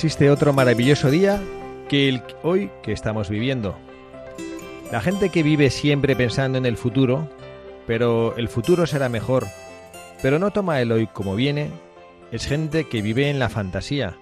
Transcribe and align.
Existe 0.00 0.30
otro 0.30 0.54
maravilloso 0.54 1.10
día 1.10 1.42
que 1.90 2.08
el 2.08 2.22
hoy 2.42 2.70
que 2.82 2.90
estamos 2.90 3.28
viviendo. 3.28 3.76
La 4.90 5.02
gente 5.02 5.28
que 5.28 5.42
vive 5.42 5.68
siempre 5.68 6.16
pensando 6.16 6.56
en 6.56 6.64
el 6.64 6.78
futuro, 6.78 7.28
pero 7.86 8.34
el 8.38 8.48
futuro 8.48 8.86
será 8.86 9.10
mejor, 9.10 9.46
pero 10.22 10.38
no 10.38 10.52
toma 10.52 10.80
el 10.80 10.90
hoy 10.90 11.06
como 11.06 11.34
viene, 11.34 11.70
es 12.32 12.46
gente 12.46 12.84
que 12.84 13.02
vive 13.02 13.28
en 13.28 13.38
la 13.38 13.50
fantasía. 13.50 14.16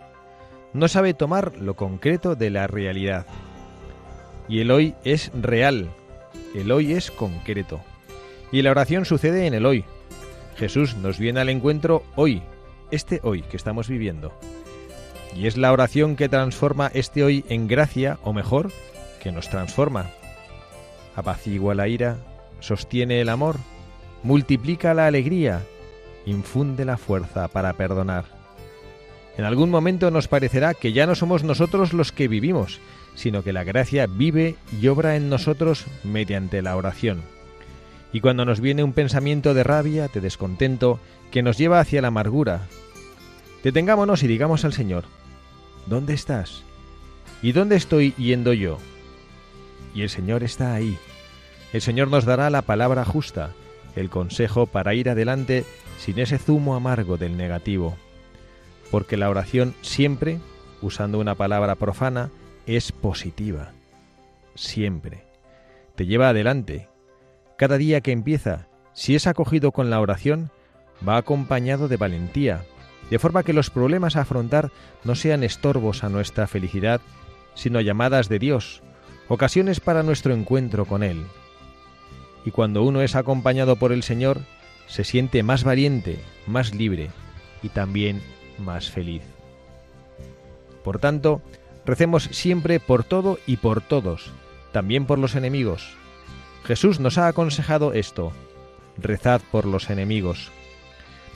No 0.72 0.88
sabe 0.88 1.14
tomar 1.14 1.56
lo 1.58 1.74
concreto 1.74 2.34
de 2.34 2.50
la 2.50 2.66
realidad. 2.66 3.26
Y 4.48 4.58
el 4.58 4.72
hoy 4.72 4.96
es 5.04 5.30
real, 5.32 5.90
el 6.56 6.72
hoy 6.72 6.94
es 6.94 7.12
concreto. 7.12 7.80
Y 8.50 8.62
la 8.62 8.72
oración 8.72 9.04
sucede 9.04 9.46
en 9.46 9.54
el 9.54 9.64
hoy. 9.64 9.84
Jesús 10.56 10.96
nos 10.96 11.20
viene 11.20 11.38
al 11.38 11.50
encuentro 11.50 12.02
hoy, 12.16 12.42
este 12.90 13.20
hoy 13.22 13.42
que 13.42 13.56
estamos 13.56 13.86
viviendo. 13.86 14.32
Y 15.36 15.46
es 15.46 15.56
la 15.56 15.72
oración 15.72 16.16
que 16.16 16.28
transforma 16.28 16.90
este 16.94 17.22
hoy 17.22 17.44
en 17.48 17.68
gracia, 17.68 18.18
o 18.22 18.32
mejor, 18.32 18.70
que 19.22 19.32
nos 19.32 19.48
transforma. 19.48 20.10
Apacigua 21.14 21.74
la 21.74 21.88
ira, 21.88 22.16
sostiene 22.60 23.20
el 23.20 23.28
amor, 23.28 23.56
multiplica 24.22 24.94
la 24.94 25.06
alegría, 25.06 25.62
infunde 26.26 26.84
la 26.84 26.96
fuerza 26.96 27.48
para 27.48 27.72
perdonar. 27.74 28.24
En 29.36 29.44
algún 29.44 29.70
momento 29.70 30.10
nos 30.10 30.26
parecerá 30.26 30.74
que 30.74 30.92
ya 30.92 31.06
no 31.06 31.14
somos 31.14 31.44
nosotros 31.44 31.92
los 31.92 32.10
que 32.10 32.26
vivimos, 32.26 32.80
sino 33.14 33.42
que 33.42 33.52
la 33.52 33.64
gracia 33.64 34.06
vive 34.06 34.56
y 34.80 34.88
obra 34.88 35.16
en 35.16 35.28
nosotros 35.28 35.86
mediante 36.02 36.62
la 36.62 36.76
oración. 36.76 37.22
Y 38.12 38.20
cuando 38.20 38.44
nos 38.44 38.60
viene 38.60 38.82
un 38.82 38.92
pensamiento 38.92 39.54
de 39.54 39.64
rabia, 39.64 40.08
de 40.08 40.20
descontento, 40.20 40.98
que 41.30 41.42
nos 41.42 41.58
lleva 41.58 41.78
hacia 41.78 42.00
la 42.00 42.08
amargura, 42.08 42.66
detengámonos 43.62 44.22
y 44.22 44.26
digamos 44.26 44.64
al 44.64 44.72
Señor, 44.72 45.04
¿dónde 45.86 46.14
estás? 46.14 46.62
¿Y 47.42 47.52
dónde 47.52 47.76
estoy 47.76 48.12
yendo 48.14 48.52
yo? 48.52 48.78
Y 49.94 50.02
el 50.02 50.10
Señor 50.10 50.42
está 50.42 50.74
ahí. 50.74 50.98
El 51.72 51.80
Señor 51.80 52.08
nos 52.08 52.24
dará 52.24 52.50
la 52.50 52.62
palabra 52.62 53.04
justa, 53.04 53.52
el 53.94 54.10
consejo 54.10 54.66
para 54.66 54.94
ir 54.94 55.10
adelante 55.10 55.64
sin 55.98 56.18
ese 56.18 56.38
zumo 56.38 56.74
amargo 56.74 57.16
del 57.16 57.36
negativo. 57.36 57.96
Porque 58.90 59.16
la 59.16 59.28
oración 59.28 59.74
siempre, 59.82 60.38
usando 60.80 61.18
una 61.18 61.34
palabra 61.34 61.74
profana, 61.74 62.30
es 62.66 62.92
positiva. 62.92 63.72
Siempre. 64.54 65.24
Te 65.94 66.06
lleva 66.06 66.30
adelante. 66.30 66.88
Cada 67.56 67.76
día 67.76 68.00
que 68.00 68.12
empieza, 68.12 68.68
si 68.92 69.14
es 69.14 69.26
acogido 69.26 69.72
con 69.72 69.90
la 69.90 70.00
oración, 70.00 70.50
va 71.06 71.16
acompañado 71.16 71.88
de 71.88 71.96
valentía, 71.96 72.64
de 73.10 73.18
forma 73.18 73.42
que 73.42 73.52
los 73.52 73.70
problemas 73.70 74.16
a 74.16 74.22
afrontar 74.22 74.70
no 75.04 75.14
sean 75.14 75.42
estorbos 75.42 76.04
a 76.04 76.08
nuestra 76.08 76.46
felicidad, 76.46 77.00
sino 77.54 77.80
llamadas 77.80 78.28
de 78.28 78.38
Dios, 78.38 78.82
ocasiones 79.28 79.80
para 79.80 80.02
nuestro 80.02 80.34
encuentro 80.34 80.84
con 80.84 81.02
Él. 81.02 81.24
Y 82.44 82.50
cuando 82.50 82.82
uno 82.82 83.02
es 83.02 83.14
acompañado 83.14 83.76
por 83.76 83.92
el 83.92 84.02
Señor, 84.02 84.40
se 84.86 85.04
siente 85.04 85.42
más 85.42 85.64
valiente, 85.64 86.18
más 86.46 86.74
libre 86.74 87.10
y 87.62 87.68
también 87.68 88.22
más 88.58 88.90
feliz. 88.90 89.22
Por 90.82 90.98
tanto, 90.98 91.42
recemos 91.84 92.24
siempre 92.32 92.80
por 92.80 93.04
todo 93.04 93.38
y 93.46 93.56
por 93.56 93.80
todos, 93.80 94.30
también 94.72 95.06
por 95.06 95.18
los 95.18 95.34
enemigos. 95.34 95.96
Jesús 96.64 97.00
nos 97.00 97.18
ha 97.18 97.28
aconsejado 97.28 97.92
esto, 97.92 98.32
rezad 98.96 99.40
por 99.50 99.64
los 99.64 99.90
enemigos. 99.90 100.50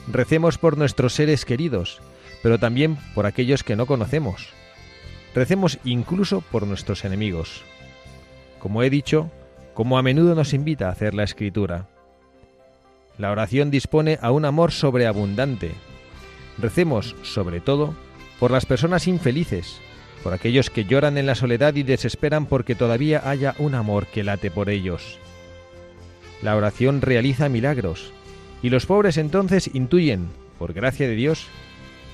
Recemos 0.07 0.57
por 0.57 0.77
nuestros 0.77 1.13
seres 1.13 1.45
queridos, 1.45 2.01
pero 2.41 2.59
también 2.59 2.97
por 3.15 3.25
aquellos 3.25 3.63
que 3.63 3.75
no 3.75 3.85
conocemos. 3.85 4.49
Recemos 5.33 5.79
incluso 5.83 6.41
por 6.41 6.67
nuestros 6.67 7.05
enemigos. 7.05 7.63
Como 8.59 8.83
he 8.83 8.89
dicho, 8.89 9.31
como 9.73 9.97
a 9.97 10.03
menudo 10.03 10.35
nos 10.35 10.53
invita 10.53 10.87
a 10.87 10.91
hacer 10.91 11.13
la 11.13 11.23
escritura. 11.23 11.87
La 13.17 13.31
oración 13.31 13.71
dispone 13.71 14.19
a 14.21 14.31
un 14.31 14.45
amor 14.45 14.71
sobreabundante. 14.71 15.71
Recemos, 16.57 17.15
sobre 17.23 17.59
todo, 17.59 17.95
por 18.39 18.51
las 18.51 18.65
personas 18.65 19.07
infelices, 19.07 19.79
por 20.23 20.33
aquellos 20.33 20.69
que 20.69 20.85
lloran 20.85 21.17
en 21.17 21.25
la 21.25 21.35
soledad 21.35 21.75
y 21.75 21.83
desesperan 21.83 22.45
porque 22.45 22.75
todavía 22.75 23.27
haya 23.29 23.55
un 23.57 23.75
amor 23.75 24.07
que 24.07 24.23
late 24.23 24.51
por 24.51 24.69
ellos. 24.69 25.19
La 26.41 26.55
oración 26.55 27.01
realiza 27.01 27.49
milagros, 27.49 28.11
y 28.63 28.69
los 28.69 28.87
pobres 28.87 29.17
entonces 29.17 29.69
intuyen, 29.73 30.29
por 30.57 30.73
gracia 30.73 31.07
de 31.07 31.15
Dios, 31.15 31.47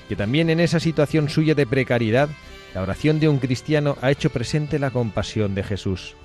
que 0.08 0.16
también 0.16 0.50
en 0.50 0.58
esa 0.58 0.80
situación 0.80 1.30
suya 1.30 1.54
de 1.54 1.66
precariedad, 1.66 2.28
la 2.74 2.82
oración 2.82 3.20
de 3.20 3.28
un 3.28 3.38
cristiano 3.38 3.96
ha 4.02 4.10
hecho 4.10 4.30
presente 4.30 4.80
la 4.80 4.90
compasión 4.90 5.54
de 5.54 5.62
Jesús. 5.62 6.16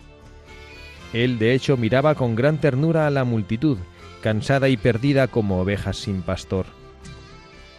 Él, 1.14 1.38
de 1.38 1.54
hecho, 1.54 1.78
miraba 1.78 2.16
con 2.16 2.36
gran 2.36 2.60
ternura 2.60 3.06
a 3.06 3.12
la 3.12 3.24
multitud, 3.24 3.78
cansada 4.22 4.68
y 4.68 4.76
perdida 4.76 5.28
como 5.28 5.62
ovejas 5.62 5.98
sin 5.98 6.24
pastor. 6.24 6.66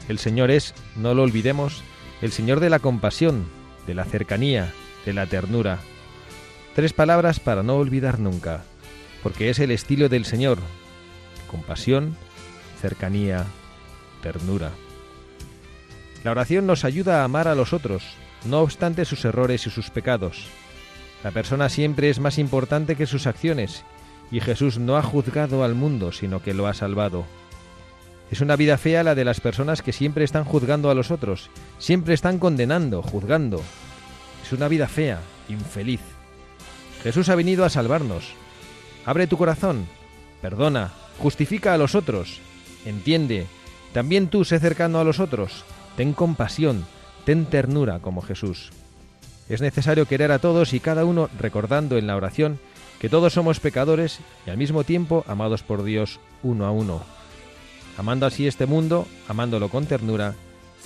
El 0.08 0.18
Señor 0.18 0.52
es, 0.52 0.74
no 0.94 1.12
lo 1.14 1.24
olvidemos, 1.24 1.82
el 2.22 2.30
Señor 2.30 2.60
de 2.60 2.70
la 2.70 2.78
compasión, 2.78 3.44
de 3.88 3.94
la 3.94 4.04
cercanía, 4.04 4.72
de 5.04 5.12
la 5.12 5.26
ternura. 5.26 5.80
Tres 6.76 6.92
palabras 6.92 7.40
para 7.40 7.64
no 7.64 7.74
olvidar 7.74 8.20
nunca, 8.20 8.62
porque 9.24 9.50
es 9.50 9.58
el 9.58 9.72
estilo 9.72 10.08
del 10.08 10.24
Señor. 10.24 10.58
Compasión, 11.50 12.16
cercanía, 12.86 13.44
ternura. 14.22 14.70
La 16.22 16.30
oración 16.30 16.68
nos 16.68 16.84
ayuda 16.84 17.20
a 17.20 17.24
amar 17.24 17.48
a 17.48 17.56
los 17.56 17.72
otros, 17.72 18.04
no 18.44 18.60
obstante 18.60 19.04
sus 19.04 19.24
errores 19.24 19.66
y 19.66 19.70
sus 19.70 19.90
pecados. 19.90 20.46
La 21.24 21.32
persona 21.32 21.68
siempre 21.68 22.10
es 22.10 22.20
más 22.20 22.38
importante 22.38 22.94
que 22.94 23.06
sus 23.06 23.26
acciones, 23.26 23.82
y 24.30 24.38
Jesús 24.38 24.78
no 24.78 24.96
ha 24.96 25.02
juzgado 25.02 25.64
al 25.64 25.74
mundo, 25.74 26.12
sino 26.12 26.40
que 26.42 26.54
lo 26.54 26.68
ha 26.68 26.74
salvado. 26.74 27.24
Es 28.30 28.40
una 28.40 28.54
vida 28.54 28.78
fea 28.78 29.02
la 29.02 29.16
de 29.16 29.24
las 29.24 29.40
personas 29.40 29.82
que 29.82 29.92
siempre 29.92 30.24
están 30.24 30.44
juzgando 30.44 30.88
a 30.88 30.94
los 30.94 31.10
otros, 31.10 31.50
siempre 31.80 32.14
están 32.14 32.38
condenando, 32.38 33.02
juzgando. 33.02 33.60
Es 34.44 34.52
una 34.52 34.68
vida 34.68 34.86
fea, 34.86 35.18
infeliz. 35.48 36.02
Jesús 37.02 37.30
ha 37.30 37.34
venido 37.34 37.64
a 37.64 37.68
salvarnos. 37.68 38.34
Abre 39.04 39.26
tu 39.26 39.36
corazón, 39.36 39.86
perdona, 40.40 40.92
justifica 41.18 41.74
a 41.74 41.78
los 41.78 41.96
otros, 41.96 42.40
entiende. 42.86 43.46
También 43.92 44.28
tú 44.28 44.44
sé 44.44 44.58
cercano 44.58 44.98
a 44.98 45.04
los 45.04 45.20
otros. 45.20 45.64
Ten 45.96 46.12
compasión, 46.12 46.86
ten 47.24 47.46
ternura 47.46 47.98
como 47.98 48.22
Jesús. 48.22 48.70
Es 49.48 49.60
necesario 49.60 50.06
querer 50.06 50.32
a 50.32 50.38
todos 50.38 50.72
y 50.72 50.80
cada 50.80 51.04
uno 51.04 51.28
recordando 51.38 51.98
en 51.98 52.06
la 52.06 52.16
oración 52.16 52.58
que 53.00 53.08
todos 53.08 53.34
somos 53.34 53.60
pecadores 53.60 54.20
y 54.46 54.50
al 54.50 54.56
mismo 54.56 54.84
tiempo 54.84 55.24
amados 55.28 55.62
por 55.62 55.82
Dios 55.82 56.18
uno 56.42 56.66
a 56.66 56.70
uno. 56.70 57.02
Amando 57.96 58.26
así 58.26 58.46
este 58.46 58.66
mundo, 58.66 59.06
amándolo 59.28 59.68
con 59.68 59.86
ternura, 59.86 60.34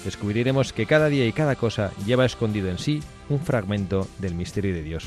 descubriremos 0.04 0.72
que 0.72 0.86
cada 0.86 1.08
día 1.08 1.26
y 1.26 1.32
cada 1.32 1.56
cosa 1.56 1.92
lleva 2.06 2.24
escondido 2.24 2.68
en 2.68 2.78
sí 2.78 3.02
un 3.28 3.40
fragmento 3.40 4.06
del 4.18 4.34
misterio 4.34 4.74
de 4.74 4.82
Dios. 4.82 5.04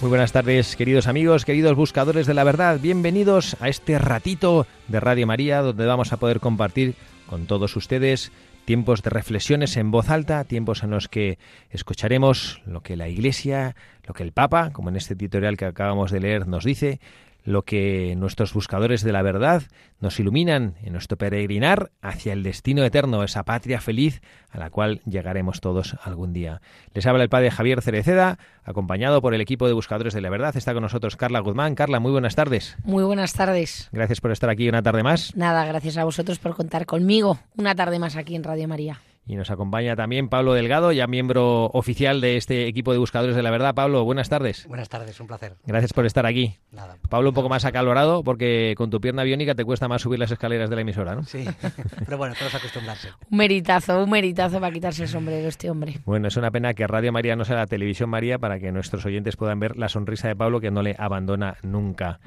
Muy 0.00 0.08
buenas 0.08 0.32
tardes, 0.32 0.76
queridos 0.76 1.06
amigos, 1.08 1.44
queridos 1.44 1.76
buscadores 1.76 2.26
de 2.26 2.32
la 2.32 2.42
verdad. 2.42 2.80
Bienvenidos 2.80 3.54
a 3.60 3.68
este 3.68 3.98
ratito 3.98 4.66
de 4.88 4.98
Radio 4.98 5.26
María, 5.26 5.60
donde 5.60 5.84
vamos 5.84 6.14
a 6.14 6.16
poder 6.16 6.40
compartir 6.40 6.94
con 7.26 7.44
todos 7.44 7.76
ustedes 7.76 8.32
tiempos 8.64 9.02
de 9.02 9.10
reflexiones 9.10 9.76
en 9.76 9.90
voz 9.90 10.08
alta, 10.08 10.44
tiempos 10.44 10.82
en 10.84 10.90
los 10.90 11.08
que 11.08 11.38
escucharemos 11.68 12.62
lo 12.64 12.82
que 12.82 12.96
la 12.96 13.08
Iglesia, 13.08 13.76
lo 14.06 14.14
que 14.14 14.22
el 14.22 14.32
Papa, 14.32 14.70
como 14.72 14.88
en 14.88 14.96
este 14.96 15.12
editorial 15.12 15.58
que 15.58 15.66
acabamos 15.66 16.10
de 16.10 16.20
leer, 16.20 16.46
nos 16.48 16.64
dice, 16.64 16.98
lo 17.44 17.62
que 17.62 18.14
nuestros 18.16 18.54
buscadores 18.54 19.02
de 19.02 19.12
la 19.12 19.22
verdad 19.22 19.62
nos 20.00 20.18
iluminan 20.18 20.74
en 20.82 20.92
nuestro 20.92 21.18
peregrinar 21.18 21.90
hacia 22.02 22.32
el 22.32 22.42
destino 22.42 22.84
eterno, 22.84 23.22
esa 23.22 23.44
patria 23.44 23.80
feliz 23.80 24.20
a 24.50 24.58
la 24.58 24.70
cual 24.70 25.00
llegaremos 25.04 25.60
todos 25.60 25.96
algún 26.02 26.32
día. 26.32 26.60
Les 26.94 27.06
habla 27.06 27.22
el 27.22 27.28
padre 27.28 27.50
Javier 27.50 27.82
Cereceda, 27.82 28.38
acompañado 28.64 29.20
por 29.20 29.34
el 29.34 29.40
equipo 29.40 29.66
de 29.66 29.74
buscadores 29.74 30.14
de 30.14 30.20
la 30.20 30.30
verdad. 30.30 30.56
Está 30.56 30.72
con 30.72 30.82
nosotros 30.82 31.16
Carla 31.16 31.40
Guzmán. 31.40 31.74
Carla, 31.74 32.00
muy 32.00 32.12
buenas 32.12 32.34
tardes. 32.34 32.76
Muy 32.84 33.04
buenas 33.04 33.32
tardes. 33.34 33.88
Gracias 33.92 34.20
por 34.20 34.32
estar 34.32 34.50
aquí 34.50 34.68
una 34.68 34.82
tarde 34.82 35.02
más. 35.02 35.34
Nada, 35.36 35.64
gracias 35.64 35.96
a 35.96 36.04
vosotros 36.04 36.38
por 36.38 36.56
contar 36.56 36.86
conmigo 36.86 37.38
una 37.56 37.74
tarde 37.74 37.98
más 37.98 38.16
aquí 38.16 38.34
en 38.34 38.44
Radio 38.44 38.68
María. 38.68 39.00
Y 39.30 39.36
nos 39.36 39.48
acompaña 39.52 39.94
también 39.94 40.28
Pablo 40.28 40.54
Delgado, 40.54 40.90
ya 40.90 41.06
miembro 41.06 41.66
oficial 41.66 42.20
de 42.20 42.36
este 42.36 42.66
equipo 42.66 42.90
de 42.90 42.98
Buscadores 42.98 43.36
de 43.36 43.44
la 43.44 43.52
Verdad. 43.52 43.76
Pablo, 43.76 44.02
buenas 44.02 44.28
tardes. 44.28 44.66
Buenas 44.66 44.88
tardes, 44.88 45.20
un 45.20 45.28
placer. 45.28 45.54
Gracias 45.64 45.92
por 45.92 46.04
estar 46.04 46.26
aquí. 46.26 46.56
Nada. 46.72 46.96
Pablo, 47.08 47.28
un 47.28 47.34
poco 47.36 47.48
más 47.48 47.64
acalorado 47.64 48.24
porque 48.24 48.74
con 48.76 48.90
tu 48.90 49.00
pierna 49.00 49.22
biónica 49.22 49.54
te 49.54 49.64
cuesta 49.64 49.86
más 49.86 50.02
subir 50.02 50.18
las 50.18 50.32
escaleras 50.32 50.68
de 50.68 50.74
la 50.74 50.82
emisora, 50.82 51.14
¿no? 51.14 51.22
Sí, 51.22 51.44
pero 52.04 52.18
bueno, 52.18 52.34
todos 52.36 52.56
acostumbrarse. 52.56 53.10
Un 53.30 53.38
meritazo, 53.38 54.02
un 54.02 54.10
meritazo 54.10 54.58
para 54.58 54.72
quitarse 54.72 55.04
el 55.04 55.08
sombrero 55.08 55.46
este 55.46 55.70
hombre. 55.70 56.00
Bueno, 56.04 56.26
es 56.26 56.36
una 56.36 56.50
pena 56.50 56.74
que 56.74 56.88
Radio 56.88 57.12
María 57.12 57.36
no 57.36 57.44
sea 57.44 57.54
la 57.54 57.68
televisión 57.68 58.10
María 58.10 58.40
para 58.40 58.58
que 58.58 58.72
nuestros 58.72 59.06
oyentes 59.06 59.36
puedan 59.36 59.60
ver 59.60 59.76
la 59.76 59.88
sonrisa 59.88 60.26
de 60.26 60.34
Pablo 60.34 60.60
que 60.60 60.72
no 60.72 60.82
le 60.82 60.96
abandona 60.98 61.56
nunca. 61.62 62.18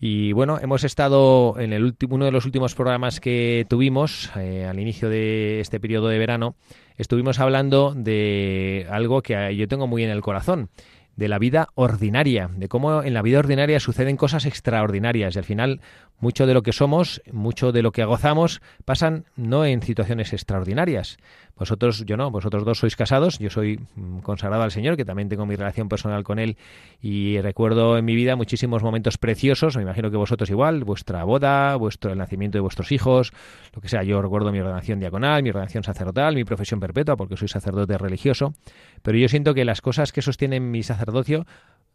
Y 0.00 0.32
bueno, 0.32 0.58
hemos 0.60 0.84
estado 0.84 1.56
en 1.58 1.72
el 1.72 1.82
último, 1.82 2.14
uno 2.14 2.24
de 2.24 2.30
los 2.30 2.44
últimos 2.44 2.74
programas 2.74 3.18
que 3.18 3.66
tuvimos 3.68 4.30
eh, 4.36 4.64
al 4.64 4.78
inicio 4.78 5.08
de 5.08 5.60
este 5.60 5.80
periodo 5.80 6.08
de 6.08 6.18
verano, 6.18 6.54
estuvimos 6.96 7.40
hablando 7.40 7.94
de 7.96 8.86
algo 8.90 9.22
que 9.22 9.56
yo 9.56 9.66
tengo 9.66 9.88
muy 9.88 10.04
en 10.04 10.10
el 10.10 10.20
corazón, 10.20 10.70
de 11.18 11.26
la 11.26 11.40
vida 11.40 11.66
ordinaria, 11.74 12.48
de 12.54 12.68
cómo 12.68 13.02
en 13.02 13.12
la 13.12 13.22
vida 13.22 13.40
ordinaria 13.40 13.80
suceden 13.80 14.16
cosas 14.16 14.46
extraordinarias. 14.46 15.34
Y 15.34 15.38
al 15.38 15.44
final 15.44 15.80
mucho 16.20 16.46
de 16.46 16.54
lo 16.54 16.62
que 16.62 16.72
somos, 16.72 17.20
mucho 17.32 17.72
de 17.72 17.82
lo 17.82 17.90
que 17.90 18.04
gozamos 18.04 18.62
pasan 18.84 19.24
no 19.34 19.64
en 19.64 19.82
situaciones 19.82 20.32
extraordinarias, 20.32 21.18
vosotros, 21.58 22.04
yo 22.06 22.16
no, 22.16 22.30
vosotros 22.30 22.64
dos 22.64 22.78
sois 22.78 22.96
casados, 22.96 23.38
yo 23.38 23.50
soy 23.50 23.80
mm, 23.96 24.18
consagrado 24.20 24.62
al 24.62 24.70
Señor, 24.70 24.96
que 24.96 25.04
también 25.04 25.28
tengo 25.28 25.46
mi 25.46 25.56
relación 25.56 25.88
personal 25.88 26.22
con 26.24 26.38
Él 26.38 26.56
y 27.00 27.40
recuerdo 27.40 27.98
en 27.98 28.04
mi 28.04 28.14
vida 28.14 28.36
muchísimos 28.36 28.82
momentos 28.82 29.18
preciosos, 29.18 29.76
me 29.76 29.82
imagino 29.82 30.10
que 30.10 30.16
vosotros 30.16 30.48
igual, 30.50 30.84
vuestra 30.84 31.24
boda, 31.24 31.74
vuestro, 31.76 32.12
el 32.12 32.18
nacimiento 32.18 32.58
de 32.58 32.62
vuestros 32.62 32.92
hijos, 32.92 33.32
lo 33.74 33.80
que 33.80 33.88
sea, 33.88 34.02
yo 34.02 34.22
recuerdo 34.22 34.52
mi 34.52 34.60
ordenación 34.60 35.00
diaconal, 35.00 35.42
mi 35.42 35.50
ordenación 35.50 35.82
sacerdotal, 35.82 36.34
mi 36.34 36.44
profesión 36.44 36.80
perpetua, 36.80 37.16
porque 37.16 37.36
soy 37.36 37.48
sacerdote 37.48 37.98
religioso, 37.98 38.54
pero 39.02 39.18
yo 39.18 39.28
siento 39.28 39.54
que 39.54 39.64
las 39.64 39.80
cosas 39.80 40.12
que 40.12 40.22
sostienen 40.22 40.70
mi 40.70 40.82
sacerdocio 40.82 41.44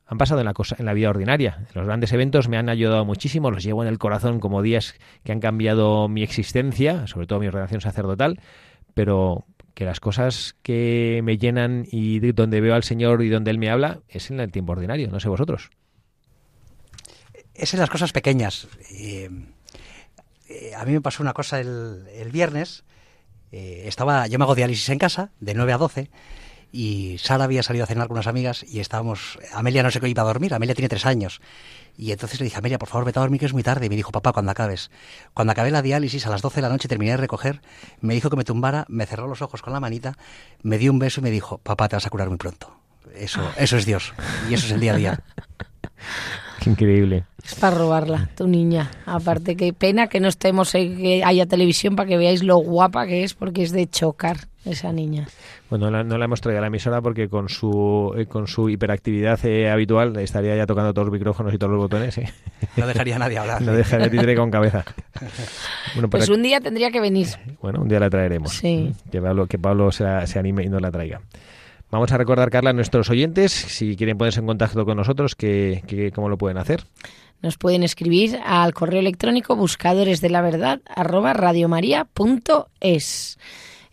han 0.05 0.17
pasado 0.17 0.41
en 0.41 0.45
la, 0.45 0.53
cosa, 0.53 0.75
en 0.77 0.85
la 0.85 0.93
vida 0.93 1.09
ordinaria. 1.09 1.65
Los 1.73 1.85
grandes 1.85 2.11
eventos 2.11 2.49
me 2.49 2.57
han 2.57 2.69
ayudado 2.69 3.05
muchísimo, 3.05 3.51
los 3.51 3.63
llevo 3.63 3.83
en 3.83 3.89
el 3.89 3.97
corazón 3.97 4.39
como 4.39 4.61
días 4.61 4.95
que 5.23 5.31
han 5.31 5.39
cambiado 5.39 6.09
mi 6.09 6.23
existencia, 6.23 7.07
sobre 7.07 7.25
todo 7.25 7.39
mi 7.39 7.47
ordenación 7.47 7.81
sacerdotal, 7.81 8.39
pero 8.93 9.45
que 9.73 9.85
las 9.85 9.99
cosas 9.99 10.55
que 10.61 11.21
me 11.23 11.37
llenan 11.37 11.85
y 11.89 12.19
donde 12.31 12.61
veo 12.61 12.75
al 12.75 12.83
Señor 12.83 13.23
y 13.23 13.29
donde 13.29 13.51
Él 13.51 13.57
me 13.57 13.69
habla 13.69 14.01
es 14.07 14.29
en 14.31 14.39
el 14.39 14.51
tiempo 14.51 14.73
ordinario, 14.73 15.09
no 15.09 15.19
sé 15.19 15.29
vosotros. 15.29 15.69
Es 17.53 17.73
en 17.73 17.79
las 17.79 17.89
cosas 17.89 18.11
pequeñas. 18.11 18.67
Eh, 18.91 19.29
a 20.75 20.85
mí 20.85 20.91
me 20.91 21.01
pasó 21.01 21.23
una 21.23 21.33
cosa 21.33 21.59
el, 21.59 22.05
el 22.13 22.31
viernes. 22.31 22.83
Eh, 23.51 23.83
estaba, 23.87 24.27
yo 24.27 24.39
me 24.39 24.45
hago 24.45 24.55
diálisis 24.55 24.89
en 24.89 24.97
casa, 24.97 25.31
de 25.39 25.53
9 25.53 25.73
a 25.73 25.77
12, 25.77 26.09
y 26.75 27.19
Sara 27.19 27.43
había 27.43 27.61
salido 27.61 27.83
a 27.83 27.87
cenar 27.87 28.07
con 28.07 28.15
unas 28.15 28.25
amigas 28.25 28.65
y 28.67 28.79
estábamos. 28.79 29.37
Amelia 29.53 29.83
no 29.83 29.89
qué 29.91 30.09
iba 30.09 30.23
a 30.23 30.25
dormir, 30.25 30.55
Amelia 30.55 30.73
tiene 30.73 30.89
tres 30.89 31.05
años. 31.05 31.39
Y 31.95 32.11
entonces 32.11 32.39
le 32.39 32.45
dije, 32.45 32.57
Amelia, 32.57 32.79
por 32.79 32.89
favor, 32.89 33.05
vete 33.05 33.19
a 33.19 33.21
dormir 33.21 33.39
que 33.39 33.45
es 33.45 33.53
muy 33.53 33.61
tarde. 33.61 33.85
Y 33.85 33.89
me 33.89 33.95
dijo, 33.95 34.11
papá, 34.11 34.33
cuando 34.33 34.51
acabes. 34.51 34.89
Cuando 35.35 35.51
acabé 35.51 35.69
la 35.69 35.83
diálisis, 35.83 36.25
a 36.25 36.31
las 36.31 36.41
12 36.41 36.55
de 36.55 36.61
la 36.63 36.69
noche 36.69 36.87
terminé 36.87 37.11
de 37.11 37.17
recoger, 37.17 37.61
me 38.01 38.15
dijo 38.15 38.31
que 38.31 38.37
me 38.37 38.43
tumbara, 38.43 38.85
me 38.89 39.05
cerró 39.05 39.27
los 39.27 39.43
ojos 39.43 39.61
con 39.61 39.71
la 39.71 39.79
manita, 39.79 40.17
me 40.63 40.79
dio 40.79 40.91
un 40.91 40.97
beso 40.97 41.21
y 41.21 41.23
me 41.23 41.29
dijo, 41.29 41.59
papá, 41.59 41.87
te 41.89 41.95
vas 41.95 42.07
a 42.07 42.09
curar 42.09 42.29
muy 42.29 42.39
pronto. 42.39 42.75
Eso, 43.13 43.47
eso 43.55 43.77
es 43.77 43.85
Dios. 43.85 44.11
Y 44.49 44.55
eso 44.55 44.65
es 44.65 44.71
el 44.71 44.79
día 44.79 44.93
a 44.93 44.97
día. 44.97 45.23
Qué 46.63 46.69
increíble. 46.69 47.25
Es 47.43 47.55
para 47.55 47.77
robarla, 47.77 48.29
tu 48.37 48.47
niña. 48.47 48.89
Aparte, 49.05 49.57
qué 49.57 49.73
pena 49.73 50.07
que 50.07 50.21
no 50.21 50.29
estemos, 50.29 50.73
eh, 50.75 50.95
que 50.95 51.23
haya 51.23 51.45
televisión 51.45 51.97
para 51.97 52.07
que 52.07 52.17
veáis 52.17 52.41
lo 52.41 52.57
guapa 52.57 53.05
que 53.05 53.23
es, 53.23 53.33
porque 53.33 53.63
es 53.63 53.73
de 53.73 53.87
chocar 53.87 54.37
esa 54.63 54.93
niña. 54.93 55.27
Bueno, 55.69 55.87
no 55.87 55.97
la, 55.97 56.03
no 56.05 56.17
la 56.17 56.25
hemos 56.25 56.39
traído 56.39 56.59
a 56.59 56.61
la 56.61 56.67
emisora 56.67 57.01
porque 57.01 57.27
con 57.27 57.49
su 57.49 58.13
eh, 58.17 58.27
con 58.27 58.47
su 58.47 58.69
hiperactividad 58.69 59.43
eh, 59.45 59.69
habitual 59.69 60.15
estaría 60.17 60.55
ya 60.55 60.65
tocando 60.65 60.93
todos 60.93 61.07
los 61.07 61.13
micrófonos 61.13 61.53
y 61.53 61.57
todos 61.57 61.73
los 61.73 61.81
botones. 61.81 62.17
¿eh? 62.17 62.31
No 62.77 62.87
dejaría 62.87 63.17
a 63.17 63.19
nadie 63.19 63.37
hablar. 63.39 63.61
No 63.61 63.73
dejaría 63.73 64.09
títere 64.09 64.35
con 64.35 64.49
cabeza. 64.49 64.85
Bueno, 65.95 66.09
pues 66.09 66.29
un 66.29 66.43
día 66.43 66.61
tendría 66.61 66.91
que 66.91 67.01
venir. 67.01 67.27
Bueno, 67.61 67.81
un 67.81 67.89
día 67.89 67.99
la 67.99 68.09
traeremos. 68.09 68.53
Sí. 68.53 68.93
Que 69.11 69.21
Pablo, 69.21 69.47
que 69.47 69.59
Pablo 69.59 69.91
se, 69.91 70.05
se 70.27 70.39
anime 70.39 70.63
y 70.63 70.69
nos 70.69 70.81
la 70.81 70.91
traiga. 70.91 71.19
Vamos 71.93 72.11
a 72.11 72.17
recordar, 72.17 72.49
Carla, 72.49 72.71
a 72.71 72.73
nuestros 72.73 73.11
oyentes, 73.11 73.51
si 73.51 73.95
quieren 73.95 74.17
ponerse 74.17 74.39
en 74.39 74.47
contacto 74.47 74.83
con 74.83 74.97
nosotros, 74.97 75.35
cómo 76.15 76.27
lo 76.27 76.39
pueden 76.39 76.57
hacer. 76.57 76.85
Nos 77.43 77.59
pueden 77.59 77.83
escribir 77.83 78.39
al 78.43 78.73
correo 78.73 78.99
electrónico 78.99 79.55
buscadores. 79.55 80.19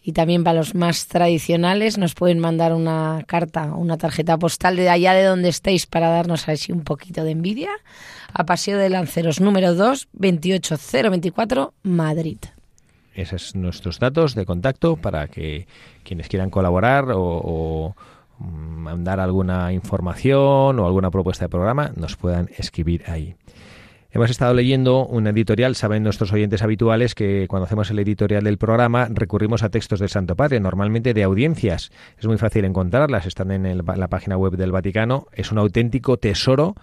Y 0.02 0.12
también 0.12 0.44
para 0.44 0.56
los 0.56 0.74
más 0.74 1.08
tradicionales 1.08 1.98
nos 1.98 2.14
pueden 2.14 2.38
mandar 2.38 2.72
una 2.72 3.22
carta, 3.26 3.74
una 3.74 3.98
tarjeta 3.98 4.38
postal 4.38 4.76
de 4.76 4.88
allá 4.88 5.12
de 5.12 5.24
donde 5.24 5.50
estéis 5.50 5.84
para 5.84 6.08
darnos 6.08 6.48
así 6.48 6.72
un 6.72 6.84
poquito 6.84 7.22
de 7.22 7.32
envidia 7.32 7.68
a 8.32 8.46
Paseo 8.46 8.78
de 8.78 8.88
Lanceros 8.88 9.42
número 9.42 9.74
2, 9.74 10.08
28024, 10.12 11.74
Madrid. 11.82 12.38
Esos 13.14 13.50
son 13.50 13.62
nuestros 13.62 13.98
datos 13.98 14.34
de 14.34 14.46
contacto 14.46 14.96
para 14.96 15.28
que 15.28 15.66
quienes 16.04 16.28
quieran 16.28 16.50
colaborar 16.50 17.10
o, 17.12 17.20
o 17.20 17.96
mandar 18.38 19.20
alguna 19.20 19.72
información 19.72 20.78
o 20.78 20.86
alguna 20.86 21.10
propuesta 21.10 21.44
de 21.44 21.50
programa 21.50 21.92
nos 21.96 22.16
puedan 22.16 22.48
escribir 22.56 23.04
ahí. 23.06 23.34
Hemos 24.12 24.28
estado 24.28 24.54
leyendo 24.54 25.06
un 25.06 25.28
editorial, 25.28 25.76
saben 25.76 26.02
nuestros 26.02 26.32
oyentes 26.32 26.62
habituales 26.62 27.14
que 27.14 27.46
cuando 27.48 27.66
hacemos 27.66 27.90
el 27.90 27.98
editorial 28.00 28.42
del 28.42 28.58
programa 28.58 29.06
recurrimos 29.08 29.62
a 29.62 29.68
textos 29.68 30.00
del 30.00 30.08
Santo 30.08 30.34
Padre, 30.34 30.58
normalmente 30.58 31.14
de 31.14 31.22
audiencias. 31.22 31.92
Es 32.18 32.26
muy 32.26 32.36
fácil 32.36 32.64
encontrarlas, 32.64 33.26
están 33.26 33.52
en 33.52 33.66
el, 33.66 33.84
la 33.84 34.08
página 34.08 34.36
web 34.36 34.56
del 34.56 34.72
Vaticano. 34.72 35.28
Es 35.32 35.52
un 35.52 35.58
auténtico 35.58 36.16
tesoro 36.16 36.74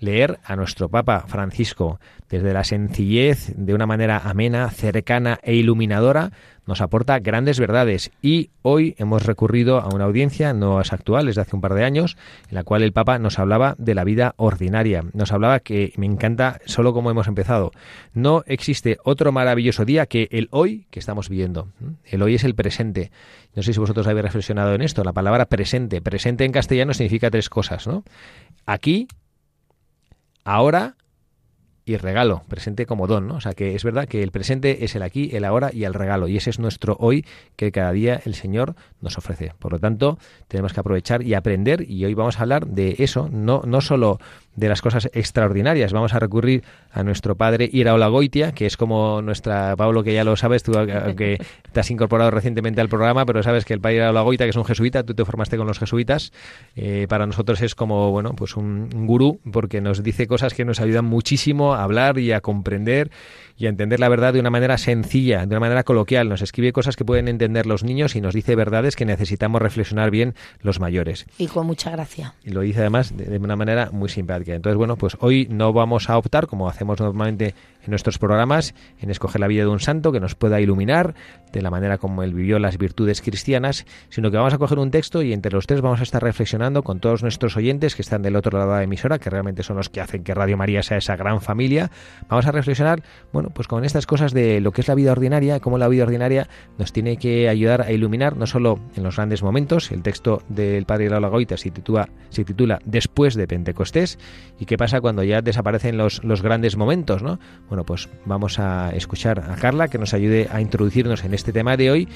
leer 0.00 0.38
a 0.44 0.56
nuestro 0.56 0.88
Papa 0.88 1.24
Francisco 1.26 1.98
desde 2.28 2.52
la 2.52 2.64
sencillez, 2.64 3.52
de 3.56 3.74
una 3.74 3.86
manera 3.86 4.18
amena, 4.18 4.70
cercana 4.70 5.38
e 5.42 5.54
iluminadora, 5.54 6.32
nos 6.66 6.80
aporta 6.80 7.18
grandes 7.18 7.60
verdades 7.60 8.10
y 8.22 8.50
hoy 8.62 8.94
hemos 8.98 9.24
recurrido 9.24 9.78
a 9.80 9.88
una 9.94 10.04
audiencia, 10.04 10.54
no 10.54 10.80
es 10.80 10.92
actual, 10.92 11.28
es 11.28 11.34
de 11.34 11.42
hace 11.42 11.54
un 11.54 11.60
par 11.60 11.74
de 11.74 11.84
años, 11.84 12.16
en 12.48 12.54
la 12.54 12.64
cual 12.64 12.82
el 12.82 12.92
Papa 12.92 13.18
nos 13.18 13.38
hablaba 13.38 13.74
de 13.78 13.94
la 13.94 14.04
vida 14.04 14.34
ordinaria. 14.36 15.04
Nos 15.12 15.32
hablaba 15.32 15.60
que 15.60 15.92
me 15.96 16.06
encanta 16.06 16.60
solo 16.64 16.94
como 16.94 17.10
hemos 17.10 17.28
empezado. 17.28 17.72
No 18.14 18.42
existe 18.46 18.98
otro 19.04 19.30
maravilloso 19.30 19.84
día 19.84 20.06
que 20.06 20.28
el 20.30 20.48
hoy 20.50 20.86
que 20.90 21.00
estamos 21.00 21.28
viviendo. 21.28 21.68
El 22.04 22.22
hoy 22.22 22.34
es 22.34 22.44
el 22.44 22.54
presente. 22.54 23.10
No 23.54 23.62
sé 23.62 23.72
si 23.72 23.80
vosotros 23.80 24.06
habéis 24.06 24.24
reflexionado 24.24 24.74
en 24.74 24.82
esto. 24.82 25.04
La 25.04 25.12
palabra 25.12 25.46
presente. 25.46 26.00
Presente 26.00 26.44
en 26.44 26.52
castellano 26.52 26.94
significa 26.94 27.30
tres 27.30 27.50
cosas, 27.50 27.86
¿no? 27.86 28.02
Aquí, 28.66 29.06
ahora 30.44 30.96
y 31.86 31.96
regalo, 31.96 32.42
presente 32.48 32.86
como 32.86 33.06
don, 33.06 33.26
¿no? 33.26 33.36
O 33.36 33.40
sea 33.40 33.52
que 33.52 33.74
es 33.74 33.84
verdad 33.84 34.08
que 34.08 34.22
el 34.22 34.30
presente 34.30 34.84
es 34.84 34.94
el 34.94 35.02
aquí, 35.02 35.30
el 35.34 35.44
ahora 35.44 35.70
y 35.72 35.84
el 35.84 35.92
regalo, 35.92 36.28
y 36.28 36.36
ese 36.36 36.50
es 36.50 36.58
nuestro 36.58 36.96
hoy 36.98 37.26
que 37.56 37.72
cada 37.72 37.92
día 37.92 38.20
el 38.24 38.34
Señor 38.34 38.74
nos 39.02 39.18
ofrece. 39.18 39.52
Por 39.58 39.72
lo 39.72 39.78
tanto, 39.78 40.18
tenemos 40.48 40.72
que 40.72 40.80
aprovechar 40.80 41.22
y 41.22 41.34
aprender, 41.34 41.90
y 41.90 42.04
hoy 42.04 42.14
vamos 42.14 42.38
a 42.38 42.42
hablar 42.42 42.66
de 42.66 42.96
eso, 42.98 43.28
no, 43.30 43.62
no 43.66 43.82
solo 43.82 44.18
de 44.56 44.68
las 44.68 44.82
cosas 44.82 45.08
extraordinarias. 45.12 45.92
Vamos 45.92 46.14
a 46.14 46.18
recurrir 46.18 46.64
a 46.92 47.02
nuestro 47.02 47.36
padre 47.36 47.68
Iraola 47.72 48.08
Goitia, 48.08 48.52
que 48.52 48.66
es 48.66 48.76
como 48.76 49.22
nuestra, 49.22 49.74
Pablo, 49.76 50.02
que 50.02 50.14
ya 50.14 50.24
lo 50.24 50.36
sabes, 50.36 50.62
tú 50.62 50.76
aunque 50.76 51.38
te 51.72 51.80
has 51.80 51.90
incorporado 51.90 52.30
recientemente 52.30 52.80
al 52.80 52.88
programa, 52.88 53.26
pero 53.26 53.42
sabes 53.42 53.64
que 53.64 53.74
el 53.74 53.80
padre 53.80 53.96
Iraola 53.96 54.22
Goitia, 54.22 54.46
que 54.46 54.50
es 54.50 54.56
un 54.56 54.64
jesuita, 54.64 55.02
tú 55.02 55.14
te 55.14 55.24
formaste 55.24 55.56
con 55.56 55.66
los 55.66 55.78
jesuitas, 55.78 56.32
eh, 56.76 57.06
para 57.08 57.26
nosotros 57.26 57.60
es 57.62 57.74
como, 57.74 58.10
bueno, 58.10 58.34
pues 58.34 58.56
un, 58.56 58.88
un 58.94 59.06
gurú, 59.06 59.40
porque 59.52 59.80
nos 59.80 60.02
dice 60.02 60.26
cosas 60.26 60.54
que 60.54 60.64
nos 60.64 60.80
ayudan 60.80 61.04
muchísimo 61.04 61.74
a 61.74 61.82
hablar 61.82 62.18
y 62.18 62.32
a 62.32 62.40
comprender 62.40 63.10
y 63.56 63.66
a 63.66 63.68
entender 63.68 64.00
la 64.00 64.08
verdad 64.08 64.32
de 64.32 64.40
una 64.40 64.50
manera 64.50 64.78
sencilla, 64.78 65.40
de 65.46 65.46
una 65.46 65.60
manera 65.60 65.84
coloquial. 65.84 66.28
Nos 66.28 66.42
escribe 66.42 66.72
cosas 66.72 66.96
que 66.96 67.04
pueden 67.04 67.28
entender 67.28 67.66
los 67.66 67.84
niños 67.84 68.16
y 68.16 68.20
nos 68.20 68.34
dice 68.34 68.56
verdades 68.56 68.96
que 68.96 69.04
necesitamos 69.04 69.62
reflexionar 69.62 70.10
bien 70.10 70.34
los 70.60 70.80
mayores. 70.80 71.26
Y 71.38 71.46
con 71.46 71.66
mucha 71.66 71.90
gracia. 71.90 72.34
Y 72.44 72.50
lo 72.50 72.60
dice 72.60 72.80
además 72.80 73.16
de, 73.16 73.36
una 73.38 73.56
manera 73.56 73.90
muy 73.92 74.08
simpática. 74.08 74.43
Entonces, 74.52 74.76
bueno, 74.76 74.96
pues 74.96 75.16
hoy 75.20 75.46
no 75.50 75.72
vamos 75.72 76.10
a 76.10 76.18
optar, 76.18 76.46
como 76.46 76.68
hacemos 76.68 77.00
normalmente 77.00 77.54
en 77.84 77.90
nuestros 77.90 78.18
programas, 78.18 78.74
en 79.00 79.10
escoger 79.10 79.40
la 79.40 79.46
vida 79.46 79.62
de 79.62 79.68
un 79.68 79.80
santo 79.80 80.12
que 80.12 80.20
nos 80.20 80.34
pueda 80.34 80.60
iluminar 80.60 81.14
de 81.52 81.62
la 81.62 81.70
manera 81.70 81.98
como 81.98 82.22
él 82.22 82.34
vivió 82.34 82.58
las 82.58 82.78
virtudes 82.78 83.22
cristianas, 83.22 83.86
sino 84.08 84.30
que 84.30 84.36
vamos 84.36 84.54
a 84.54 84.58
coger 84.58 84.78
un 84.78 84.90
texto 84.90 85.22
y 85.22 85.32
entre 85.32 85.52
los 85.52 85.66
tres 85.66 85.80
vamos 85.80 86.00
a 86.00 86.02
estar 86.02 86.22
reflexionando 86.22 86.82
con 86.82 87.00
todos 87.00 87.22
nuestros 87.22 87.56
oyentes 87.56 87.94
que 87.94 88.02
están 88.02 88.22
del 88.22 88.36
otro 88.36 88.58
lado 88.58 88.72
de 88.72 88.78
la 88.78 88.82
emisora, 88.82 89.18
que 89.18 89.30
realmente 89.30 89.62
son 89.62 89.76
los 89.76 89.88
que 89.88 90.00
hacen 90.00 90.24
que 90.24 90.34
Radio 90.34 90.56
María 90.56 90.82
sea 90.82 90.98
esa 90.98 91.16
gran 91.16 91.40
familia. 91.40 91.90
Vamos 92.28 92.46
a 92.46 92.52
reflexionar, 92.52 93.02
bueno, 93.32 93.50
pues 93.50 93.68
con 93.68 93.84
estas 93.84 94.06
cosas 94.06 94.32
de 94.32 94.60
lo 94.60 94.72
que 94.72 94.80
es 94.80 94.88
la 94.88 94.94
vida 94.94 95.12
ordinaria, 95.12 95.60
cómo 95.60 95.78
la 95.78 95.88
vida 95.88 96.04
ordinaria 96.04 96.48
nos 96.78 96.92
tiene 96.92 97.16
que 97.16 97.48
ayudar 97.48 97.82
a 97.82 97.92
iluminar 97.92 98.36
no 98.36 98.46
solo 98.46 98.80
en 98.96 99.02
los 99.04 99.16
grandes 99.16 99.42
momentos, 99.42 99.92
el 99.92 100.02
texto 100.02 100.42
del 100.48 100.86
padre 100.86 101.08
Laura 101.08 101.28
Goita 101.28 101.56
se 101.56 101.70
titula, 101.70 102.08
se 102.30 102.44
titula 102.44 102.80
Después 102.84 103.34
de 103.34 103.46
Pentecostés, 103.46 104.18
y 104.58 104.66
qué 104.66 104.76
pasa 104.76 105.00
cuando 105.00 105.22
ya 105.22 105.40
desaparecen 105.40 105.96
los, 105.96 106.22
los 106.24 106.42
grandes 106.42 106.76
momentos, 106.76 107.22
¿no? 107.22 107.38
Pues 107.82 108.08
vamos 108.24 108.60
a 108.60 108.90
escuchar 108.94 109.40
a 109.40 109.56
Carla 109.56 109.88
que 109.88 109.98
nos 109.98 110.14
ayude 110.14 110.48
a 110.52 110.60
introducirnos 110.60 111.24
en 111.24 111.34
este 111.34 111.52
tema 111.52 111.76
de 111.76 111.90
hoy, 111.90 112.08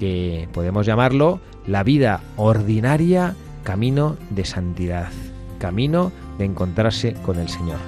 que 0.00 0.48
podemos 0.54 0.86
llamarlo 0.86 1.40
la 1.66 1.82
vida 1.82 2.22
ordinaria, 2.36 3.36
camino 3.64 4.16
de 4.30 4.46
santidad, 4.46 5.10
camino 5.58 6.10
de 6.38 6.46
encontrarse 6.46 7.12
con 7.12 7.38
el 7.38 7.50
Señor. 7.50 7.78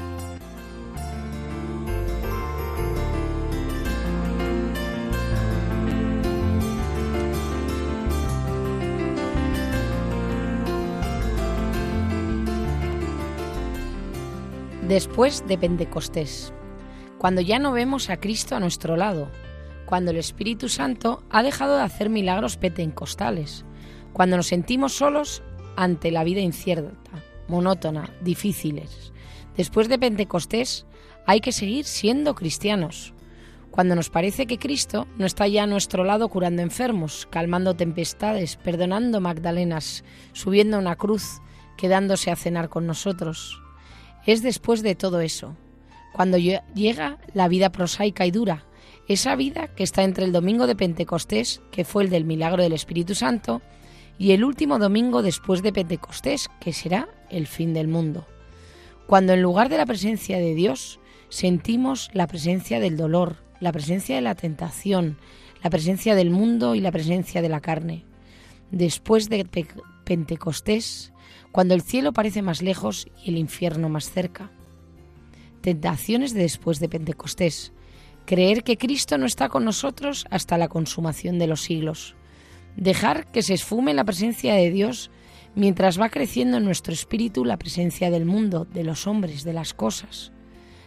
Después 14.89 15.45
de 15.49 15.57
Pentecostés, 15.57 16.53
cuando 17.25 17.41
ya 17.41 17.59
no 17.59 17.73
vemos 17.73 18.11
a 18.11 18.19
Cristo 18.19 18.55
a 18.55 18.61
nuestro 18.61 18.99
lado, 18.99 19.31
cuando 19.87 20.11
el 20.11 20.19
Espíritu 20.19 20.69
Santo 20.69 21.23
ha 21.31 21.43
dejado 21.43 21.75
de 21.79 21.83
hacer 21.83 22.11
milagros 22.11 22.59
pentecostales, 22.59 23.65
cuando 24.13 24.37
nos 24.37 24.49
sentimos 24.49 24.93
solos 24.93 25.43
ante 25.75 26.11
la 26.11 26.23
vida 26.23 26.43
incierta, 26.43 27.25
monótona, 27.49 28.11
difíciles. 28.21 29.15
Después 29.57 29.89
de 29.89 29.99
Pentecostés 29.99 30.85
hay 31.25 31.41
que 31.41 31.53
seguir 31.53 31.87
siendo 31.87 32.35
cristianos. 32.35 33.15
Cuando 33.71 33.95
nos 33.95 34.11
parece 34.11 34.47
que 34.47 34.59
Cristo 34.59 35.09
no 35.17 35.25
está 35.25 35.49
ya 35.49 35.63
a 35.63 35.67
nuestro 35.67 36.05
lado 36.05 36.29
curando 36.29 36.61
enfermos, 36.61 37.27
calmando 37.31 37.73
tempestades, 37.73 38.57
perdonando 38.57 39.23
Magdalenas, 39.23 40.05
subiendo 40.35 40.79
una 40.79 40.97
cruz, 40.97 41.41
quedándose 41.79 42.31
a 42.31 42.37
cenar 42.37 42.69
con 42.69 42.87
nosotros. 42.87 43.63
Es 44.27 44.43
después 44.43 44.83
de 44.83 44.95
todo 44.95 45.23
eso, 45.23 45.57
cuando 46.15 46.39
llega 46.39 47.19
la 47.35 47.49
vida 47.49 47.73
prosaica 47.73 48.25
y 48.25 48.31
dura, 48.31 48.65
esa 49.09 49.35
vida 49.35 49.67
que 49.75 49.83
está 49.83 50.05
entre 50.05 50.25
el 50.25 50.33
domingo 50.33 50.67
de 50.67 50.77
Pentecostés, 50.77 51.61
que 51.73 51.85
fue 51.85 52.05
el 52.05 52.11
del 52.11 52.25
milagro 52.25 52.63
del 52.63 52.73
Espíritu 52.73 53.15
Santo, 53.15 53.61
y 54.17 54.31
el 54.31 54.45
último 54.45 54.79
domingo 54.79 55.23
después 55.23 55.61
de 55.63 55.73
Pentecostés, 55.73 56.49
que 56.61 56.73
será 56.73 57.09
el 57.31 57.49
fin 57.49 57.75
del 57.75 57.89
mundo. 57.89 58.27
Cuando 59.09 59.33
en 59.33 59.43
lugar 59.43 59.69
de 59.69 59.77
la 59.77 59.87
presencia 59.87 60.39
de 60.39 60.55
Dios 60.55 61.01
sentimos 61.31 62.11
la 62.13 62.29
presencia 62.29 62.79
del 62.79 62.97
dolor, 62.97 63.43
la 63.59 63.73
presencia 63.73 64.15
de 64.15 64.23
la 64.23 64.37
tentación, 64.37 65.19
la 65.65 65.71
presencia 65.71 66.15
del 66.15 66.31
mundo 66.31 66.77
y 66.77 66.81
la 66.81 66.93
presencia 66.93 67.43
de 67.43 67.49
la 67.49 67.61
carne. 67.61 68.05
Después 68.71 69.29
de 69.29 69.45
Pentecostés 70.05 71.13
cuando 71.55 71.75
el 71.75 71.83
cielo 71.83 72.13
parece 72.13 72.43
más 72.43 72.63
lejos 72.63 73.07
y 73.25 73.31
el 73.31 73.39
infierno 73.39 73.89
más 73.89 74.11
cerca. 74.11 74.51
Tentaciones 75.65 76.35
de 76.35 76.43
después 76.43 76.79
de 76.79 76.91
Pentecostés. 76.91 77.73
Creer 78.27 78.65
que 78.65 78.77
Cristo 78.77 79.17
no 79.17 79.25
está 79.25 79.49
con 79.49 79.65
nosotros 79.65 80.27
hasta 80.29 80.59
la 80.59 80.69
consumación 80.69 81.39
de 81.39 81.47
los 81.47 81.63
siglos. 81.63 82.17
Dejar 82.77 83.33
que 83.33 83.41
se 83.41 83.55
esfume 83.55 83.95
la 83.95 84.05
presencia 84.05 84.57
de 84.57 84.71
Dios 84.71 85.11
mientras 85.55 85.99
va 85.99 86.11
creciendo 86.11 86.59
en 86.59 86.67
nuestro 86.67 86.93
espíritu 86.93 87.47
la 87.47 87.57
presencia 87.57 88.11
del 88.11 88.27
mundo, 88.27 88.67
de 88.67 88.85
los 88.85 89.07
hombres, 89.07 89.43
de 89.43 89.55
las 89.55 89.73
cosas. 89.73 90.33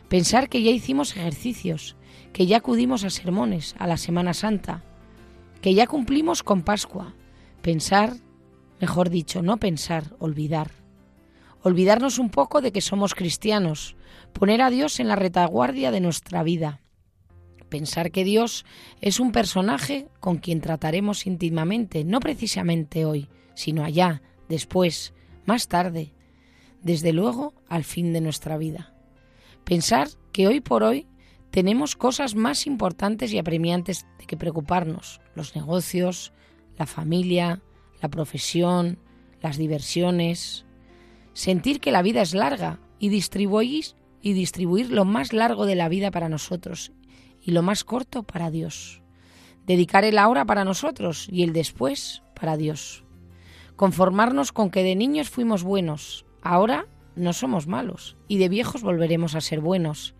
Pensar 0.09 0.47
que 0.47 0.61
ya 0.61 0.69
hicimos 0.69 1.17
ejercicios, 1.17 1.95
que 2.31 2.45
ya 2.45 2.57
acudimos 2.57 3.03
a 3.03 3.09
sermones, 3.09 3.73
a 3.79 3.87
la 3.87 3.97
Semana 3.97 4.35
Santa, 4.35 4.83
que 5.59 5.73
ya 5.73 5.87
cumplimos 5.87 6.43
con 6.43 6.61
Pascua. 6.61 7.15
Pensar 7.63 8.13
Mejor 8.79 9.09
dicho, 9.09 9.41
no 9.41 9.57
pensar, 9.57 10.15
olvidar. 10.19 10.69
Olvidarnos 11.63 12.19
un 12.19 12.29
poco 12.29 12.61
de 12.61 12.71
que 12.71 12.81
somos 12.81 13.15
cristianos, 13.15 13.96
poner 14.37 14.61
a 14.61 14.69
Dios 14.69 14.99
en 14.99 15.07
la 15.07 15.15
retaguardia 15.15 15.91
de 15.91 15.99
nuestra 15.99 16.43
vida. 16.43 16.81
Pensar 17.69 18.11
que 18.11 18.23
Dios 18.23 18.65
es 19.01 19.19
un 19.19 19.31
personaje 19.31 20.07
con 20.19 20.37
quien 20.37 20.61
trataremos 20.61 21.25
íntimamente, 21.27 22.03
no 22.03 22.19
precisamente 22.19 23.05
hoy, 23.05 23.29
sino 23.55 23.83
allá, 23.83 24.21
después, 24.47 25.13
más 25.45 25.67
tarde, 25.67 26.13
desde 26.81 27.13
luego 27.13 27.53
al 27.67 27.83
fin 27.83 28.13
de 28.13 28.21
nuestra 28.21 28.57
vida. 28.57 28.93
Pensar 29.63 30.07
que 30.31 30.47
hoy 30.47 30.61
por 30.61 30.83
hoy 30.83 31.07
tenemos 31.51 31.95
cosas 31.95 32.35
más 32.35 32.67
importantes 32.67 33.33
y 33.33 33.39
apremiantes 33.39 34.05
de 34.19 34.25
que 34.25 34.37
preocuparnos, 34.37 35.19
los 35.33 35.55
negocios, 35.55 36.31
la 36.77 36.85
familia, 36.85 37.61
la 38.01 38.09
profesión, 38.09 38.99
las 39.41 39.57
diversiones, 39.57 40.65
sentir 41.33 41.79
que 41.79 41.91
la 41.91 42.01
vida 42.01 42.21
es 42.21 42.33
larga 42.33 42.79
y 42.99 43.09
distribuir, 43.09 43.85
y 44.27 44.33
distribuir 44.33 44.91
lo 44.91 45.05
más 45.05 45.31
largo 45.31 45.65
de 45.65 45.75
la 45.75 45.87
vida 45.87 46.11
para 46.11 46.27
nosotros 46.27 46.91
y 47.41 47.51
lo 47.51 47.61
más 47.61 47.85
corto 47.85 48.23
para 48.23 48.51
Dios. 48.51 49.01
Dedicar 49.65 50.03
el 50.03 50.17
ahora 50.17 50.43
para 50.43 50.65
nosotros 50.65 51.29
y 51.31 51.43
el 51.43 51.53
después 51.53 52.23
para 52.35 52.57
Dios. 52.57 53.05
Conformarnos 53.77 54.51
con 54.51 54.69
que 54.69 54.83
de 54.83 54.97
niños 54.97 55.29
fuimos 55.29 55.63
buenos, 55.63 56.25
ahora 56.41 56.87
no 57.15 57.31
somos 57.31 57.67
malos 57.67 58.17
y 58.27 58.37
de 58.37 58.49
viejos 58.49 58.81
volveremos 58.81 59.33
a 59.33 59.39
ser 59.39 59.61
buenos. 59.61 60.13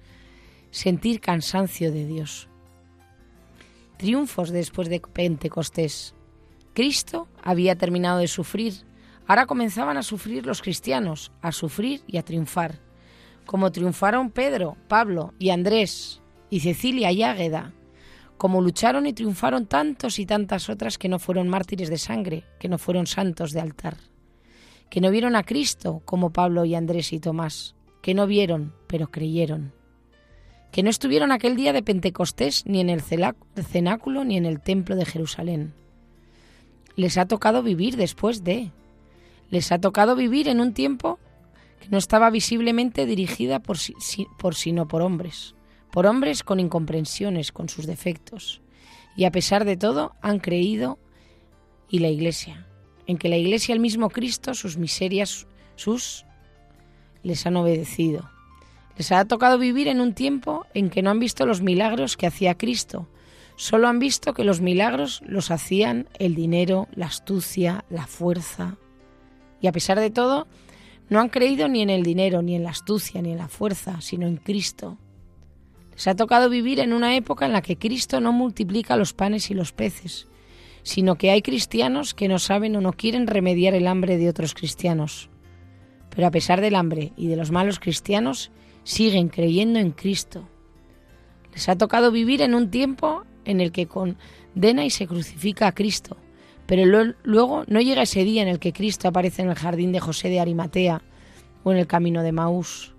Sentir 0.72 1.20
cansancio 1.20 1.92
de 1.92 2.06
Dios. 2.06 2.48
Triunfos 3.98 4.52
después 4.52 4.88
de 4.88 5.02
Pentecostés. 5.02 6.16
Cristo 6.74 7.28
había 7.44 7.76
terminado 7.76 8.20
de 8.20 8.30
sufrir, 8.30 8.86
ahora 9.26 9.48
comenzaban 9.48 9.98
a 9.98 10.04
sufrir 10.04 10.46
los 10.46 10.62
cristianos, 10.62 11.34
a 11.42 11.52
sufrir 11.52 12.04
y 12.08 12.16
a 12.16 12.24
triunfar, 12.24 12.87
como 13.48 13.72
triunfaron 13.72 14.30
Pedro, 14.30 14.78
Pablo 14.88 15.34
y 15.40 15.50
Andrés 15.50 16.22
y 16.52 16.60
Cecilia 16.60 17.12
y 17.12 17.24
Águeda, 17.24 17.74
como 18.38 18.62
lucharon 18.62 19.08
y 19.08 19.14
triunfaron 19.14 19.66
tantos 19.66 20.20
y 20.20 20.28
tantas 20.28 20.70
otras 20.70 21.00
que 21.00 21.10
no 21.10 21.18
fueron 21.18 21.48
mártires 21.48 21.90
de 21.90 21.98
sangre, 21.98 22.44
que 22.60 22.70
no 22.70 22.78
fueron 22.78 23.08
santos 23.08 23.52
de 23.52 23.62
altar, 23.62 23.98
que 24.92 25.02
no 25.02 25.10
vieron 25.10 25.36
a 25.36 25.42
Cristo 25.42 26.04
como 26.06 26.32
Pablo 26.32 26.64
y 26.66 26.76
Andrés 26.76 27.12
y 27.12 27.20
Tomás, 27.20 27.74
que 28.04 28.14
no 28.14 28.28
vieron, 28.28 28.76
pero 28.86 29.10
creyeron, 29.10 29.74
que 30.72 30.84
no 30.84 30.92
estuvieron 30.92 31.32
aquel 31.32 31.56
día 31.56 31.74
de 31.74 31.82
Pentecostés 31.82 32.68
ni 32.68 32.82
en 32.82 32.92
el 32.92 33.02
cenáculo 33.02 34.24
ni 34.24 34.38
en 34.38 34.46
el 34.46 34.62
templo 34.62 34.96
de 34.96 35.06
Jerusalén 35.06 35.74
les 36.98 37.18
ha 37.18 37.28
tocado 37.28 37.64
vivir 37.64 37.96
después 37.96 38.44
de. 38.44 38.72
Les 39.50 39.72
ha 39.72 39.80
tocado 39.80 40.18
vivir 40.18 40.50
en 40.50 40.60
un 40.60 40.74
tiempo 40.74 41.20
no 41.90 41.98
estaba 41.98 42.30
visiblemente 42.30 43.06
dirigida 43.06 43.60
por, 43.60 43.78
por 44.38 44.56
sino 44.56 44.88
por 44.88 45.02
hombres, 45.02 45.56
por 45.92 46.06
hombres 46.06 46.44
con 46.44 46.60
incomprensiones, 46.60 47.52
con 47.52 47.70
sus 47.70 47.86
defectos. 47.86 48.62
Y 49.16 49.26
a 49.26 49.32
pesar 49.32 49.66
de 49.66 49.78
todo 49.78 50.14
han 50.22 50.40
creído 50.40 51.00
y 51.90 52.00
la 52.00 52.10
Iglesia, 52.10 52.68
en 53.06 53.18
que 53.18 53.30
la 53.30 53.38
Iglesia, 53.38 53.74
el 53.74 53.80
mismo 53.80 54.10
Cristo, 54.10 54.54
sus 54.54 54.78
miserias, 54.78 55.48
sus 55.76 56.26
les 57.24 57.46
han 57.46 57.56
obedecido. 57.56 58.30
Les 58.98 59.12
ha 59.12 59.26
tocado 59.26 59.58
vivir 59.58 59.88
en 59.88 60.02
un 60.02 60.14
tiempo 60.14 60.66
en 60.74 60.90
que 60.90 61.02
no 61.02 61.10
han 61.10 61.20
visto 61.20 61.46
los 61.46 61.62
milagros 61.62 62.18
que 62.18 62.28
hacía 62.28 62.58
Cristo, 62.58 63.08
Solo 63.58 63.88
han 63.88 63.98
visto 63.98 64.36
que 64.36 64.44
los 64.44 64.62
milagros 64.62 65.24
los 65.26 65.50
hacían 65.50 66.08
el 66.20 66.36
dinero, 66.36 66.88
la 66.94 67.08
astucia, 67.08 67.86
la 67.90 68.06
fuerza. 68.06 68.78
Y 69.60 69.66
a 69.66 69.72
pesar 69.72 70.00
de 70.00 70.12
todo, 70.12 70.48
No 71.10 71.20
han 71.22 71.30
creído 71.30 71.68
ni 71.68 71.82
en 71.82 71.90
el 71.90 72.04
dinero, 72.04 72.42
ni 72.42 72.56
en 72.56 72.64
la 72.64 72.72
astucia, 72.72 73.22
ni 73.22 73.32
en 73.32 73.38
la 73.38 73.48
fuerza, 73.48 74.02
sino 74.02 74.28
en 74.28 74.38
Cristo. 74.38 74.98
Les 75.92 76.08
ha 76.08 76.16
tocado 76.16 76.50
vivir 76.50 76.80
en 76.80 76.94
una 76.94 77.16
época 77.16 77.46
en 77.46 77.54
la 77.54 77.62
que 77.62 77.78
Cristo 77.78 78.20
no 78.20 78.34
multiplica 78.34 78.98
los 78.98 79.14
panes 79.14 79.50
y 79.50 79.54
los 79.54 79.72
peces, 79.72 80.28
sino 80.84 81.16
que 81.16 81.32
hay 81.32 81.42
cristianos 81.42 82.14
que 82.14 82.28
no 82.28 82.40
saben 82.40 82.76
o 82.76 82.82
no 82.82 82.94
quieren 82.94 83.26
remediar 83.26 83.74
el 83.74 83.88
hambre 83.88 84.18
de 84.18 84.30
otros 84.30 84.54
cristianos. 84.54 85.30
Pero 86.10 86.28
a 86.28 86.32
pesar 86.32 86.62
del 86.62 86.76
hambre 86.76 87.14
y 87.16 87.28
de 87.28 87.36
los 87.38 87.52
malos 87.52 87.80
cristianos, 87.80 88.52
siguen 88.84 89.30
creyendo 89.30 89.80
en 89.80 89.92
Cristo. 89.92 90.48
Les 91.54 91.70
ha 91.70 91.78
tocado 91.78 92.12
vivir 92.12 92.42
en 92.42 92.54
un 92.54 92.70
tiempo 92.70 93.24
en 93.46 93.62
el 93.62 93.72
que 93.72 93.88
condena 93.88 94.86
y 94.86 94.90
se 94.90 95.08
crucifica 95.08 95.68
a 95.68 95.74
Cristo, 95.74 96.18
pero 96.68 97.14
luego 97.24 97.64
no 97.68 97.82
llega 97.82 98.04
ese 98.04 98.24
día 98.24 98.42
en 98.42 98.50
el 98.50 98.60
que 98.60 98.74
Cristo 98.74 99.08
aparece 99.08 99.42
en 99.42 99.50
el 99.50 99.56
jardín 99.56 99.92
de 99.92 100.02
José 100.02 100.30
de 100.30 100.40
Arimatea 100.40 101.02
o 101.64 101.72
en 101.72 101.78
el 101.78 101.88
camino 101.88 102.22
de 102.22 102.34
Maús. 102.34 102.94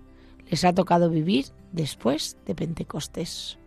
Les 0.49 0.65
ha 0.65 0.73
tocado 0.73 1.09
vivir 1.09 1.45
después 1.71 2.35
de 2.45 2.55
Pentecostés. 2.55 3.59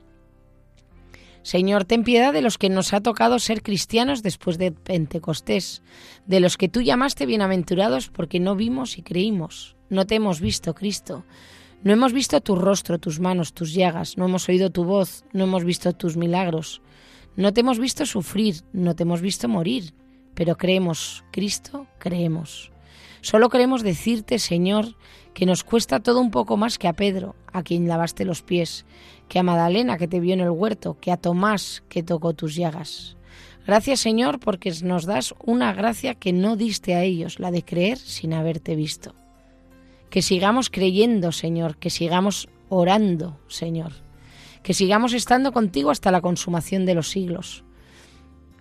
Señor, 1.42 1.85
ten 1.85 2.04
piedad 2.04 2.32
de 2.32 2.42
los 2.42 2.59
que 2.59 2.68
nos 2.68 2.92
ha 2.92 3.00
tocado 3.00 3.38
ser 3.38 3.62
cristianos 3.62 4.23
después 4.23 4.59
de 4.59 4.71
Pentecostés, 4.71 5.82
de 6.26 6.40
los 6.40 6.56
que 6.56 6.68
tú 6.68 6.82
llamaste 6.82 7.26
bienaventurados 7.26 8.11
porque 8.11 8.38
no 8.38 8.54
vimos 8.54 8.99
y 8.99 9.02
creímos. 9.02 9.76
No 9.88 10.06
te 10.06 10.16
hemos 10.16 10.40
visto, 10.40 10.75
Cristo. 10.75 11.25
No 11.82 11.92
hemos 11.92 12.12
visto 12.12 12.40
tu 12.40 12.54
rostro, 12.54 12.99
tus 12.99 13.18
manos, 13.18 13.54
tus 13.54 13.75
llagas, 13.75 14.16
no 14.16 14.26
hemos 14.26 14.49
oído 14.49 14.71
tu 14.71 14.85
voz, 14.85 15.25
no 15.32 15.44
hemos 15.44 15.64
visto 15.64 15.92
tus 15.92 16.16
milagros. 16.16 16.80
No 17.34 17.54
te 17.54 17.60
hemos 17.60 17.78
visto 17.78 18.04
sufrir, 18.04 18.56
no 18.74 18.94
te 18.94 19.04
hemos 19.04 19.22
visto 19.22 19.48
morir, 19.48 19.94
pero 20.34 20.58
creemos, 20.58 21.24
Cristo, 21.32 21.86
creemos. 21.98 22.70
Solo 23.22 23.48
queremos 23.48 23.82
decirte, 23.82 24.38
Señor, 24.38 24.96
que 25.32 25.46
nos 25.46 25.64
cuesta 25.64 26.00
todo 26.00 26.20
un 26.20 26.30
poco 26.30 26.58
más 26.58 26.76
que 26.76 26.88
a 26.88 26.92
Pedro, 26.92 27.34
a 27.50 27.62
quien 27.62 27.88
lavaste 27.88 28.26
los 28.26 28.42
pies, 28.42 28.84
que 29.28 29.38
a 29.38 29.42
Madalena, 29.42 29.96
que 29.96 30.08
te 30.08 30.20
vio 30.20 30.34
en 30.34 30.40
el 30.40 30.50
huerto, 30.50 30.98
que 31.00 31.10
a 31.10 31.16
Tomás, 31.16 31.82
que 31.88 32.02
tocó 32.02 32.34
tus 32.34 32.54
llagas. 32.54 33.16
Gracias, 33.66 34.00
Señor, 34.00 34.38
porque 34.38 34.70
nos 34.82 35.06
das 35.06 35.34
una 35.42 35.72
gracia 35.72 36.14
que 36.14 36.34
no 36.34 36.56
diste 36.56 36.94
a 36.94 37.02
ellos, 37.02 37.38
la 37.38 37.50
de 37.50 37.64
creer 37.64 37.96
sin 37.96 38.34
haberte 38.34 38.76
visto. 38.76 39.14
Que 40.10 40.20
sigamos 40.20 40.68
creyendo, 40.68 41.32
Señor, 41.32 41.78
que 41.78 41.88
sigamos 41.88 42.48
orando, 42.68 43.38
Señor 43.48 44.01
que 44.62 44.75
sigamos 44.75 45.12
estando 45.12 45.52
contigo 45.52 45.90
hasta 45.90 46.11
la 46.11 46.21
consumación 46.21 46.87
de 46.87 46.95
los 46.95 47.11
siglos. 47.11 47.64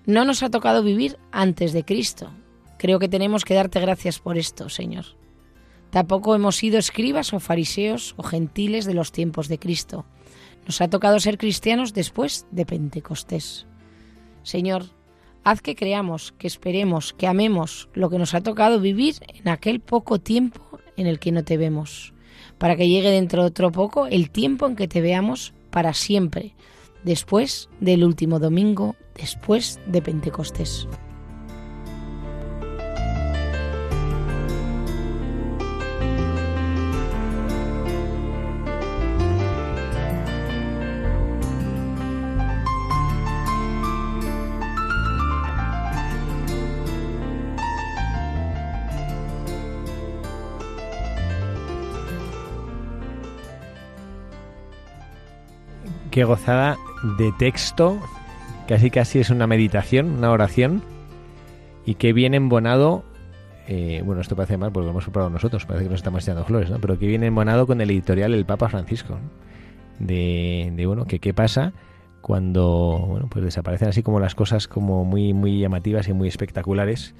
No 0.05 0.25
nos 0.25 0.41
ha 0.43 0.49
tocado 0.49 0.83
vivir 0.83 1.17
antes 1.31 1.73
de 1.73 1.85
Cristo. 1.85 2.31
Creo 2.77 2.97
que 2.99 3.09
tenemos 3.09 3.45
que 3.45 3.53
darte 3.53 3.79
gracias 3.79 4.19
por 4.19 4.37
esto, 4.37 4.69
Señor. 4.69 5.05
Tampoco 5.91 6.33
hemos 6.33 6.55
sido 6.55 6.79
escribas 6.79 7.33
o 7.33 7.39
fariseos 7.39 8.15
o 8.17 8.23
gentiles 8.23 8.85
de 8.85 8.93
los 8.93 9.11
tiempos 9.11 9.47
de 9.47 9.59
Cristo. 9.59 10.05
Nos 10.65 10.81
ha 10.81 10.89
tocado 10.89 11.19
ser 11.19 11.37
cristianos 11.37 11.93
después 11.93 12.47
de 12.49 12.65
Pentecostés. 12.65 13.67
Señor, 14.41 14.85
haz 15.43 15.61
que 15.61 15.75
creamos, 15.75 16.33
que 16.37 16.47
esperemos, 16.47 17.13
que 17.13 17.27
amemos 17.27 17.89
lo 17.93 18.09
que 18.09 18.17
nos 18.17 18.33
ha 18.33 18.41
tocado 18.41 18.79
vivir 18.79 19.15
en 19.27 19.49
aquel 19.49 19.81
poco 19.81 20.19
tiempo 20.19 20.79
en 20.97 21.07
el 21.07 21.19
que 21.19 21.31
no 21.31 21.43
te 21.43 21.57
vemos, 21.57 22.13
para 22.57 22.75
que 22.75 22.87
llegue 22.87 23.11
dentro 23.11 23.43
de 23.43 23.49
otro 23.49 23.71
poco 23.71 24.07
el 24.07 24.31
tiempo 24.31 24.65
en 24.67 24.75
que 24.75 24.87
te 24.87 25.01
veamos 25.01 25.53
para 25.71 25.93
siempre, 25.93 26.53
después 27.03 27.69
del 27.79 28.03
último 28.03 28.39
domingo, 28.39 28.95
después 29.15 29.79
de 29.87 30.01
Pentecostés. 30.01 30.87
Qué 56.11 56.25
gozada 56.25 56.77
de 57.17 57.31
texto, 57.31 57.97
casi 58.67 58.91
casi 58.91 59.19
es 59.19 59.29
una 59.29 59.47
meditación, 59.47 60.11
una 60.11 60.31
oración, 60.31 60.83
y 61.85 61.95
qué 61.95 62.13
bien 62.13 62.33
embonado, 62.33 63.03
eh, 63.67 64.03
bueno, 64.05 64.21
esto 64.21 64.35
parece 64.35 64.57
mal 64.57 64.71
porque 64.71 64.85
lo 64.85 64.91
hemos 64.91 65.05
preparado 65.05 65.29
nosotros, 65.29 65.65
parece 65.65 65.85
que 65.85 65.89
nos 65.89 65.99
estamos 66.01 66.23
echando 66.23 66.43
flores, 66.43 66.69
¿no? 66.69 66.79
Pero 66.79 66.99
qué 66.99 67.07
bien 67.07 67.23
embonado 67.23 67.65
con 67.65 67.79
el 67.79 67.89
editorial 67.89 68.33
El 68.33 68.45
Papa 68.45 68.67
Francisco, 68.67 69.17
de, 69.99 70.71
de, 70.75 70.85
bueno, 70.85 71.05
que 71.05 71.19
qué 71.19 71.33
pasa 71.33 71.71
cuando, 72.21 73.05
bueno, 73.07 73.27
pues 73.31 73.45
desaparecen 73.45 73.87
así 73.87 74.03
como 74.03 74.19
las 74.19 74.35
cosas 74.35 74.67
como 74.67 75.05
muy, 75.05 75.33
muy 75.33 75.59
llamativas 75.59 76.07
y 76.07 76.13
muy 76.13 76.27
espectaculares. 76.27 77.15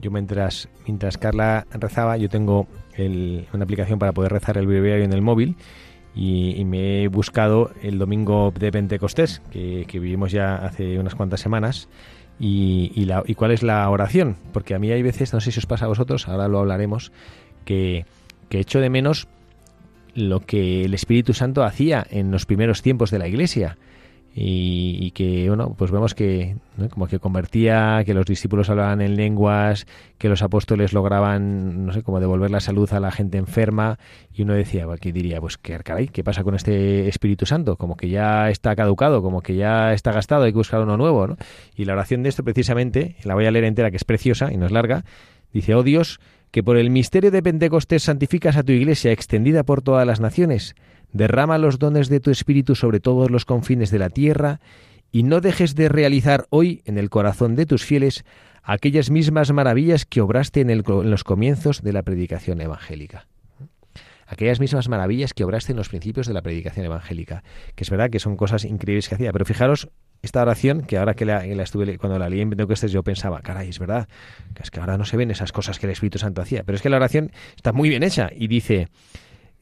Yo 0.00 0.12
mientras, 0.12 0.68
mientras 0.86 1.18
Carla 1.18 1.66
rezaba, 1.72 2.16
yo 2.16 2.28
tengo 2.28 2.68
una 3.52 3.64
aplicación 3.64 3.98
para 3.98 4.12
poder 4.12 4.32
rezar 4.32 4.56
el 4.56 4.66
breviario 4.66 5.04
en 5.04 5.12
el 5.12 5.22
móvil 5.22 5.56
y, 6.18 6.64
me 6.64 7.04
he 7.04 7.08
buscado 7.08 7.70
el 7.80 7.96
domingo 7.96 8.52
de 8.58 8.72
Pentecostés, 8.72 9.40
que, 9.52 9.86
vivimos 9.92 10.32
ya 10.32 10.56
hace 10.56 10.98
unas 10.98 11.14
cuantas 11.14 11.40
semanas, 11.40 11.88
y, 12.40 12.90
y, 12.96 13.34
cuál 13.34 13.52
es 13.52 13.62
la 13.62 13.88
oración, 13.88 14.36
porque 14.52 14.74
a 14.74 14.80
mí 14.80 14.90
hay 14.90 15.02
veces, 15.02 15.32
no 15.32 15.40
sé 15.40 15.52
si 15.52 15.60
os 15.60 15.66
pasa 15.66 15.84
a 15.84 15.88
vosotros, 15.88 16.26
ahora 16.26 16.48
lo 16.48 16.58
hablaremos, 16.58 17.12
que, 17.64 18.04
que 18.48 18.58
echo 18.58 18.80
de 18.80 18.90
menos 18.90 19.28
lo 20.14 20.40
que 20.40 20.84
el 20.84 20.92
Espíritu 20.92 21.34
Santo 21.34 21.62
hacía 21.62 22.04
en 22.10 22.32
los 22.32 22.46
primeros 22.46 22.82
tiempos 22.82 23.12
de 23.12 23.20
la 23.20 23.28
Iglesia 23.28 23.78
y, 24.40 25.10
que 25.12 25.48
bueno 25.48 25.74
pues 25.76 25.90
vemos 25.90 26.14
que 26.14 26.56
como 26.90 27.08
que 27.08 27.18
convertía 27.18 28.02
que 28.06 28.14
los 28.14 28.24
discípulos 28.24 28.70
hablaban 28.70 29.00
en 29.00 29.16
lenguas 29.16 29.86
que 30.16 30.28
los 30.28 30.42
apóstoles 30.42 30.92
lograban 30.92 31.86
no 31.86 31.92
sé 31.92 32.02
como 32.02 32.20
devolver 32.20 32.50
la 32.50 32.60
salud 32.60 32.88
a 32.92 33.00
la 33.00 33.10
gente 33.10 33.36
enferma 33.36 33.98
y 34.32 34.42
uno 34.42 34.54
decía 34.54 34.86
aquí 34.92 35.10
diría 35.10 35.40
pues 35.40 35.58
qué 35.58 35.76
caray 35.78 36.06
qué 36.06 36.22
pasa 36.22 36.44
con 36.44 36.54
este 36.54 37.08
Espíritu 37.08 37.46
Santo 37.46 37.76
como 37.76 37.96
que 37.96 38.10
ya 38.10 38.48
está 38.48 38.76
caducado 38.76 39.22
como 39.22 39.42
que 39.42 39.56
ya 39.56 39.92
está 39.92 40.12
gastado 40.12 40.44
hay 40.44 40.52
que 40.52 40.58
buscar 40.58 40.80
uno 40.82 40.96
nuevo 40.96 41.26
¿no? 41.26 41.36
y 41.74 41.84
la 41.84 41.94
oración 41.94 42.22
de 42.22 42.28
esto 42.28 42.44
precisamente 42.44 43.16
la 43.24 43.34
voy 43.34 43.46
a 43.46 43.50
leer 43.50 43.64
entera 43.64 43.90
que 43.90 43.96
es 43.96 44.04
preciosa 44.04 44.52
y 44.52 44.56
no 44.56 44.66
es 44.66 44.72
larga 44.72 45.04
dice 45.52 45.74
oh 45.74 45.82
Dios 45.82 46.20
que 46.52 46.62
por 46.62 46.76
el 46.76 46.90
misterio 46.90 47.30
de 47.30 47.42
Pentecostés 47.42 48.04
santificas 48.04 48.56
a 48.56 48.62
tu 48.62 48.72
iglesia 48.72 49.10
extendida 49.10 49.64
por 49.64 49.82
todas 49.82 50.06
las 50.06 50.20
naciones 50.20 50.76
derrama 51.12 51.58
los 51.58 51.78
dones 51.78 52.08
de 52.08 52.20
tu 52.20 52.30
Espíritu 52.30 52.74
sobre 52.74 53.00
todos 53.00 53.30
los 53.30 53.44
confines 53.44 53.90
de 53.90 53.98
la 53.98 54.10
tierra, 54.10 54.60
y 55.10 55.22
no 55.22 55.40
dejes 55.40 55.74
de 55.74 55.88
realizar 55.88 56.46
hoy 56.50 56.82
en 56.84 56.98
el 56.98 57.10
corazón 57.10 57.56
de 57.56 57.66
tus 57.66 57.84
fieles 57.84 58.24
aquellas 58.62 59.10
mismas 59.10 59.50
maravillas 59.52 60.04
que 60.04 60.20
obraste 60.20 60.60
en, 60.60 60.84
los 60.86 61.24
comienzos 61.24 61.82
de 61.82 61.92
la 61.92 62.02
predicación 62.02 62.60
evangélica. 62.60 63.26
Aquellas 64.26 64.60
mismas 64.60 64.90
maravillas 64.90 65.32
que 65.32 65.44
obraste 65.44 65.72
en 65.72 65.78
los 65.78 65.88
principios 65.88 66.26
de 66.26 66.34
la 66.34 66.42
predicación 66.42 66.84
evangélica, 66.84 67.42
que 67.74 67.84
es 67.84 67.90
verdad 67.90 68.10
que 68.10 68.18
son 68.18 68.36
cosas 68.36 68.66
increíbles 68.66 69.08
que 69.08 69.14
hacía, 69.14 69.32
pero 69.32 69.46
fijaros 69.46 69.88
esta 70.20 70.42
oración 70.42 70.82
que 70.82 70.98
ahora 70.98 71.14
que 71.14 71.24
la, 71.24 71.44
estuve 71.44 71.96
cuando 71.96 72.18
la 72.18 72.28
leí 72.28 72.42
en 72.42 72.50
Pentecostés 72.50 72.92
yo 72.92 73.02
pensaba, 73.02 73.40
caray, 73.40 73.70
es 73.70 73.78
verdad, 73.78 74.06
que 74.54 74.62
es 74.62 74.70
que 74.70 74.80
ahora 74.80 74.98
no 74.98 75.06
se 75.06 75.16
ven 75.16 75.30
esas 75.30 75.52
cosas 75.52 75.78
que 75.78 75.86
el 75.86 75.92
Espíritu 75.92 76.18
Santo 76.18 76.42
hacía, 76.42 76.62
pero 76.64 76.76
es 76.76 76.82
que 76.82 76.90
la 76.90 76.96
oración 76.96 77.32
está 77.56 77.72
muy 77.72 77.88
bien 77.88 78.02
hecha 78.02 78.28
y 78.36 78.48
dice, 78.48 78.88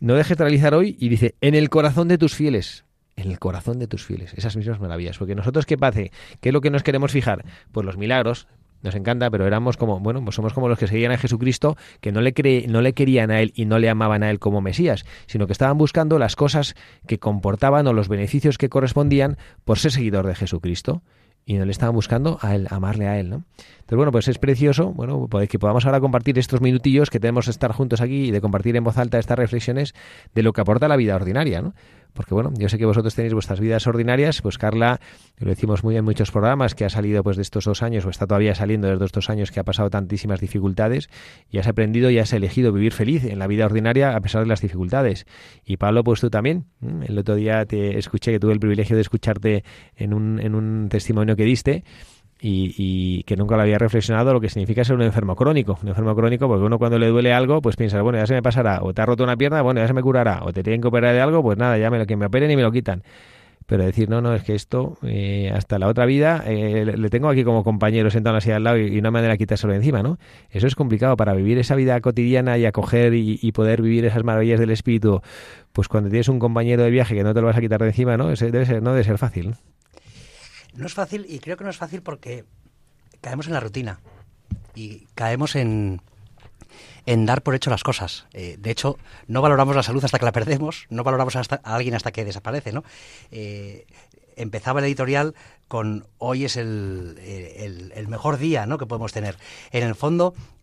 no 0.00 0.14
dejes 0.14 0.37
de 0.37 0.44
realizar 0.44 0.74
hoy 0.74 0.96
y 0.98 1.09
dice, 1.09 1.35
en 1.40 1.54
el 1.54 1.68
corazón 1.70 2.09
de 2.09 2.18
tus 2.18 2.35
fieles. 2.35 2.85
En 3.16 3.30
el 3.30 3.38
corazón 3.38 3.78
de 3.78 3.87
tus 3.87 4.04
fieles. 4.04 4.35
Esas 4.35 4.56
mismas 4.56 4.78
maravillas. 4.78 5.16
Porque 5.18 5.35
nosotros, 5.35 5.64
¿qué 5.64 5.78
pasa? 5.78 6.00
¿Qué 6.40 6.48
es 6.48 6.52
lo 6.52 6.61
que 6.61 6.70
nos 6.70 6.82
queremos 6.82 7.12
fijar? 7.12 7.44
Pues 7.72 7.87
los 7.87 7.96
milagros, 7.96 8.46
nos 8.82 8.94
encanta, 8.94 9.30
pero 9.30 9.46
éramos 9.46 9.76
como, 9.76 9.98
bueno, 10.00 10.22
pues 10.22 10.37
somos 10.37 10.52
como 10.52 10.68
los 10.68 10.78
que 10.78 10.87
seguían 10.87 11.12
a 11.12 11.18
Jesucristo, 11.18 11.76
que 12.00 12.12
no 12.12 12.20
le, 12.20 12.35
cre 12.35 12.66
no 12.68 12.82
le 12.82 12.92
querían 12.92 13.30
a 13.30 13.40
él 13.40 13.52
y 13.54 13.64
no 13.64 13.78
le 13.78 13.88
amaban 13.88 14.22
a 14.22 14.30
él 14.30 14.38
como 14.38 14.61
Mesías, 14.61 15.04
sino 15.26 15.46
que 15.46 15.52
estaban 15.52 15.78
buscando 15.78 16.18
las 16.18 16.37
cosas 16.37 16.74
que 17.06 17.18
comportaban 17.18 17.87
o 17.87 17.92
los 17.92 18.09
beneficios 18.09 18.59
que 18.59 18.68
correspondían 18.68 19.38
por 19.64 19.78
ser 19.78 19.92
seguidor 19.92 20.26
de 20.26 20.35
Jesucristo 20.35 21.02
y 21.48 21.54
no 21.54 21.64
le 21.64 21.70
estaban 21.70 21.94
buscando 21.94 22.38
a 22.42 22.56
él, 22.56 22.66
amarle 22.70 23.06
a 23.06 23.20
él, 23.20 23.30
¿no? 23.30 23.44
Entonces, 23.56 23.96
bueno, 23.96 24.11
pues 24.11 24.26
es 24.26 24.37
precioso, 24.38 24.92
bueno, 24.92 25.28
pues 25.30 25.48
que 25.48 25.61
podamos 25.61 25.87
ahora 25.87 26.00
compartir 26.00 26.37
estos 26.40 26.61
minutillos 26.61 27.09
que 27.09 27.20
tenemos 27.20 27.44
que 27.44 27.52
estar 27.52 27.70
juntos 27.72 28.00
aquí 28.00 28.26
y 28.26 28.30
de 28.32 28.40
compartir 28.40 28.74
en 28.74 28.82
voz 28.82 28.98
alta 28.98 29.20
estas 29.20 29.38
reflexiones 29.38 29.94
de 30.35 30.42
lo 30.42 30.52
que 30.52 30.61
aporta 30.61 30.88
la 30.88 30.96
vida 30.96 31.14
ordinaria, 31.14 31.62
¿no? 31.62 31.72
Porque 32.16 32.35
bueno, 32.35 32.52
yo 32.57 32.68
sé 32.68 32.79
que 32.79 32.87
vosotros 32.87 33.14
tenéis 33.14 33.35
vuestras 33.35 33.61
vidas 33.61 33.87
ordinarias, 33.87 34.42
pues 34.42 34.59
Carla, 34.59 35.00
lo 35.38 35.48
decimos 35.48 35.85
muy 35.85 35.96
en 35.96 36.05
muchos 36.05 36.33
programas, 36.33 36.74
que 36.74 36.85
ha 36.85 36.88
salido 36.88 37.22
pues 37.22 37.37
de 37.37 37.42
estos 37.42 37.66
dos 37.66 37.83
años, 37.83 38.05
o 38.07 38.11
está 38.11 38.26
todavía 38.26 38.55
saliendo 38.55 38.88
de 38.88 38.94
estos 38.94 39.12
dos 39.12 39.31
años, 39.31 39.52
que 39.52 39.61
ha 39.61 39.64
pasado 39.64 39.90
tantísimas 39.90 40.40
dificultades, 40.40 41.09
y 41.50 41.59
has 41.59 41.68
aprendido 41.68 42.11
y 42.11 42.18
has 42.18 42.33
elegido 42.33 42.72
vivir 42.72 42.92
feliz 42.92 43.24
en 43.24 43.38
la 43.38 43.46
vida 43.46 43.66
ordinaria 43.66 44.16
a 44.16 44.20
pesar 44.20 44.42
de 44.42 44.48
las 44.48 44.61
dificultades. 44.61 45.26
Y 45.64 45.76
Pablo, 45.76 46.02
pues 46.02 46.20
tú 46.20 46.31
también, 46.31 46.64
el 47.07 47.18
otro 47.18 47.37
día 47.37 47.64
te 47.66 47.98
escuché, 47.98 48.33
que 48.33 48.40
tuve 48.40 48.52
el 48.52 48.61
privilegio 48.61 48.96
de 48.96 49.02
escucharte 49.02 49.64
en 49.94 50.14
un, 50.14 50.40
en 50.40 50.55
un 50.55 50.88
testimonio 50.88 51.37
que 51.37 51.44
diste, 51.44 51.85
y, 52.40 53.22
que 53.25 53.37
nunca 53.37 53.57
lo 53.57 53.62
había 53.62 53.79
reflexionado 53.79 54.33
lo 54.33 54.40
que 54.40 54.49
significa 54.49 54.85
ser 54.85 54.96
un 54.96 55.03
enfermo 55.03 55.37
crónico. 55.37 55.79
Un 55.83 55.88
enfermo 55.88 56.14
crónico 56.14 56.49
porque 56.49 56.64
uno 56.64 56.79
cuando 56.79 56.99
le 56.99 57.09
duele 57.09 57.33
algo, 57.33 57.61
pues 57.62 57.77
piensa, 57.77 58.01
bueno, 58.03 58.18
ya 58.18 58.27
se 58.27 58.35
me 58.35 58.42
pasará, 58.42 58.81
o 58.83 58.92
te 58.92 59.03
ha 59.03 59.07
roto 59.07 59.25
una 59.25 59.37
pierna, 59.37 59.62
bueno, 59.62 59.81
ya 59.81 59.87
se 59.87 59.94
me 59.94 60.03
curará, 60.03 60.40
o 60.42 60.53
te 60.53 60.62
tienen 60.62 60.81
que 60.81 60.88
operar 60.88 61.14
de 61.14 61.20
algo, 61.20 61.42
pues 61.42 61.59
nada, 61.59 61.79
ya 61.79 61.90
me 61.90 61.99
lo 61.99 62.07
que 62.07 62.16
me 62.16 62.27
operen 62.27 62.51
y 62.51 62.57
me 62.57 62.62
lo 62.62 62.72
quitan. 62.72 63.03
Pero 63.66 63.85
decir, 63.85 64.09
no, 64.09 64.20
no, 64.20 64.33
es 64.33 64.44
que 64.44 64.55
esto, 64.55 64.96
eh, 65.03 65.51
hasta 65.53 65.81
la 65.81 65.88
otra 65.88 66.07
vida, 66.07 66.44
eh, 66.46 66.85
le 66.85 67.11
tengo 67.11 67.29
aquí 67.29 67.42
como 67.42 67.64
compañero 67.64 68.11
sentado 68.11 68.37
así 68.37 68.53
al 68.53 68.62
lado 68.62 68.79
y, 68.79 69.01
no 69.01 69.11
me 69.11 69.20
van 69.20 69.31
a 69.31 69.37
quitárselo 69.37 69.75
encima, 69.75 70.05
¿no? 70.05 70.18
Eso 70.51 70.68
es 70.68 70.77
complicado 70.77 71.16
para 71.16 71.35
vivir 71.35 71.59
esa 71.59 71.75
vida 71.75 72.01
cotidiana 72.01 72.59
y 72.59 72.64
acoger 72.64 73.12
y, 73.14 73.51
poder 73.53 73.83
vivir 73.83 74.05
esas 74.05 74.22
maravillas 74.22 74.61
del 74.61 74.70
espíritu. 74.70 75.20
Pues 75.72 75.88
cuando 75.88 76.11
tienes 76.11 76.29
un 76.29 76.38
compañero 76.38 76.85
de 76.85 76.90
viaje 76.90 77.16
que 77.16 77.25
no 77.25 77.35
te 77.35 77.40
lo 77.40 77.49
vas 77.49 77.57
a 77.57 77.61
quitar 77.61 77.81
de 77.81 77.88
encima, 77.88 78.16
¿no? 78.16 78.31
Ese 78.31 78.53
debe 78.53 78.66
ser, 78.66 78.83
no 78.83 78.92
debe 78.92 79.03
ser 79.03 79.18
fácil. 79.18 79.57
No 80.76 80.86
es 80.86 80.94
fácil 80.94 81.26
y 81.28 81.38
creo 81.38 81.56
que 81.56 81.64
no 81.64 81.70
es 81.70 81.76
fácil 81.76 82.02
porque 82.02 82.44
caemos 83.20 83.46
en 83.46 83.54
la 83.54 83.60
rutina 83.60 84.00
y 84.74 85.06
caemos 85.14 85.56
en, 85.56 86.02
en 87.06 87.26
dar 87.26 87.42
por 87.42 87.54
hecho 87.54 87.70
las 87.70 87.82
cosas. 87.82 88.26
Eh, 88.32 88.56
de 88.58 88.70
hecho, 88.70 88.98
no 89.26 89.40
valoramos 89.42 89.74
la 89.74 89.82
salud 89.82 90.04
hasta 90.04 90.18
que 90.18 90.24
la 90.24 90.32
perdemos, 90.32 90.86
no 90.90 91.02
valoramos 91.02 91.36
a 91.36 91.42
alguien 91.62 91.94
hasta 91.94 92.12
que 92.12 92.24
desaparece, 92.24 92.72
¿no? 92.72 92.84
Eh, 93.30 93.86
empezaba 94.36 94.80
el 94.80 94.86
editorial 94.86 95.34
con 95.66 96.06
hoy 96.18 96.44
es 96.44 96.56
el, 96.56 97.18
el, 97.94 98.08
mejor 98.08 98.38
día 98.38 98.66
¿no? 98.66 98.78
que 98.78 98.86
podemos 98.86 99.12
tener. 99.12 99.36
En 99.72 99.82
el 99.82 99.94
fondo, 99.94 100.34
eh, 100.34 100.55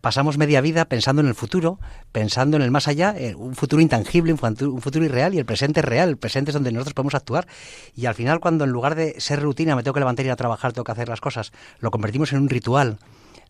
pasamos 0.00 0.38
media 0.38 0.60
vida 0.60 0.84
pensando 0.84 1.20
en 1.20 1.28
el 1.28 1.34
futuro, 1.34 1.80
pensando 2.12 2.56
en 2.56 2.62
el 2.62 2.70
más 2.70 2.88
allá, 2.88 3.14
en 3.16 3.36
un 3.36 3.54
futuro 3.54 3.82
intangible, 3.82 4.32
un 4.32 4.80
futuro 4.80 5.04
irreal, 5.04 5.34
y 5.34 5.38
el 5.38 5.44
presente 5.44 5.80
es 5.80 5.86
real, 5.86 6.10
el 6.10 6.16
presente 6.16 6.50
es 6.50 6.54
donde 6.54 6.72
nosotros 6.72 6.94
podemos 6.94 7.14
actuar. 7.14 7.46
Y 7.94 8.06
al 8.06 8.14
final, 8.14 8.40
cuando 8.40 8.64
en 8.64 8.70
lugar 8.70 8.94
de 8.94 9.20
ser 9.20 9.40
rutina, 9.40 9.76
me 9.76 9.82
tengo 9.82 9.94
que 9.94 10.00
levantar 10.00 10.24
y 10.24 10.28
ir 10.28 10.32
a 10.32 10.36
trabajar, 10.36 10.72
tengo 10.72 10.84
que 10.84 10.92
hacer 10.92 11.08
las 11.08 11.20
cosas, 11.20 11.52
lo 11.80 11.90
convertimos 11.90 12.32
en 12.32 12.40
un 12.40 12.48
ritual 12.48 12.98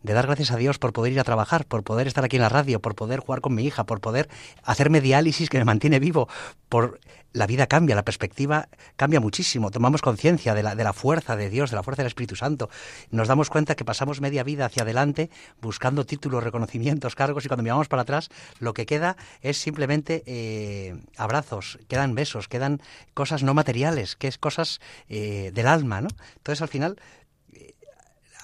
de 0.03 0.13
dar 0.13 0.27
gracias 0.27 0.51
a 0.51 0.57
Dios 0.57 0.79
por 0.79 0.93
poder 0.93 1.13
ir 1.13 1.21
a 1.21 1.25
trabajar, 1.25 1.65
por 1.65 1.83
poder 1.83 2.07
estar 2.07 2.25
aquí 2.25 2.37
en 2.37 2.43
la 2.43 2.49
radio, 2.49 2.81
por 2.81 2.95
poder 2.95 3.21
jugar 3.21 3.41
con 3.41 3.55
mi 3.55 3.65
hija, 3.65 3.85
por 3.85 4.01
poder 4.01 4.29
hacerme 4.63 5.01
diálisis 5.01 5.51
que 5.51 5.59
me 5.59 5.65
mantiene 5.65 5.99
vivo, 5.99 6.29
por 6.69 7.01
la 7.33 7.47
vida 7.47 7.67
cambia, 7.67 7.95
la 7.95 8.05
perspectiva 8.05 8.69
cambia 8.97 9.21
muchísimo, 9.21 9.71
tomamos 9.71 10.01
conciencia 10.01 10.55
de 10.55 10.63
la, 10.63 10.75
de 10.75 10.83
la 10.83 10.93
fuerza 10.93 11.37
de 11.37 11.51
Dios, 11.51 11.71
de 11.71 11.77
la 11.77 11.83
fuerza 11.83 12.03
del 12.03 12.09
Espíritu 12.09 12.37
Santo, 12.37 12.71
nos 13.11 13.29
damos 13.29 13.51
cuenta 13.51 13.75
que 13.75 13.85
pasamos 13.85 14.21
media 14.21 14.43
vida 14.43 14.65
hacia 14.67 14.83
adelante 14.83 15.31
buscando 15.61 16.07
títulos, 16.07 16.43
reconocimientos, 16.43 17.15
cargos 17.15 17.45
y 17.45 17.49
cuando 17.49 17.63
miramos 17.63 17.89
para 17.89 18.03
atrás 18.03 18.31
lo 18.61 18.73
que 18.73 18.87
queda 18.87 19.17
es 19.43 19.59
simplemente 19.59 20.23
eh, 20.27 20.97
abrazos, 21.17 21.79
quedan 21.89 22.15
besos, 22.15 22.49
quedan 22.49 22.81
cosas 23.15 23.43
no 23.43 23.55
materiales, 23.55 24.17
que 24.17 24.29
es 24.29 24.39
cosas 24.39 24.81
eh, 25.09 25.51
del 25.55 25.67
alma, 25.67 26.01
¿no? 26.01 26.09
Entonces 26.37 26.63
al 26.63 26.69
final 26.69 26.97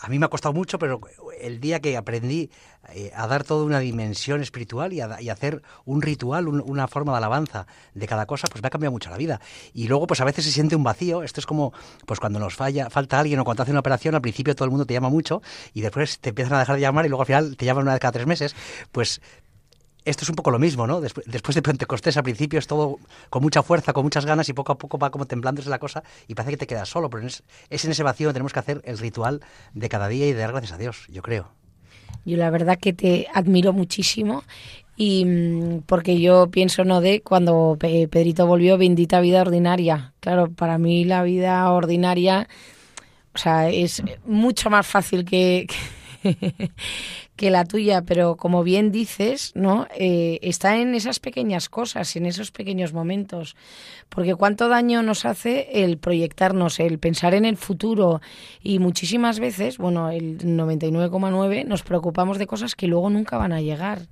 a 0.05 0.09
mí 0.09 0.19
me 0.19 0.27
ha 0.27 0.29
costado 0.29 0.53
mucho, 0.53 0.79
pero 0.79 1.01
el 1.40 1.61
día 1.61 1.81
que 1.81 1.97
aprendí 1.97 2.51
eh, 2.93 3.11
a 3.14 3.27
dar 3.27 3.43
toda 3.43 3.64
una 3.64 3.79
dimensión 3.79 4.43
espiritual 4.43 4.93
y, 4.93 5.01
a, 5.01 5.19
hacer 5.33 5.62
un 5.87 6.03
ritual, 6.03 6.47
una 6.49 6.88
forma 6.88 7.12
de 7.12 7.19
alabanza 7.19 7.67
de 7.95 8.07
cada 8.07 8.27
cosa, 8.27 8.47
pues 8.51 8.62
me 8.62 8.67
ha 8.67 8.71
cambiado 8.71 8.93
mucho 8.93 9.09
la 9.09 9.17
vida. 9.17 9.40
Y 9.73 9.88
luego, 9.88 10.07
pues 10.07 10.21
a 10.21 10.25
veces 10.25 10.45
se 10.45 10.53
siente 10.53 10.77
un 10.77 10.83
vacío. 10.83 11.23
Esto 11.23 11.40
es 11.40 11.47
como, 11.47 11.73
pues 12.07 12.21
cuando 12.21 12.38
nos 12.38 12.55
falla, 12.55 12.90
falta 12.90 13.19
alguien 13.19 13.38
o 13.38 13.45
cuando 13.45 13.62
hace 13.62 13.73
una 13.73 13.81
operación, 13.81 14.14
al 14.14 14.21
principio 14.21 14.55
todo 14.55 14.67
el 14.67 14.71
mundo 14.71 14.85
te 14.85 14.93
llama 14.93 15.09
mucho 15.09 15.40
y 15.73 15.81
después 15.81 16.19
te 16.19 16.29
empiezan 16.29 16.55
a 16.55 16.59
dejar 16.59 16.77
de 16.77 16.83
llamar 16.83 17.07
y 17.07 17.09
luego 17.09 17.23
al 17.23 17.27
final 17.27 17.57
te 17.57 17.64
llaman 17.64 17.85
una 17.85 17.93
vez 17.93 18.01
cada 18.01 18.12
tres 18.12 18.27
meses. 18.27 18.55
Pues 18.93 19.23
esto 20.05 20.25
es 20.25 20.29
un 20.29 20.37
poco 20.37 20.51
lo 20.51 20.59
mismo, 20.59 20.87
¿no? 20.87 21.01
Después, 21.01 21.55
de 21.55 21.62
Pentecostés, 21.62 22.17
al 22.17 22.23
principio 22.23 22.59
es 22.59 22.67
todo 22.67 22.99
con 23.31 23.43
mucha 23.43 23.62
fuerza, 23.62 23.93
con 23.93 24.05
muchas 24.05 24.27
ganas 24.27 24.49
y 24.49 24.53
poco 24.53 24.73
a 24.73 24.79
poco 24.79 24.99
va 24.99 25.11
como 25.11 25.27
temblándose 25.27 25.71
la 25.71 25.79
cosa 25.79 26.03
y 26.29 26.35
parece 26.35 26.53
que 26.53 26.57
te 26.59 26.67
quedas 26.67 26.88
solo, 26.88 27.11
pero 27.11 27.27
es, 27.27 27.43
en 27.71 27.90
ese 27.90 28.03
vacío 28.03 28.29
que 28.29 28.35
tenemos 28.35 28.53
que 28.53 28.59
hacer 28.59 28.83
el 28.85 28.99
ritual 28.99 29.40
de 29.73 29.88
cada 29.88 30.09
día 30.09 30.27
y 30.27 30.33
de 30.33 30.38
dar 30.40 30.53
gracias 30.53 30.73
a 30.73 30.79
Dios, 30.79 31.07
yo 31.09 31.23
creo. 31.23 31.49
Yo 32.25 32.37
la 32.37 32.51
verdad 32.51 32.79
que 32.79 32.93
te 32.93 33.27
admiro 33.35 33.73
muchísimo 33.73 34.45
y 34.97 35.25
mm, 35.25 35.83
porque 35.87 36.21
yo 36.21 36.51
pienso 36.51 36.85
no 36.85 37.01
de 37.01 37.23
cuando 37.23 37.77
Pedrito 37.79 38.47
volvió 38.47 38.79
bendita 38.79 39.21
vida 39.21 39.43
ordinaria. 39.43 40.14
Claro, 40.21 40.51
para 40.51 40.79
mí 40.79 41.05
la 41.05 41.23
vida 41.23 41.71
ordinaria 41.71 42.49
o 43.35 43.38
sea, 43.38 43.69
es 43.69 44.03
mucho 44.25 44.71
más 44.71 44.87
fácil 44.87 45.25
que 45.25 45.67
la 47.42 47.64
tuya, 47.64 48.03
pero 48.03 48.37
como 48.37 48.62
bien 48.62 48.92
dices, 48.92 49.53
¿no? 49.55 49.87
Eh, 49.97 50.38
está 50.42 50.79
en 50.79 50.94
esas 50.94 51.18
pequeñas 51.18 51.68
cosas, 51.68 52.14
en 52.16 52.27
esos 52.27 52.51
pequeños 52.51 52.92
momentos. 52.92 53.57
Porque 54.09 54.35
cuánto 54.35 54.68
daño 54.68 55.03
nos 55.03 55.25
hace 55.25 55.85
el 55.85 55.99
proyectarnos, 55.99 56.79
el 56.79 56.99
pensar 56.99 57.35
en 57.35 57.44
el 57.44 57.57
futuro. 57.57 58.20
Y 58.62 58.79
muchísimas 58.79 59.40
veces, 59.40 59.79
bueno, 59.79 60.11
el 60.11 60.38
99,9 60.38 61.64
nos 61.64 61.83
preocupamos 61.83 62.38
de 62.38 62.47
cosas 62.47 62.75
que 62.77 62.87
luego 62.87 63.11
nunca 63.11 63.37
van 63.37 63.53
a 63.53 63.61
llegar. 63.61 64.07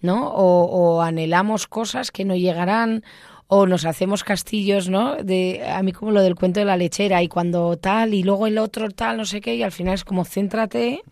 ¿No? 0.00 0.28
O, 0.28 0.64
o 0.64 1.02
anhelamos 1.02 1.66
cosas 1.66 2.12
que 2.12 2.24
no 2.24 2.36
llegarán 2.36 3.02
o 3.48 3.66
nos 3.66 3.84
hacemos 3.84 4.22
castillos, 4.22 4.88
¿no? 4.88 5.16
De 5.16 5.66
a 5.66 5.82
mí 5.82 5.90
como 5.92 6.12
lo 6.12 6.20
del 6.20 6.36
cuento 6.36 6.60
de 6.60 6.66
la 6.66 6.76
lechera 6.76 7.20
y 7.22 7.28
cuando 7.28 7.76
tal 7.78 8.14
y 8.14 8.22
luego 8.22 8.46
el 8.46 8.58
otro 8.58 8.90
tal, 8.90 9.16
no 9.16 9.24
sé 9.24 9.40
qué, 9.40 9.56
y 9.56 9.62
al 9.64 9.72
final 9.72 9.94
es 9.94 10.04
como 10.04 10.24
céntrate 10.24 11.02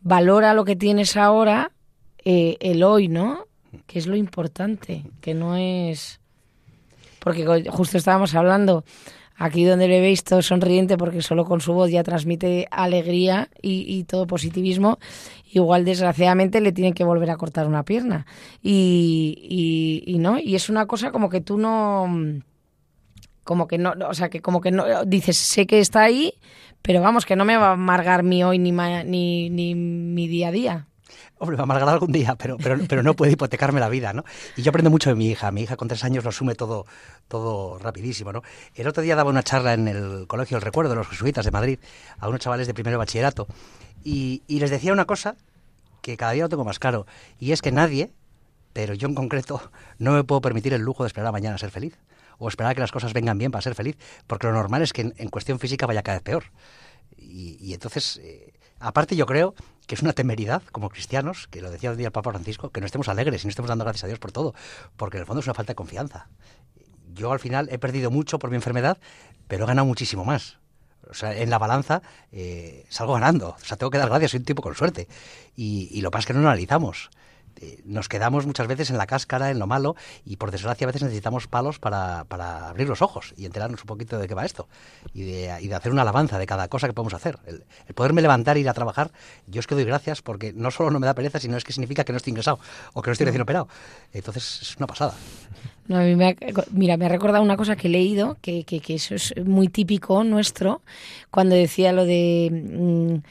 valora 0.00 0.54
lo 0.54 0.64
que 0.64 0.76
tienes 0.76 1.16
ahora, 1.16 1.72
eh, 2.24 2.56
el 2.60 2.82
hoy, 2.82 3.08
¿no? 3.08 3.46
Que 3.86 3.98
es 3.98 4.06
lo 4.06 4.16
importante, 4.16 5.04
que 5.20 5.34
no 5.34 5.56
es... 5.56 6.20
Porque 7.20 7.64
justo 7.70 7.98
estábamos 7.98 8.34
hablando, 8.34 8.84
aquí 9.38 9.64
donde 9.64 9.88
le 9.88 10.00
veis 10.00 10.24
todo 10.24 10.42
sonriente, 10.42 10.98
porque 10.98 11.22
solo 11.22 11.44
con 11.44 11.60
su 11.60 11.72
voz 11.72 11.90
ya 11.90 12.02
transmite 12.02 12.68
alegría 12.70 13.48
y, 13.62 14.04
todo 14.04 14.26
positivismo, 14.26 14.98
igual 15.52 15.84
desgraciadamente 15.84 16.60
le 16.60 16.72
tienen 16.72 16.94
que 16.94 17.04
volver 17.04 17.30
a 17.30 17.36
cortar 17.36 17.66
una 17.66 17.84
pierna. 17.84 18.26
Y, 18.62 20.04
y, 20.06 20.18
no, 20.18 20.38
y 20.38 20.54
es 20.54 20.68
una 20.68 20.86
cosa 20.86 21.10
como 21.12 21.28
que 21.28 21.40
tú 21.40 21.58
no 21.58 22.06
como 23.44 23.66
que 23.66 23.78
no, 23.78 23.94
o 24.06 24.12
sea, 24.12 24.28
que 24.28 24.42
como 24.42 24.60
que 24.60 24.70
no 24.70 24.84
dices, 25.06 25.38
sé 25.38 25.66
que 25.66 25.80
está 25.80 26.02
ahí, 26.02 26.34
pero 26.82 27.00
vamos, 27.00 27.26
que 27.26 27.36
no 27.36 27.44
me 27.44 27.56
va 27.56 27.68
a 27.68 27.72
amargar 27.72 28.22
mi 28.22 28.42
hoy 28.44 28.58
ni, 28.58 28.72
ni, 28.72 29.50
ni 29.50 29.74
mi 29.74 30.28
día 30.28 30.48
a 30.48 30.52
día. 30.52 30.86
Hombre, 31.38 31.56
va 31.56 31.62
a 31.62 31.64
amargar 31.64 31.88
algún 31.88 32.10
día, 32.10 32.34
pero, 32.34 32.56
pero, 32.58 32.78
pero 32.88 33.02
no 33.02 33.14
puede 33.14 33.32
hipotecarme 33.32 33.78
la 33.78 33.88
vida, 33.88 34.12
¿no? 34.12 34.24
Y 34.56 34.62
yo 34.62 34.70
aprendo 34.70 34.90
mucho 34.90 35.10
de 35.10 35.16
mi 35.16 35.28
hija. 35.28 35.52
Mi 35.52 35.62
hija 35.62 35.76
con 35.76 35.86
tres 35.86 36.02
años 36.02 36.24
lo 36.24 36.30
asume 36.30 36.54
todo, 36.54 36.84
todo 37.28 37.78
rapidísimo, 37.78 38.32
¿no? 38.32 38.42
El 38.74 38.88
otro 38.88 39.02
día 39.02 39.14
daba 39.14 39.30
una 39.30 39.44
charla 39.44 39.74
en 39.74 39.86
el 39.86 40.26
Colegio 40.26 40.56
del 40.56 40.62
Recuerdo 40.62 40.90
de 40.90 40.96
los 40.96 41.06
Jesuitas 41.06 41.44
de 41.44 41.50
Madrid 41.52 41.78
a 42.18 42.28
unos 42.28 42.40
chavales 42.40 42.66
de 42.66 42.74
primero 42.74 42.98
bachillerato 42.98 43.46
y, 44.02 44.42
y 44.48 44.58
les 44.58 44.70
decía 44.70 44.92
una 44.92 45.04
cosa 45.04 45.36
que 46.02 46.16
cada 46.16 46.32
día 46.32 46.44
lo 46.44 46.48
tengo 46.48 46.64
más 46.64 46.78
claro, 46.78 47.06
y 47.38 47.52
es 47.52 47.60
que 47.62 47.72
nadie, 47.72 48.10
pero 48.72 48.94
yo 48.94 49.08
en 49.08 49.14
concreto, 49.14 49.60
no 49.98 50.12
me 50.12 50.24
puedo 50.24 50.40
permitir 50.40 50.72
el 50.72 50.82
lujo 50.82 51.02
de 51.02 51.08
esperar 51.08 51.28
a 51.28 51.32
mañana 51.32 51.56
a 51.56 51.58
ser 51.58 51.70
feliz 51.70 51.98
o 52.38 52.48
esperar 52.48 52.72
a 52.72 52.74
que 52.74 52.80
las 52.80 52.92
cosas 52.92 53.12
vengan 53.12 53.38
bien 53.38 53.50
para 53.50 53.62
ser 53.62 53.74
feliz, 53.74 53.96
porque 54.26 54.46
lo 54.46 54.52
normal 54.52 54.82
es 54.82 54.92
que 54.92 55.12
en, 55.14 55.28
cuestión 55.28 55.58
física 55.58 55.86
vaya 55.86 56.02
cada 56.02 56.18
vez 56.18 56.22
peor. 56.22 56.44
Y, 57.16 57.74
entonces, 57.74 58.20
eh, 58.22 58.54
aparte 58.80 59.16
yo 59.16 59.26
creo 59.26 59.54
que 59.86 59.94
es 59.94 60.02
una 60.02 60.12
temeridad 60.12 60.62
como 60.72 60.88
cristianos, 60.88 61.48
que 61.48 61.60
lo 61.60 61.70
decía 61.70 61.90
el 61.90 61.96
día 61.96 62.06
el 62.06 62.12
Papa 62.12 62.30
Francisco, 62.30 62.70
que 62.70 62.80
no 62.80 62.86
estemos 62.86 63.08
alegres 63.08 63.42
y 63.42 63.46
no 63.46 63.50
estemos 63.50 63.68
dando 63.68 63.84
gracias 63.84 64.04
a 64.04 64.06
Dios 64.06 64.18
por 64.18 64.32
todo, 64.32 64.54
porque 64.96 65.16
en 65.16 65.22
el 65.22 65.26
fondo 65.26 65.40
es 65.40 65.46
una 65.46 65.54
falta 65.54 65.72
de 65.72 65.76
confianza. 65.76 66.28
Yo 67.12 67.32
al 67.32 67.40
final 67.40 67.68
he 67.70 67.78
perdido 67.78 68.10
mucho 68.10 68.38
por 68.38 68.50
mi 68.50 68.56
enfermedad, 68.56 68.98
pero 69.48 69.64
he 69.64 69.66
ganado 69.66 69.86
muchísimo 69.86 70.24
más. 70.24 70.58
O 71.10 71.14
sea, 71.14 71.36
en 71.36 71.48
la 71.50 71.58
balanza 71.58 72.02
eh, 72.32 72.84
salgo 72.90 73.14
ganando. 73.14 73.56
O 73.60 73.64
sea, 73.64 73.76
tengo 73.76 73.90
que 73.90 73.98
dar 73.98 74.08
gracias, 74.08 74.32
soy 74.32 74.38
un 74.38 74.44
tipo 74.44 74.62
con 74.62 74.74
suerte. 74.74 75.08
Y, 75.56 75.88
y 75.90 76.02
lo 76.02 76.10
que 76.10 76.12
pasa 76.12 76.20
es 76.20 76.26
que 76.26 76.32
no 76.34 76.40
analizamos. 76.40 77.10
Eh, 77.60 77.80
nos 77.84 78.08
quedamos 78.08 78.46
muchas 78.46 78.66
veces 78.66 78.90
en 78.90 78.98
la 78.98 79.06
cáscara, 79.06 79.50
en 79.50 79.58
lo 79.58 79.66
malo, 79.66 79.96
y 80.24 80.36
por 80.36 80.50
desgracia 80.50 80.84
a 80.84 80.88
veces 80.88 81.02
necesitamos 81.02 81.46
palos 81.48 81.78
para, 81.78 82.24
para 82.24 82.68
abrir 82.68 82.88
los 82.88 83.02
ojos 83.02 83.34
y 83.36 83.46
enterarnos 83.46 83.80
un 83.82 83.86
poquito 83.86 84.18
de 84.18 84.28
qué 84.28 84.34
va 84.34 84.44
esto, 84.44 84.68
y 85.12 85.22
de, 85.22 85.58
y 85.60 85.68
de 85.68 85.74
hacer 85.74 85.92
una 85.92 86.02
alabanza 86.02 86.38
de 86.38 86.46
cada 86.46 86.68
cosa 86.68 86.86
que 86.86 86.92
podemos 86.92 87.14
hacer. 87.14 87.38
El, 87.46 87.64
poderme 87.94 88.22
levantar 88.22 88.56
e 88.56 88.60
ir 88.60 88.68
a 88.68 88.74
trabajar, 88.74 89.10
yo 89.46 89.60
es 89.60 89.66
que 89.66 89.74
doy 89.74 89.84
gracias 89.84 90.22
porque 90.22 90.52
no 90.52 90.70
solo 90.70 90.90
no 90.90 91.00
me 91.00 91.06
da 91.06 91.14
pereza, 91.14 91.40
sino 91.40 91.56
es 91.56 91.64
que 91.64 91.72
significa 91.72 92.04
que 92.04 92.12
no 92.12 92.18
estoy 92.18 92.30
ingresado 92.30 92.60
o 92.92 93.02
que 93.02 93.10
no 93.10 93.12
estoy 93.12 93.26
recién 93.26 93.42
operado. 93.42 93.68
Entonces 94.12 94.62
es 94.62 94.76
una 94.76 94.86
pasada. 94.86 95.14
No, 95.88 95.96
a 95.96 96.02
mí 96.02 96.14
me 96.14 96.36
mira, 96.70 96.96
me 96.96 97.06
ha 97.06 97.08
recordado 97.08 97.42
una 97.42 97.56
cosa 97.56 97.74
que 97.74 97.88
he 97.88 97.90
leído, 97.90 98.36
que, 98.42 98.64
que, 98.64 98.80
que 98.80 98.94
eso 98.94 99.14
es 99.14 99.34
muy 99.44 99.68
típico 99.68 100.22
nuestro, 100.22 100.82
cuando 101.30 101.54
decía 101.54 101.92
lo 101.92 102.04
de... 102.04 103.22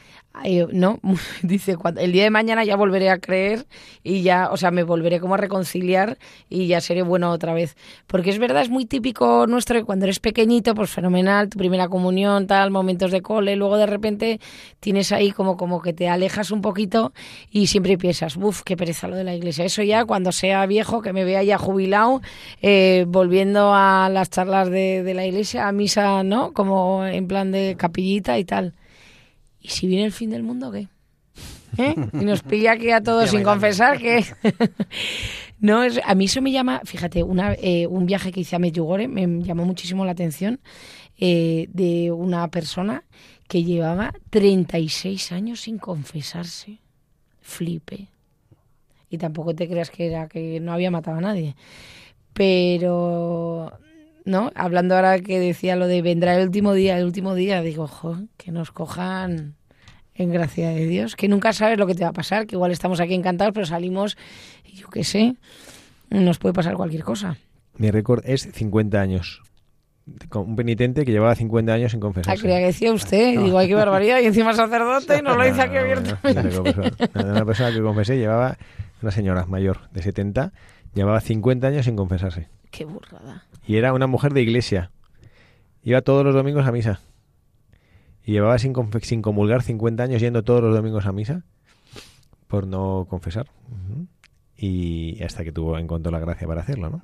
No, 0.72 1.00
dice, 1.42 1.76
cuando, 1.76 2.00
el 2.00 2.12
día 2.12 2.24
de 2.24 2.30
mañana 2.30 2.64
ya 2.64 2.76
volveré 2.76 3.10
a 3.10 3.18
creer 3.18 3.66
y 4.04 4.22
ya, 4.22 4.50
o 4.52 4.56
sea, 4.56 4.70
me 4.70 4.84
volveré 4.84 5.20
como 5.20 5.34
a 5.34 5.36
reconciliar 5.36 6.18
y 6.48 6.68
ya 6.68 6.80
seré 6.80 7.02
bueno 7.02 7.30
otra 7.32 7.54
vez. 7.54 7.76
Porque 8.06 8.30
es 8.30 8.38
verdad, 8.38 8.62
es 8.62 8.70
muy 8.70 8.86
típico 8.86 9.46
nuestro 9.48 9.78
que 9.78 9.84
cuando 9.84 10.04
eres 10.04 10.20
pequeñito, 10.20 10.74
pues 10.74 10.90
fenomenal, 10.90 11.48
tu 11.48 11.58
primera 11.58 11.88
comunión, 11.88 12.46
tal, 12.46 12.70
momentos 12.70 13.10
de 13.10 13.20
cole, 13.20 13.56
luego 13.56 13.76
de 13.78 13.86
repente 13.86 14.40
tienes 14.80 15.12
ahí 15.12 15.32
como, 15.32 15.56
como 15.56 15.82
que 15.82 15.92
te 15.92 16.08
alejas 16.08 16.50
un 16.50 16.62
poquito 16.62 17.12
y 17.50 17.66
siempre 17.66 17.98
piensas, 17.98 18.36
uff, 18.36 18.62
qué 18.62 18.76
pereza 18.76 19.08
lo 19.08 19.16
de 19.16 19.24
la 19.24 19.34
iglesia. 19.34 19.64
Eso 19.64 19.82
ya 19.82 20.04
cuando 20.04 20.30
sea 20.30 20.64
viejo, 20.66 21.02
que 21.02 21.12
me 21.12 21.24
vea 21.24 21.42
ya 21.42 21.58
jubilado, 21.58 22.22
eh, 22.62 23.04
volviendo 23.08 23.72
a 23.74 24.08
las 24.08 24.30
charlas 24.30 24.70
de, 24.70 25.02
de 25.02 25.14
la 25.14 25.26
iglesia, 25.26 25.66
a 25.68 25.72
misa, 25.72 26.22
¿no? 26.22 26.52
Como 26.52 27.04
en 27.06 27.26
plan 27.26 27.50
de 27.50 27.74
capillita 27.76 28.38
y 28.38 28.44
tal. 28.44 28.74
¿Y 29.68 29.70
si 29.70 29.86
viene 29.86 30.06
el 30.06 30.12
fin 30.12 30.30
del 30.30 30.42
mundo 30.42 30.72
qué? 30.72 30.88
¿Eh? 31.78 31.94
Y 32.14 32.24
nos 32.24 32.42
pilla 32.42 32.72
aquí 32.72 32.90
a 32.90 33.02
todos 33.02 33.30
sin 33.30 33.42
confesar 33.42 33.98
que... 33.98 34.24
no, 35.60 35.82
es, 35.82 36.00
a 36.02 36.14
mí 36.14 36.24
eso 36.24 36.40
me 36.40 36.50
llama, 36.50 36.80
fíjate, 36.84 37.22
una, 37.22 37.52
eh, 37.54 37.86
un 37.86 38.06
viaje 38.06 38.32
que 38.32 38.40
hice 38.40 38.56
a 38.56 38.58
Medjugorje 38.58 39.06
me 39.06 39.42
llamó 39.44 39.64
muchísimo 39.66 40.04
la 40.04 40.12
atención 40.12 40.60
eh, 41.18 41.68
de 41.72 42.10
una 42.10 42.48
persona 42.48 43.04
que 43.48 43.64
llevaba 43.64 44.14
36 44.30 45.32
años 45.32 45.60
sin 45.60 45.78
confesarse. 45.78 46.78
Flipe. 47.40 48.08
Y 49.10 49.18
tampoco 49.18 49.54
te 49.54 49.68
creas 49.68 49.90
que 49.90 50.06
era 50.06 50.28
que 50.28 50.60
no 50.60 50.72
había 50.72 50.90
matado 50.90 51.16
a 51.16 51.22
nadie. 51.22 51.56
Pero, 52.34 53.72
¿no? 54.24 54.52
Hablando 54.54 54.94
ahora 54.94 55.18
que 55.20 55.40
decía 55.40 55.76
lo 55.76 55.86
de 55.86 56.02
vendrá 56.02 56.36
el 56.36 56.46
último 56.46 56.74
día, 56.74 56.98
el 56.98 57.06
último 57.06 57.34
día, 57.34 57.62
digo, 57.62 57.84
ojo, 57.84 58.18
que 58.36 58.52
nos 58.52 58.70
cojan 58.70 59.57
en 60.18 60.32
gracia 60.32 60.70
de 60.70 60.86
Dios, 60.86 61.16
que 61.16 61.28
nunca 61.28 61.52
sabes 61.52 61.78
lo 61.78 61.86
que 61.86 61.94
te 61.94 62.02
va 62.02 62.10
a 62.10 62.12
pasar, 62.12 62.46
que 62.46 62.56
igual 62.56 62.72
estamos 62.72 63.00
aquí 63.00 63.14
encantados, 63.14 63.54
pero 63.54 63.66
salimos, 63.66 64.18
yo 64.74 64.88
qué 64.88 65.04
sé, 65.04 65.36
nos 66.10 66.38
puede 66.38 66.52
pasar 66.52 66.74
cualquier 66.74 67.04
cosa. 67.04 67.36
Mi 67.76 67.90
récord 67.90 68.22
es 68.26 68.48
50 68.52 69.00
años. 69.00 69.42
Con 70.30 70.48
un 70.48 70.56
penitente 70.56 71.04
que 71.04 71.12
llevaba 71.12 71.34
50 71.34 71.72
años 71.72 71.92
sin 71.92 72.00
confesarse. 72.00 72.38
Ah, 72.38 72.42
creía 72.42 72.58
que 72.58 72.66
decía 72.66 72.92
usted, 72.92 73.38
digo, 73.40 73.58
ay, 73.58 73.68
qué 73.68 73.74
barbaridad, 73.74 74.20
y 74.20 74.26
encima 74.26 74.54
sacerdote 74.54 75.18
y 75.18 75.22
no 75.22 75.36
lo 75.36 75.44
dice 75.44 75.60
aquí 75.62 75.76
abiertamente. 75.76 76.58
Una 77.14 77.44
persona 77.44 77.72
que 77.72 77.82
confesé 77.82 78.16
llevaba, 78.16 78.56
una 79.02 79.10
señora 79.12 79.44
mayor 79.46 79.88
de 79.90 80.02
70, 80.02 80.52
llevaba 80.94 81.20
50 81.20 81.66
años 81.66 81.84
sin 81.84 81.94
confesarse. 81.94 82.48
Qué 82.70 82.84
burrada. 82.84 83.44
Y 83.66 83.76
era 83.76 83.92
una 83.92 84.06
mujer 84.06 84.32
de 84.32 84.42
iglesia. 84.42 84.90
Iba 85.84 86.00
todos 86.00 86.24
los 86.24 86.34
domingos 86.34 86.66
a 86.66 86.72
misa. 86.72 87.00
Y 88.28 88.32
llevaba 88.32 88.58
sin, 88.58 88.74
sin 89.00 89.22
comulgar 89.22 89.62
50 89.62 90.02
años 90.02 90.20
yendo 90.20 90.44
todos 90.44 90.60
los 90.60 90.74
domingos 90.74 91.06
a 91.06 91.12
misa 91.12 91.44
por 92.46 92.66
no 92.66 93.06
confesar. 93.08 93.46
Y 94.54 95.22
hasta 95.22 95.44
que 95.44 95.50
tuvo 95.50 95.78
encontró 95.78 96.12
la 96.12 96.18
gracia 96.18 96.46
para 96.46 96.60
hacerlo, 96.60 96.90
¿no? 96.90 97.00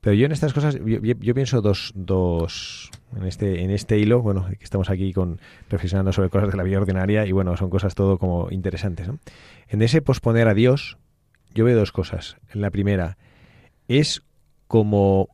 Pero 0.00 0.14
yo 0.14 0.24
en 0.24 0.32
estas 0.32 0.54
cosas, 0.54 0.78
yo, 0.82 1.34
pienso 1.34 1.60
dos, 1.60 1.92
dos, 1.94 2.90
en 3.14 3.26
este, 3.26 3.62
en 3.62 3.70
este 3.70 3.98
hilo, 3.98 4.22
bueno, 4.22 4.46
que 4.48 4.64
estamos 4.64 4.88
aquí 4.88 5.12
con 5.12 5.38
reflexionando 5.68 6.14
sobre 6.14 6.30
cosas 6.30 6.50
de 6.50 6.56
la 6.56 6.62
vida 6.62 6.78
ordinaria 6.78 7.26
y 7.26 7.32
bueno, 7.32 7.54
son 7.58 7.68
cosas 7.68 7.94
todo 7.94 8.16
como 8.16 8.50
interesantes, 8.50 9.06
¿no? 9.06 9.18
En 9.68 9.82
ese 9.82 10.00
posponer 10.00 10.48
a 10.48 10.54
Dios, 10.54 10.96
yo 11.52 11.66
veo 11.66 11.76
dos 11.76 11.92
cosas. 11.92 12.38
La 12.54 12.70
primera 12.70 13.18
es 13.86 14.22
como, 14.66 15.28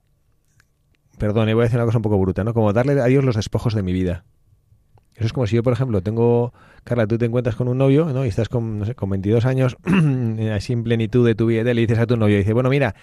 perdón, 1.19 1.45
voy 1.53 1.61
a 1.61 1.65
decir 1.67 1.79
una 1.79 1.87
cosa 1.87 1.99
un 1.99 2.03
poco 2.03 2.19
bruta, 2.19 2.43
¿no? 2.43 2.53
Como 2.53 2.73
darle 2.73 3.01
a 3.01 3.07
Dios 3.07 3.23
los 3.23 3.37
despojos 3.37 3.75
de 3.75 3.85
mi 3.85 3.93
vida. 3.93 4.25
Eso 5.17 5.27
es 5.27 5.33
como 5.33 5.47
si 5.47 5.57
yo, 5.57 5.63
por 5.63 5.73
ejemplo, 5.73 6.01
tengo, 6.03 6.53
Carla, 6.83 7.07
tú 7.07 7.19
te 7.19 7.27
encuentras 7.27 7.55
con 7.55 7.69
un 7.69 7.79
novio, 7.79 8.07
¿no? 8.07 8.25
Y 8.25 8.29
estás 8.29 8.49
con, 8.49 8.79
no 8.79 8.85
sé, 8.85 8.95
con 8.95 9.11
22 9.11 9.45
años, 9.47 9.77
así 10.53 10.73
en 10.73 10.83
plenitud 10.83 11.25
de 11.25 11.35
tu 11.35 11.47
vida, 11.47 11.63
le 11.63 11.81
dices 11.81 11.99
a 11.99 12.07
tu 12.07 12.17
novio, 12.17 12.37
dice, 12.37 12.53
bueno, 12.53 12.69
mira, 12.69 12.97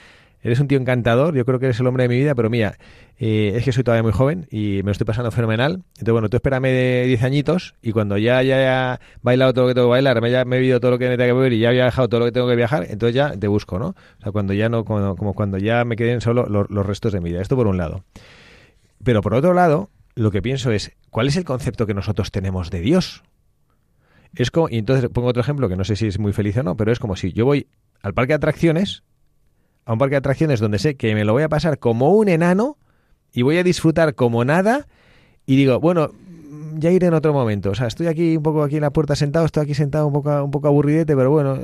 eres 0.44 0.60
un 0.60 0.68
tío 0.68 0.78
encantador, 0.78 1.36
yo 1.36 1.46
creo 1.46 1.60
que 1.60 1.68
eres 1.68 1.80
el 1.80 1.88
hombre 1.88 2.04
de 2.04 2.10
mi 2.10 2.18
vida, 2.18 2.36
pero 2.36 2.50
mira, 2.50 2.78
eh, 3.20 3.54
es 3.56 3.64
que 3.64 3.72
soy 3.72 3.84
todavía 3.84 4.04
muy 4.04 4.12
joven 4.12 4.48
y 4.50 4.78
me 4.78 4.86
lo 4.86 4.92
estoy 4.92 5.06
pasando 5.06 5.32
fenomenal. 5.32 5.84
Entonces, 5.94 6.12
bueno, 6.12 6.30
tú 6.30 6.38
espérame 6.38 6.64
de 6.64 7.04
10 7.08 7.24
añitos 7.24 7.76
y 7.82 7.92
cuando 7.92 8.18
ya 8.18 8.38
haya 8.38 9.00
bailado 9.22 9.54
todo 9.54 9.66
lo 9.66 9.68
que 9.70 9.76
tengo 9.76 9.88
que 9.88 9.92
bailar, 9.92 10.22
me 10.22 10.28
haya 10.28 10.44
bebido 10.44 10.80
todo 10.80 10.92
lo 10.92 11.00
que 11.00 11.10
me 11.10 11.18
tengo 11.18 11.30
que 11.30 11.34
beber 11.34 11.54
y 11.54 11.60
ya 11.60 11.70
haya 11.70 11.84
viajado 11.84 12.10
todo 12.10 12.20
lo 12.22 12.26
que 12.26 12.32
tengo 12.32 12.48
que 12.48 12.56
viajar, 12.56 12.88
entonces 12.90 13.16
ya 13.16 13.38
te 13.38 13.48
busco, 13.48 13.78
¿no? 13.78 13.90
O 13.90 14.22
sea, 14.22 14.32
cuando 14.32 14.54
ya 14.54 14.70
no, 14.70 14.84
como, 14.84 15.34
cuando 15.34 15.58
ya 15.58 15.86
me 15.86 15.96
queden 15.96 16.22
solo 16.22 16.46
los 16.48 16.86
restos 16.86 17.14
de 17.14 17.22
mi 17.22 17.30
vida. 17.30 17.42
Esto 17.42 17.56
por 17.56 17.68
un 17.68 17.78
lado. 17.78 18.04
Pero 19.04 19.22
por 19.22 19.34
otro 19.34 19.54
lado, 19.54 19.90
lo 20.16 20.32
que 20.32 20.42
pienso 20.42 20.72
es, 20.72 20.92
¿cuál 21.10 21.28
es 21.28 21.38
el 21.38 21.46
concepto 21.46 21.86
que 21.86 21.94
nosotros 21.94 22.32
tenemos 22.32 22.70
de 22.70 22.82
Dios? 22.82 23.24
Es 24.36 24.52
como, 24.52 24.70
y 24.70 24.78
entonces 24.78 25.10
pongo 25.10 25.28
otro 25.28 25.42
ejemplo 25.42 25.68
que 25.70 25.76
no 25.76 25.84
sé 25.84 25.96
si 25.96 26.08
es 26.08 26.20
muy 26.20 26.34
feliz 26.34 26.58
o 26.58 26.64
no, 26.64 26.76
pero 26.76 26.92
es 26.92 27.00
como 27.00 27.16
si 27.16 27.34
yo 27.34 27.46
voy 27.46 27.68
al 28.02 28.14
parque 28.14 28.32
de 28.32 28.36
atracciones 28.36 29.04
a 29.86 29.94
un 29.94 30.00
parque 30.00 30.14
de 30.14 30.20
atracciones 30.20 30.60
donde 30.60 30.80
sé 30.80 30.96
que 30.96 31.14
me 31.16 31.26
lo 31.26 31.34
voy 31.34 31.44
a 31.44 31.50
pasar 31.50 31.80
como 31.80 32.12
un 32.12 32.30
enano 32.30 32.78
y 33.34 33.42
voy 33.42 33.58
a 33.58 33.64
disfrutar 33.64 34.16
como 34.16 34.46
nada 34.46 34.88
y 35.46 35.56
digo, 35.56 35.80
bueno, 35.80 36.12
ya 36.78 36.92
iré 36.92 37.08
en 37.08 37.14
otro 37.14 37.34
momento. 37.34 37.72
O 37.72 37.76
sea, 37.76 37.88
estoy 37.88 38.08
aquí 38.08 38.38
un 38.38 38.44
poco 38.44 38.64
aquí 38.64 38.76
en 38.76 38.82
la 38.82 38.92
puerta 38.92 39.16
sentado, 39.16 39.46
estoy 39.46 39.64
aquí 39.64 39.74
sentado 39.74 40.08
un 40.08 40.14
poco, 40.14 40.44
un 40.44 40.52
poco 40.52 40.68
aburridete, 40.68 41.16
pero 41.16 41.32
bueno, 41.32 41.58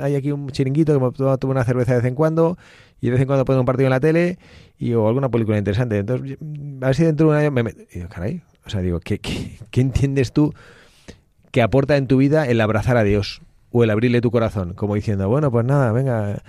hay 0.00 0.14
aquí 0.14 0.32
un 0.32 0.50
chiringuito 0.50 0.92
que 0.92 1.04
me 1.04 1.36
tomo 1.38 1.50
una 1.50 1.64
cerveza 1.64 1.92
de 1.92 1.98
vez 1.98 2.08
en 2.08 2.14
cuando 2.14 2.58
y 3.00 3.06
de 3.06 3.12
vez 3.12 3.20
en 3.20 3.26
cuando 3.26 3.44
pongo 3.44 3.60
un 3.60 3.66
partido 3.66 3.86
en 3.86 3.90
la 3.90 4.00
tele 4.00 4.38
y 4.78 4.92
o 4.94 5.08
alguna 5.08 5.28
película 5.28 5.58
interesante. 5.58 5.98
Entonces, 5.98 6.38
a 6.80 6.86
ver 6.86 6.94
si 6.94 7.04
dentro 7.04 7.26
de 7.26 7.32
un 7.32 7.38
año 7.38 7.50
me... 7.50 7.70
Y 7.92 7.98
digo, 7.98 8.08
caray, 8.08 8.42
o 8.66 8.70
sea, 8.70 8.80
digo, 8.80 9.00
¿qué, 9.00 9.18
qué, 9.18 9.58
qué 9.70 9.80
entiendes 9.80 10.32
tú 10.32 10.52
que 11.50 11.62
aporta 11.62 11.96
en 11.96 12.06
tu 12.06 12.16
vida 12.16 12.46
el 12.46 12.60
abrazar 12.60 12.96
a 12.96 13.04
Dios 13.04 13.42
o 13.70 13.84
el 13.84 13.90
abrirle 13.90 14.20
tu 14.20 14.30
corazón? 14.30 14.74
Como 14.74 14.94
diciendo, 14.94 15.28
bueno, 15.28 15.50
pues 15.50 15.64
nada, 15.64 15.92
venga 15.92 16.42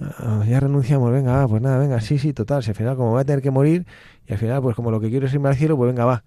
Ah, 0.00 0.44
ya 0.46 0.60
renunciamos, 0.60 1.10
venga, 1.10 1.46
pues 1.48 1.60
nada, 1.60 1.78
venga, 1.78 2.00
sí, 2.00 2.18
sí, 2.18 2.32
total, 2.32 2.62
si 2.62 2.70
al 2.70 2.76
final 2.76 2.96
como 2.96 3.10
voy 3.10 3.20
a 3.20 3.24
tener 3.24 3.42
que 3.42 3.50
morir 3.50 3.84
y 4.28 4.32
al 4.32 4.38
final 4.38 4.62
pues 4.62 4.76
como 4.76 4.92
lo 4.92 5.00
que 5.00 5.10
quiero 5.10 5.26
es 5.26 5.34
irme 5.34 5.48
al 5.48 5.56
cielo, 5.56 5.76
pues 5.76 5.88
venga, 5.88 6.04
va. 6.04 6.22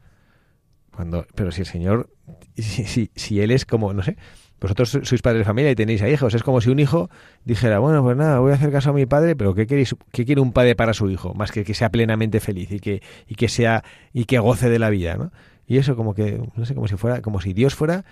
Cuando, 0.95 1.25
pero 1.35 1.51
si 1.51 1.61
el 1.61 1.67
Señor, 1.67 2.09
si, 2.57 3.39
Él 3.39 3.51
es 3.51 3.65
como, 3.65 3.93
no 3.93 4.03
sé, 4.03 4.17
vosotros 4.59 4.99
sois 5.03 5.21
padres 5.21 5.39
de 5.39 5.45
familia 5.45 5.71
y 5.71 5.75
tenéis 5.75 6.01
a 6.01 6.09
hijos, 6.09 6.33
es 6.33 6.43
como 6.43 6.61
si 6.61 6.69
un 6.69 6.79
hijo 6.79 7.09
dijera, 7.45 7.79
bueno, 7.79 8.03
pues 8.03 8.17
nada, 8.17 8.39
voy 8.39 8.51
a 8.51 8.55
hacer 8.55 8.71
caso 8.71 8.91
a 8.91 8.93
mi 8.93 9.05
padre, 9.05 9.35
pero 9.35 9.55
¿qué, 9.55 9.65
queréis, 9.65 9.95
qué 10.11 10.25
quiere 10.25 10.41
un 10.41 10.51
padre 10.51 10.75
para 10.75 10.93
su 10.93 11.09
hijo? 11.09 11.33
Más 11.33 11.51
que 11.51 11.63
que 11.63 11.73
sea 11.73 11.89
plenamente 11.89 12.39
feliz 12.39 12.71
y 12.71 12.79
que, 12.79 13.01
y 13.27 13.35
que 13.35 13.49
sea, 13.49 13.83
y 14.13 14.25
que 14.25 14.37
goce 14.39 14.69
de 14.69 14.79
la 14.79 14.89
vida, 14.89 15.15
¿no? 15.15 15.31
Y 15.65 15.77
eso 15.77 15.95
como 15.95 16.13
que, 16.13 16.41
no 16.55 16.65
sé, 16.65 16.75
como 16.75 16.87
si 16.87 16.97
fuera, 16.97 17.21
como 17.21 17.39
si 17.39 17.53
Dios 17.53 17.73
fuera, 17.73 18.05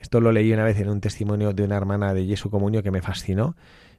esto 0.00 0.20
lo 0.20 0.32
leí 0.32 0.52
una 0.52 0.64
vez 0.64 0.80
en 0.80 0.88
un 0.88 1.00
testimonio 1.00 1.52
de 1.52 1.62
una 1.62 1.76
hermana 1.76 2.14
de 2.14 2.26
Jesús 2.26 2.50
Comunio 2.50 2.82
que 2.82 2.90
me 2.90 3.02
fascinó, 3.02 3.54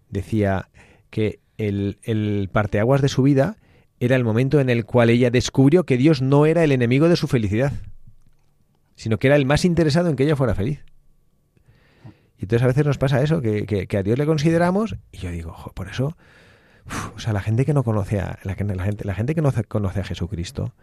decía, 0.09 0.69
que 1.09 1.39
el, 1.59 1.99
el 2.01 2.49
parteaguas 2.51 3.01
de 3.01 3.07
su 3.07 3.21
vida 3.21 3.57
era 3.99 4.15
el 4.15 4.23
momento 4.23 4.59
en 4.59 4.69
el 4.69 4.83
cual 4.83 5.11
ella 5.11 5.29
descubrió 5.29 5.85
que 5.85 5.95
Dios 5.95 6.21
no 6.21 6.47
era 6.47 6.63
el 6.63 6.71
enemigo 6.71 7.07
de 7.07 7.15
su 7.15 7.27
felicidad, 7.27 7.71
sino 8.95 9.17
que 9.17 9.27
era 9.27 9.35
el 9.35 9.45
más 9.45 9.65
interesado 9.65 10.09
en 10.09 10.15
que 10.15 10.23
ella 10.23 10.35
fuera 10.35 10.55
feliz. 10.55 10.83
Y 12.37 12.43
entonces 12.43 12.63
a 12.63 12.67
veces 12.67 12.85
nos 12.85 12.97
pasa 12.97 13.21
eso, 13.21 13.41
que, 13.41 13.87
a 13.97 14.03
Dios 14.03 14.17
le 14.17 14.25
consideramos, 14.25 14.95
y 15.11 15.17
yo 15.17 15.31
digo, 15.31 15.55
por 15.73 15.87
eso, 15.87 16.17
o 17.15 17.19
sea, 17.19 17.31
la 17.33 17.41
gente 17.41 17.65
que 17.65 17.73
no 17.73 17.83
conoce 17.83 18.19
a, 18.19 18.39
la, 18.43 18.55
la, 18.57 18.83
gente, 18.83 19.05
la 19.05 19.15
gente 19.15 19.35
que 19.35 19.41
no 19.41 19.51
conoce 19.69 20.01
a 20.01 20.03
Jesucristo, 20.03 20.73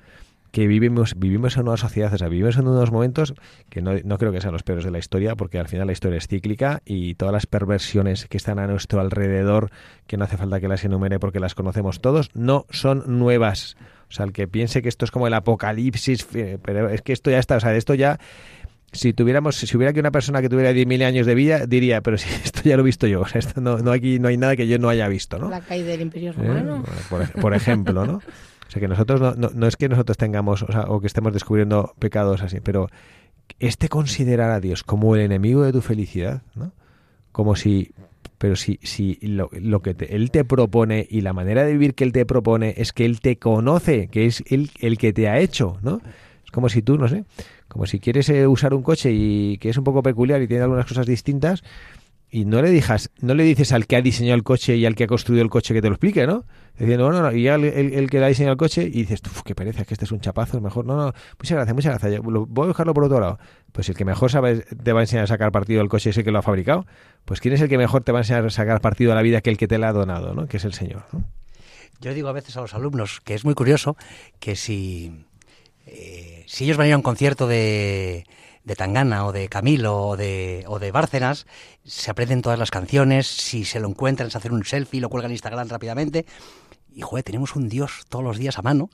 que 0.50 0.66
vivimos, 0.66 1.14
vivimos 1.16 1.56
en 1.56 1.68
una 1.68 1.76
sociedad, 1.76 2.12
o 2.12 2.18
sea, 2.18 2.28
vivimos 2.28 2.56
en 2.56 2.66
unos 2.66 2.90
momentos 2.90 3.34
que 3.68 3.82
no, 3.82 3.92
no, 4.04 4.18
creo 4.18 4.32
que 4.32 4.40
sean 4.40 4.52
los 4.52 4.62
peores 4.62 4.84
de 4.84 4.90
la 4.90 4.98
historia, 4.98 5.36
porque 5.36 5.58
al 5.58 5.68
final 5.68 5.86
la 5.86 5.92
historia 5.92 6.18
es 6.18 6.26
cíclica 6.26 6.82
y 6.84 7.14
todas 7.14 7.32
las 7.32 7.46
perversiones 7.46 8.26
que 8.26 8.36
están 8.36 8.58
a 8.58 8.66
nuestro 8.66 9.00
alrededor, 9.00 9.70
que 10.06 10.16
no 10.16 10.24
hace 10.24 10.36
falta 10.36 10.60
que 10.60 10.68
las 10.68 10.84
enumere 10.84 11.18
porque 11.18 11.40
las 11.40 11.54
conocemos 11.54 12.00
todos, 12.00 12.30
no 12.34 12.66
son 12.70 13.04
nuevas. 13.18 13.76
O 14.10 14.12
sea, 14.12 14.26
el 14.26 14.32
que 14.32 14.48
piense 14.48 14.82
que 14.82 14.88
esto 14.88 15.04
es 15.04 15.12
como 15.12 15.28
el 15.28 15.34
apocalipsis, 15.34 16.26
eh, 16.34 16.58
pero 16.62 16.90
es 16.90 17.00
que 17.02 17.12
esto 17.12 17.30
ya 17.30 17.38
está, 17.38 17.56
o 17.56 17.60
sea, 17.60 17.74
esto 17.76 17.94
ya 17.94 18.18
si 18.92 19.12
tuviéramos, 19.12 19.54
si 19.56 19.76
hubiera 19.76 19.90
aquí 19.90 20.00
una 20.00 20.10
persona 20.10 20.42
que 20.42 20.48
tuviera 20.48 20.72
10.000 20.72 21.04
años 21.04 21.26
de 21.26 21.34
vida, 21.34 21.66
diría, 21.66 22.00
pero 22.00 22.18
si 22.18 22.28
esto 22.44 22.62
ya 22.64 22.76
lo 22.76 22.82
he 22.82 22.86
visto 22.86 23.06
yo, 23.06 23.20
o 23.20 23.26
sea, 23.26 23.38
esto 23.38 23.60
no, 23.60 23.78
no, 23.78 23.92
aquí 23.92 24.18
no 24.18 24.28
hay 24.28 24.36
nada 24.36 24.56
que 24.56 24.66
yo 24.66 24.78
no 24.78 24.88
haya 24.88 25.06
visto, 25.08 25.38
¿no? 25.38 25.48
La 25.48 25.60
caída 25.60 25.88
del 25.88 26.00
Imperio 26.00 26.32
Romano. 26.32 26.84
¿Eh? 26.86 26.90
Por, 27.08 27.30
por, 27.40 27.54
ejemplo, 27.54 28.04
¿no? 28.06 28.20
O 28.68 28.72
sea, 28.72 28.78
que 28.78 28.86
nosotros 28.86 29.20
no, 29.20 29.34
no, 29.34 29.50
no 29.52 29.66
es 29.66 29.74
que 29.74 29.88
nosotros 29.88 30.16
tengamos, 30.16 30.62
o, 30.62 30.70
sea, 30.70 30.82
o 30.82 31.00
que 31.00 31.08
estemos 31.08 31.32
descubriendo 31.32 31.92
pecados 31.98 32.40
así, 32.40 32.60
pero 32.60 32.88
este 33.58 33.88
considerar 33.88 34.52
a 34.52 34.60
Dios 34.60 34.84
como 34.84 35.16
el 35.16 35.22
enemigo 35.22 35.62
de 35.62 35.72
tu 35.72 35.80
felicidad, 35.80 36.42
¿no? 36.54 36.72
Como 37.32 37.56
si, 37.56 37.92
pero 38.40 38.56
si, 38.56 38.80
si 38.82 39.18
lo, 39.20 39.50
lo 39.52 39.82
que 39.82 39.94
Él 40.08 40.30
te 40.30 40.46
propone 40.46 41.06
y 41.10 41.20
la 41.20 41.34
manera 41.34 41.62
de 41.62 41.72
vivir 41.72 41.94
que 41.94 42.04
Él 42.04 42.12
te 42.12 42.24
propone 42.24 42.72
es 42.78 42.94
que 42.94 43.04
Él 43.04 43.20
te 43.20 43.36
conoce, 43.36 44.08
que 44.08 44.24
es 44.24 44.42
Él 44.46 44.70
el 44.80 44.96
que 44.96 45.12
te 45.12 45.28
ha 45.28 45.38
hecho, 45.38 45.76
¿no? 45.82 46.00
Es 46.42 46.50
como 46.50 46.70
si 46.70 46.80
tú, 46.80 46.96
no 46.96 47.06
sé, 47.06 47.24
como 47.68 47.84
si 47.84 48.00
quieres 48.00 48.30
eh, 48.30 48.46
usar 48.46 48.72
un 48.72 48.82
coche 48.82 49.12
y 49.12 49.58
que 49.58 49.68
es 49.68 49.76
un 49.76 49.84
poco 49.84 50.02
peculiar 50.02 50.40
y 50.40 50.48
tiene 50.48 50.62
algunas 50.62 50.86
cosas 50.86 51.04
distintas, 51.04 51.62
y 52.30 52.44
no 52.44 52.62
le 52.62 52.70
dijas, 52.70 53.10
no 53.20 53.34
le 53.34 53.42
dices 53.42 53.72
al 53.72 53.86
que 53.86 53.96
ha 53.96 54.02
diseñado 54.02 54.36
el 54.36 54.44
coche 54.44 54.76
y 54.76 54.86
al 54.86 54.94
que 54.94 55.04
ha 55.04 55.06
construido 55.08 55.42
el 55.42 55.50
coche 55.50 55.74
que 55.74 55.82
te 55.82 55.88
lo 55.88 55.94
explique, 55.94 56.26
¿no? 56.26 56.44
Diciendo, 56.78 57.10
no, 57.10 57.20
no, 57.20 57.32
y 57.32 57.42
ya 57.42 57.56
el, 57.56 57.64
el, 57.64 58.08
que 58.08 58.20
le 58.20 58.24
ha 58.24 58.28
diseñado 58.28 58.52
el 58.52 58.56
coche 58.56 58.82
y 58.82 59.02
dices, 59.02 59.20
uff, 59.26 59.42
qué 59.42 59.54
pereza, 59.54 59.84
que 59.84 59.94
este 59.94 60.04
es 60.04 60.12
un 60.12 60.20
chapazo, 60.20 60.56
es 60.56 60.62
mejor. 60.62 60.86
No, 60.86 60.96
no, 60.96 61.12
muchas 61.38 61.56
gracias, 61.56 61.74
muchas 61.74 62.00
gracias. 62.00 62.22
Voy 62.22 62.64
a 62.64 62.68
dejarlo 62.68 62.94
por 62.94 63.04
otro 63.04 63.20
lado. 63.20 63.38
Pues 63.72 63.88
el 63.88 63.96
que 63.96 64.04
mejor 64.04 64.30
sabe, 64.30 64.60
te 64.60 64.92
va 64.92 65.00
a 65.00 65.02
enseñar 65.02 65.24
a 65.24 65.26
sacar 65.26 65.50
partido 65.52 65.80
del 65.80 65.88
coche 65.88 66.10
es 66.10 66.16
el 66.16 66.24
que 66.24 66.30
lo 66.30 66.38
ha 66.38 66.42
fabricado. 66.42 66.86
Pues 67.24 67.40
¿quién 67.40 67.52
es 67.52 67.60
el 67.60 67.68
que 67.68 67.76
mejor 67.76 68.02
te 68.04 68.12
va 68.12 68.20
a 68.20 68.22
enseñar 68.22 68.46
a 68.46 68.50
sacar 68.50 68.80
partido 68.80 69.12
a 69.12 69.14
la 69.14 69.22
vida 69.22 69.40
que 69.40 69.50
el 69.50 69.58
que 69.58 69.68
te 69.68 69.78
la 69.78 69.88
ha 69.88 69.92
donado, 69.92 70.32
¿no? 70.32 70.46
Que 70.46 70.56
es 70.56 70.64
el 70.64 70.72
Señor, 70.72 71.04
Yo 72.00 72.14
digo 72.14 72.28
a 72.28 72.32
veces 72.32 72.56
a 72.56 72.60
los 72.60 72.74
alumnos 72.74 73.20
que 73.20 73.34
es 73.34 73.44
muy 73.44 73.54
curioso 73.54 73.96
que 74.38 74.56
si, 74.56 75.26
eh, 75.86 76.44
si 76.46 76.64
ellos 76.64 76.76
van 76.76 76.84
a 76.86 76.88
ir 76.88 76.94
a 76.94 76.96
un 76.96 77.02
concierto 77.02 77.46
de, 77.46 78.24
de 78.64 78.76
Tangana 78.76 79.26
o 79.26 79.32
de 79.32 79.48
Camilo 79.48 80.08
o 80.08 80.16
de, 80.16 80.64
o 80.66 80.78
de 80.78 80.92
Bárcenas, 80.92 81.46
se 81.84 82.10
aprenden 82.10 82.42
todas 82.42 82.58
las 82.58 82.70
canciones, 82.70 83.26
si 83.26 83.64
se 83.64 83.80
lo 83.80 83.88
encuentran, 83.88 84.30
se 84.30 84.38
hacen 84.38 84.52
un 84.52 84.64
selfie, 84.64 85.00
lo 85.00 85.08
cuelgan 85.08 85.30
en 85.30 85.34
Instagram 85.34 85.68
rápidamente. 85.68 86.26
Y, 86.92 87.02
joder, 87.02 87.24
tenemos 87.24 87.56
un 87.56 87.68
Dios 87.68 88.04
todos 88.08 88.24
los 88.24 88.38
días 88.38 88.58
a 88.58 88.62
mano 88.62 88.90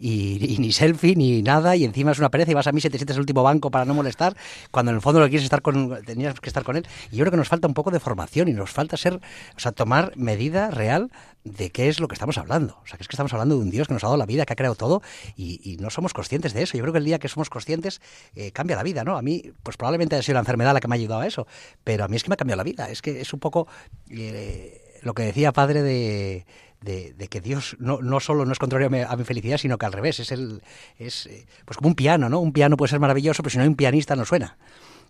y, 0.00 0.56
ni 0.58 0.72
selfie 0.72 1.14
ni 1.14 1.42
nada 1.42 1.76
y 1.76 1.84
encima 1.84 2.12
es 2.12 2.18
una 2.18 2.30
pereza 2.30 2.50
y 2.50 2.54
vas 2.54 2.66
a 2.66 2.72
mí 2.72 2.80
te 2.80 2.88
sientes 2.88 3.16
el 3.16 3.20
último 3.20 3.42
banco 3.42 3.70
para 3.70 3.84
no 3.84 3.94
molestar 3.94 4.34
cuando 4.70 4.90
en 4.90 4.96
el 4.96 5.02
fondo 5.02 5.20
lo 5.20 5.28
quieres 5.28 5.44
estar 5.44 5.60
con 5.60 6.02
tenías 6.04 6.40
que 6.40 6.48
estar 6.48 6.64
con 6.64 6.76
él. 6.76 6.86
Y 7.12 7.16
yo 7.16 7.24
creo 7.24 7.32
que 7.32 7.36
nos 7.36 7.48
falta 7.48 7.68
un 7.68 7.74
poco 7.74 7.90
de 7.90 8.00
formación 8.00 8.48
y 8.48 8.52
nos 8.52 8.70
falta 8.70 8.96
ser 8.96 9.14
o 9.14 9.60
sea 9.60 9.72
tomar 9.72 10.16
medida 10.16 10.70
real 10.70 11.10
de 11.44 11.70
qué 11.70 11.88
es 11.88 12.00
lo 12.00 12.08
que 12.08 12.14
estamos 12.14 12.38
hablando. 12.38 12.78
O 12.82 12.86
sea 12.86 12.96
que 12.96 13.02
es 13.02 13.08
que 13.08 13.14
estamos 13.14 13.32
hablando 13.32 13.56
de 13.56 13.62
un 13.62 13.70
Dios 13.70 13.88
que 13.88 13.94
nos 13.94 14.02
ha 14.04 14.06
dado 14.06 14.16
la 14.16 14.26
vida 14.26 14.46
que 14.46 14.52
ha 14.54 14.56
creado 14.56 14.74
todo 14.74 15.02
y, 15.36 15.76
no 15.80 15.88
somos 15.90 16.12
conscientes 16.12 16.52
de 16.52 16.62
eso. 16.62 16.76
Yo 16.76 16.82
creo 16.82 16.92
que 16.92 16.98
el 16.98 17.04
día 17.04 17.18
que 17.18 17.28
somos 17.28 17.48
conscientes 17.48 18.00
eh, 18.34 18.52
cambia 18.52 18.76
la 18.76 18.82
vida 18.82 19.04
no 19.04 19.16
a 19.16 19.22
mí 19.22 19.52
pues 19.62 19.76
probablemente 19.76 20.16
ha 20.16 20.22
sido 20.22 20.34
la 20.34 20.40
enfermedad 20.40 20.74
la 20.74 20.80
que 20.80 20.88
me 20.88 20.94
ha 20.94 20.98
ayudado 20.98 21.20
a 21.20 21.26
eso 21.26 21.46
pero 21.84 22.04
a 22.04 22.08
mí 22.08 22.16
es 22.16 22.24
que 22.24 22.30
me 22.30 22.34
ha 22.34 22.36
cambiado 22.36 22.58
la 22.58 22.64
vida. 22.64 22.90
Es 22.90 23.02
que 23.02 23.20
es 23.20 23.32
un 23.32 23.40
poco 23.40 23.66
eh, 24.10 24.98
lo 25.02 25.14
que 25.14 25.22
decía 25.22 25.52
padre 25.52 25.82
de 25.82 26.46
de, 26.80 27.14
que 27.28 27.40
Dios 27.40 27.76
no, 27.78 28.00
no, 28.00 28.20
solo 28.20 28.44
no 28.44 28.52
es 28.52 28.58
contrario 28.58 28.88
a 29.08 29.16
mi, 29.16 29.24
felicidad, 29.24 29.58
sino 29.58 29.78
que 29.78 29.86
al 29.86 29.92
revés, 29.92 30.20
es 30.20 30.32
el 30.32 30.62
es 30.98 31.26
eh, 31.26 31.46
pues 31.64 31.76
como 31.76 31.88
un 31.88 31.94
piano, 31.94 32.28
¿no? 32.28 32.40
Un 32.40 32.52
piano 32.52 32.76
puede 32.76 32.90
ser 32.90 33.00
maravilloso, 33.00 33.42
pero 33.42 33.50
si 33.50 33.58
no 33.58 33.62
hay 33.62 33.68
un 33.68 33.76
pianista 33.76 34.16
no 34.16 34.24
suena. 34.24 34.56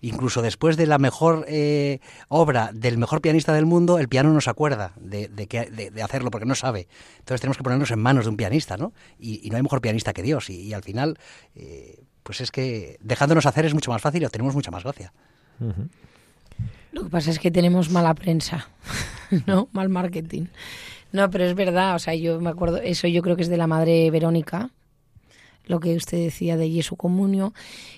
Incluso 0.02 0.40
después 0.40 0.78
de 0.78 0.86
la 0.86 0.98
mejor 0.98 1.44
eh, 1.46 2.00
obra 2.28 2.70
del 2.72 2.96
mejor 2.96 3.20
pianista 3.20 3.52
del 3.52 3.66
mundo, 3.66 3.98
el 3.98 4.08
piano 4.08 4.32
no 4.32 4.40
se 4.40 4.48
acuerda 4.48 4.94
de, 4.96 5.28
de, 5.28 6.02
hacerlo 6.02 6.30
porque 6.30 6.46
no 6.46 6.54
sabe. 6.54 6.88
Entonces 7.18 7.42
tenemos 7.42 7.58
que 7.58 7.62
ponernos 7.62 7.90
en 7.90 7.98
manos 7.98 8.24
de 8.24 8.30
un 8.30 8.36
pianista, 8.38 8.78
¿no? 8.78 8.94
Y, 9.18 9.48
no 9.50 9.56
hay 9.56 9.62
mejor 9.62 9.82
pianista 9.82 10.14
que 10.14 10.22
Dios. 10.22 10.48
Y, 10.48 10.72
al 10.72 10.82
final, 10.82 11.18
eh, 11.54 12.02
pues 12.22 12.40
es 12.40 12.50
que 12.50 12.96
dejándonos 13.02 13.44
hacer 13.44 13.66
es 13.66 13.74
mucho 13.74 13.90
más 13.90 14.00
fácil 14.00 14.22
y 14.22 14.24
obtenemos 14.24 14.54
mucha 14.54 14.70
más 14.70 14.84
gracia. 14.84 15.12
Lo 16.92 17.04
que 17.04 17.10
pasa 17.10 17.30
es 17.30 17.38
que 17.38 17.50
tenemos 17.50 17.90
mala 17.90 18.14
prensa, 18.14 18.68
¿no? 19.46 19.68
Mal 19.72 19.90
marketing. 19.90 20.46
No, 21.12 21.30
pero 21.30 21.44
es 21.44 21.54
verdad, 21.54 21.96
o 21.96 21.98
sea, 21.98 22.14
yo 22.14 22.40
me 22.40 22.50
acuerdo, 22.50 22.78
eso 22.78 23.08
yo 23.08 23.22
creo 23.22 23.36
que 23.36 23.42
es 23.42 23.48
de 23.48 23.56
la 23.56 23.66
madre 23.66 24.10
Verónica, 24.10 24.70
lo 25.70 25.80
que 25.80 25.94
usted 25.94 26.18
decía 26.18 26.56
de 26.56 26.70
Jesu 26.70 26.96
Comunio. 26.96 27.54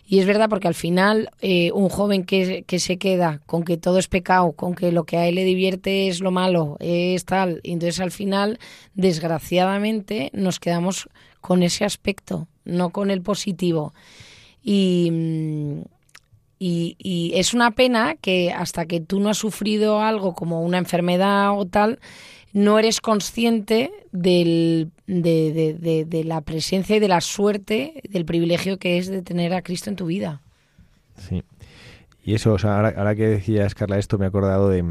Y 0.07 0.19
es 0.19 0.27
verdad 0.27 0.49
porque 0.49 0.69
al 0.69 0.75
final 0.75 1.31
eh, 1.41 1.73
un 1.73 1.89
joven 1.89 2.25
que, 2.25 2.65
que, 2.67 2.79
se 2.79 2.99
queda 2.99 3.41
con 3.47 3.65
que 3.65 3.79
todo 3.79 3.99
es 3.99 4.09
pecado, 4.09 4.53
con 4.53 4.75
que 4.75 4.93
lo 4.93 5.05
que 5.05 5.17
a 5.17 5.27
él 5.27 5.37
le 5.37 5.45
divierte 5.45 6.09
es 6.09 6.21
lo 6.21 6.31
malo, 6.31 6.77
es 6.81 7.25
tal, 7.25 7.61
y 7.63 7.73
entonces 7.73 8.01
al 8.01 8.11
final, 8.11 8.59
desgraciadamente, 8.95 10.31
nos 10.35 10.61
quedamos 10.61 11.09
con 11.41 11.63
ese 11.63 11.85
aspecto, 11.85 12.47
no 12.65 12.91
con 12.91 13.11
el 13.11 13.23
positivo. 13.23 13.95
Y, 14.63 15.11
mm, 15.11 15.81
y, 16.59 16.97
y 16.99 17.33
es 17.35 17.55
una 17.55 17.73
pena 17.73 18.15
que 18.15 18.53
hasta 18.53 18.87
que 18.87 19.01
tú 19.01 19.19
no 19.19 19.31
has 19.31 19.39
sufrido 19.39 20.01
algo 20.01 20.35
como 20.35 20.63
una 20.63 20.79
enfermedad 20.79 21.59
o 21.59 21.67
tal, 21.67 21.99
no 22.53 22.79
eres 22.79 23.01
consciente 23.01 23.91
del, 24.13 24.91
de, 25.07 26.23
la 26.25 26.41
presencia 26.43 26.97
y 26.97 27.01
de 27.01 27.09
la 27.09 27.21
suerte, 27.21 28.03
del 28.09 28.25
privilegio 28.25 28.79
que 28.79 28.99
es 28.99 29.09
de 29.09 29.23
tener 29.23 29.55
a 29.55 29.63
Cristo 29.63 29.91
en 29.91 29.97
tu 29.97 30.07
vida. 30.07 30.43
Sí. 31.17 31.43
Y 32.25 32.35
eso, 32.35 32.53
o 32.53 32.59
sea, 32.59 32.77
ahora, 32.77 33.15
que 33.15 33.27
decías, 33.27 33.75
Carla, 33.75 33.99
esto 33.99 34.19
me 34.19 34.27
he 34.27 34.29
acordado 34.29 34.69
de... 34.69 34.85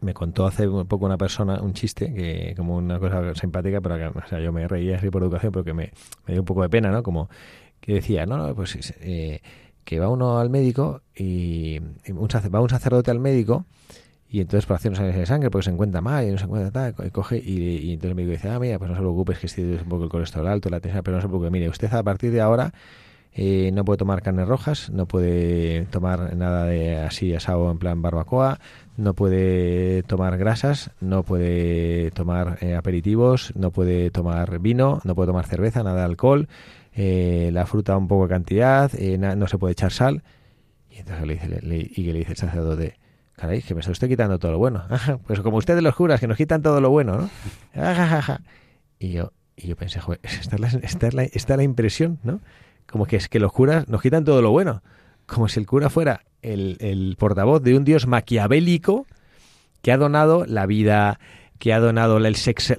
Me 0.00 0.12
contó 0.12 0.46
hace 0.46 0.68
un 0.68 0.86
poco 0.86 1.06
una 1.06 1.16
persona 1.16 1.60
un 1.62 1.72
chiste, 1.72 2.12
que 2.12 2.54
como 2.56 2.76
una 2.76 2.98
cosa 2.98 3.34
simpática, 3.34 3.80
pero 3.80 3.96
que, 3.96 4.18
o 4.18 4.26
sea, 4.28 4.38
yo 4.38 4.52
me 4.52 4.68
reía 4.68 4.96
así 4.96 5.08
por 5.08 5.22
educación, 5.22 5.50
pero 5.50 5.64
que 5.64 5.72
me, 5.72 5.92
dio 6.26 6.40
un 6.40 6.44
poco 6.44 6.62
de 6.62 6.68
pena, 6.68 6.90
¿no? 6.90 7.02
Como 7.02 7.30
que 7.80 7.94
decía, 7.94 8.26
no, 8.26 8.36
no, 8.36 8.54
pues 8.54 8.94
eh, 9.00 9.40
que 9.84 9.98
va 9.98 10.10
uno 10.10 10.38
al 10.38 10.50
médico 10.50 11.00
y, 11.16 11.78
va 11.78 12.60
un 12.60 12.68
sacerdote 12.68 13.10
al 13.10 13.18
médico 13.18 13.64
y 14.30 14.40
entonces 14.40 14.66
por 14.66 14.76
hacer 14.76 14.92
análisis 14.92 15.20
de 15.20 15.26
sangre, 15.26 15.50
porque 15.50 15.64
se 15.64 15.70
encuentra 15.70 16.00
mal 16.00 16.26
y 16.26 16.30
no 16.30 16.38
se 16.38 16.44
encuentra 16.44 16.70
tal, 16.70 17.12
coge 17.12 17.38
y, 17.38 17.92
entonces 17.92 18.10
el 18.10 18.14
médico 18.14 18.32
dice, 18.32 18.48
ah, 18.50 18.58
mira, 18.58 18.78
pues 18.78 18.90
no 18.90 18.96
se 18.96 19.00
preocupe, 19.00 19.32
es 19.32 19.38
que 19.38 19.46
este 19.46 19.74
es 19.76 19.82
un 19.82 19.88
poco 19.88 20.04
el 20.04 20.10
colesterol 20.10 20.46
alto, 20.48 20.68
la 20.68 20.80
tensión, 20.80 21.02
pero 21.02 21.16
no 21.16 21.22
se 21.22 21.28
preocupe, 21.28 21.50
mire, 21.50 21.68
usted 21.68 21.92
a 21.92 22.02
partir 22.02 22.30
de 22.30 22.40
ahora 22.40 22.72
eh, 23.32 23.70
no 23.72 23.84
puede 23.84 23.98
tomar 23.98 24.22
carnes 24.22 24.48
rojas, 24.48 24.90
no 24.90 25.06
puede 25.06 25.86
tomar 25.86 26.34
nada 26.36 26.64
de 26.64 26.96
así 26.96 27.34
asado 27.34 27.70
en 27.70 27.78
plan 27.78 28.02
barbacoa, 28.02 28.58
no 28.96 29.14
puede 29.14 30.02
tomar 30.02 30.36
grasas, 30.38 30.90
no 31.00 31.22
puede 31.22 32.10
tomar 32.10 32.58
eh, 32.62 32.74
aperitivos, 32.74 33.52
no 33.54 33.70
puede 33.70 34.10
tomar 34.10 34.58
vino, 34.58 35.00
no 35.04 35.14
puede 35.14 35.28
tomar 35.28 35.46
cerveza, 35.46 35.82
nada 35.82 36.00
de 36.00 36.04
alcohol, 36.04 36.48
eh, 36.94 37.50
la 37.52 37.64
fruta 37.64 37.96
un 37.96 38.08
poco 38.08 38.24
de 38.24 38.30
cantidad, 38.30 38.92
no 38.92 39.46
se 39.46 39.58
puede 39.58 39.72
echar 39.72 39.92
sal. 39.92 40.22
Y 40.90 40.98
entonces 40.98 41.26
le 41.26 41.34
dice, 41.34 41.60
le, 41.62 41.76
y 41.78 42.04
que 42.04 42.12
le 42.12 42.18
dice 42.18 42.32
el 42.32 42.38
sacerdote, 42.38 42.96
Caray, 43.38 43.62
que 43.62 43.72
me 43.72 43.80
está 43.80 43.92
usted 43.92 44.08
quitando 44.08 44.38
todo 44.38 44.52
lo 44.52 44.58
bueno. 44.58 44.82
pues 45.26 45.40
como 45.40 45.58
ustedes 45.58 45.82
los 45.82 45.94
curas, 45.94 46.18
que 46.20 46.26
nos 46.26 46.36
quitan 46.36 46.60
todo 46.60 46.80
lo 46.80 46.90
bueno, 46.90 47.16
¿no? 47.16 47.30
y 48.98 49.12
yo, 49.12 49.32
y 49.56 49.68
yo 49.68 49.76
pensé, 49.76 50.00
joder, 50.00 50.20
esta 50.24 50.56
es, 50.56 51.14
la, 51.14 51.22
esta, 51.22 51.56
la, 51.56 51.62
impresión, 51.62 52.18
¿no? 52.24 52.40
Como 52.90 53.06
que 53.06 53.16
es 53.16 53.28
que 53.28 53.38
los 53.38 53.52
curas 53.52 53.88
nos 53.88 54.02
quitan 54.02 54.24
todo 54.24 54.42
lo 54.42 54.50
bueno. 54.50 54.82
Como 55.26 55.46
si 55.48 55.60
el 55.60 55.66
cura 55.66 55.88
fuera 55.88 56.22
el, 56.42 56.78
el 56.80 57.14
portavoz 57.16 57.62
de 57.62 57.76
un 57.76 57.84
dios 57.84 58.06
maquiavélico 58.06 59.06
que 59.82 59.92
ha 59.92 59.98
donado 59.98 60.44
la 60.46 60.66
vida, 60.66 61.20
que 61.58 61.72
ha 61.72 61.78
donado 61.78 62.18
la, 62.18 62.30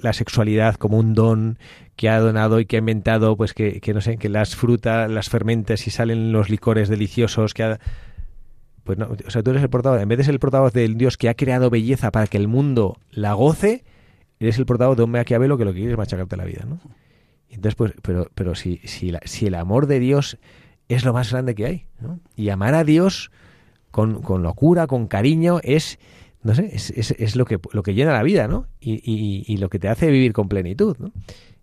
la 0.02 0.12
sexualidad 0.12 0.74
como 0.74 0.98
un 0.98 1.14
don, 1.14 1.58
que 1.96 2.10
ha 2.10 2.18
donado 2.18 2.60
y 2.60 2.66
que 2.66 2.76
ha 2.76 2.80
inventado, 2.80 3.36
pues 3.36 3.54
que, 3.54 3.80
que 3.80 3.94
no 3.94 4.00
sé, 4.00 4.18
que 4.18 4.28
las 4.28 4.56
frutas, 4.56 5.10
las 5.10 5.30
fermentes 5.30 5.86
y 5.86 5.90
salen 5.90 6.32
los 6.32 6.50
licores 6.50 6.88
deliciosos, 6.88 7.54
que 7.54 7.62
ha 7.62 7.80
pues 8.90 8.98
no, 8.98 9.16
o 9.24 9.30
sea, 9.30 9.40
tú 9.44 9.50
eres 9.50 9.62
el 9.62 9.70
portavoz, 9.70 10.00
en 10.00 10.08
vez 10.08 10.18
de 10.18 10.24
ser 10.24 10.34
el 10.34 10.40
portavoz 10.40 10.72
del 10.72 10.98
Dios 10.98 11.16
que 11.16 11.28
ha 11.28 11.34
creado 11.34 11.70
belleza 11.70 12.10
para 12.10 12.26
que 12.26 12.38
el 12.38 12.48
mundo 12.48 12.98
la 13.12 13.34
goce, 13.34 13.84
eres 14.40 14.58
el 14.58 14.66
portavoz 14.66 14.96
de 14.96 15.04
un 15.04 15.12
Maquiavelo 15.12 15.56
que 15.56 15.64
lo 15.64 15.72
que 15.72 15.78
quiere 15.78 15.92
es 15.92 15.96
machacarte 15.96 16.36
la 16.36 16.44
vida, 16.44 16.64
¿no? 16.68 16.80
Entonces, 17.50 17.76
pues, 17.76 17.92
pero, 18.02 18.28
pero 18.34 18.56
si, 18.56 18.78
si, 18.78 19.46
el 19.46 19.54
amor 19.54 19.86
de 19.86 20.00
Dios 20.00 20.38
es 20.88 21.04
lo 21.04 21.12
más 21.12 21.30
grande 21.30 21.54
que 21.54 21.66
hay, 21.66 21.86
¿no? 22.00 22.18
Y 22.34 22.48
amar 22.48 22.74
a 22.74 22.82
Dios 22.82 23.30
con, 23.92 24.22
con 24.22 24.42
locura, 24.42 24.88
con 24.88 25.06
cariño, 25.06 25.60
es, 25.62 26.00
no 26.42 26.56
sé, 26.56 26.68
es, 26.74 26.90
es, 26.90 27.36
lo, 27.36 27.44
que, 27.44 27.60
lo 27.70 27.84
que 27.84 27.94
llena 27.94 28.12
la 28.12 28.24
vida, 28.24 28.48
¿no? 28.48 28.66
Y, 28.80 29.44
y, 29.46 29.56
lo 29.58 29.68
que 29.68 29.78
te 29.78 29.86
hace 29.86 30.10
vivir 30.10 30.32
con 30.32 30.48
plenitud, 30.48 30.96
¿no? 30.98 31.12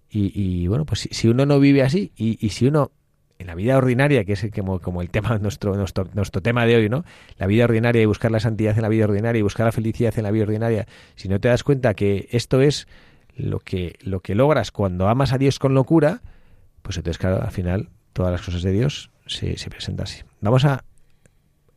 Y, 0.10 0.66
bueno, 0.68 0.86
pues 0.86 1.02
si, 1.02 1.10
si, 1.12 1.28
uno 1.28 1.46
no 1.46 1.60
vive 1.60 1.82
así 1.82 2.14
y 2.16 2.48
si 2.52 2.68
uno 2.68 2.92
en 3.40 3.48
la 3.48 3.56
vida 3.56 3.78
ordinaria, 3.78 4.26
que 4.26 4.34
es 4.34 4.46
como, 4.54 4.80
como 4.80 5.02
el 5.02 5.10
tema 5.10 5.38
nuestro, 5.42 5.76
nuestro, 5.76 6.08
nuestro 6.14 6.42
tema 6.42 6.66
de 6.66 6.76
hoy, 6.76 6.90
¿no? 6.90 7.04
La 7.38 7.48
vida 7.48 7.66
ordinaria 7.66 8.02
y 8.02 8.06
buscar 8.06 8.32
la 8.32 8.40
santidad 8.40 8.76
en 8.76 8.82
la 8.82 8.90
vida 8.90 9.06
ordinaria 9.06 9.40
y 9.40 9.44
buscar 9.44 9.66
la 9.66 9.72
felicidad 9.72 10.14
en 10.18 10.24
la 10.24 10.32
vida 10.32 10.44
ordinaria, 10.44 10.88
si 11.16 11.28
no 11.30 11.40
te 11.40 11.48
das 11.48 11.64
cuenta 11.64 11.94
que 11.94 12.28
esto 12.32 12.62
es 12.62 12.88
lo 13.36 13.60
que, 13.60 13.98
lo 14.02 14.22
que 14.22 14.36
logras 14.36 14.72
cuando 14.72 15.08
amas 15.08 15.34
a 15.34 15.38
Dios 15.38 15.60
con 15.60 15.74
locura, 15.74 16.22
pues 16.82 16.98
entonces, 16.98 17.18
claro, 17.20 17.42
al 17.42 17.52
final 17.52 17.90
todas 18.14 18.32
las 18.32 18.42
cosas 18.42 18.64
de 18.64 18.72
Dios 18.72 19.12
se, 19.28 19.58
se 19.58 19.70
presentan 19.70 20.06
así. 20.06 20.24
Vamos 20.42 20.66
a 20.66 20.84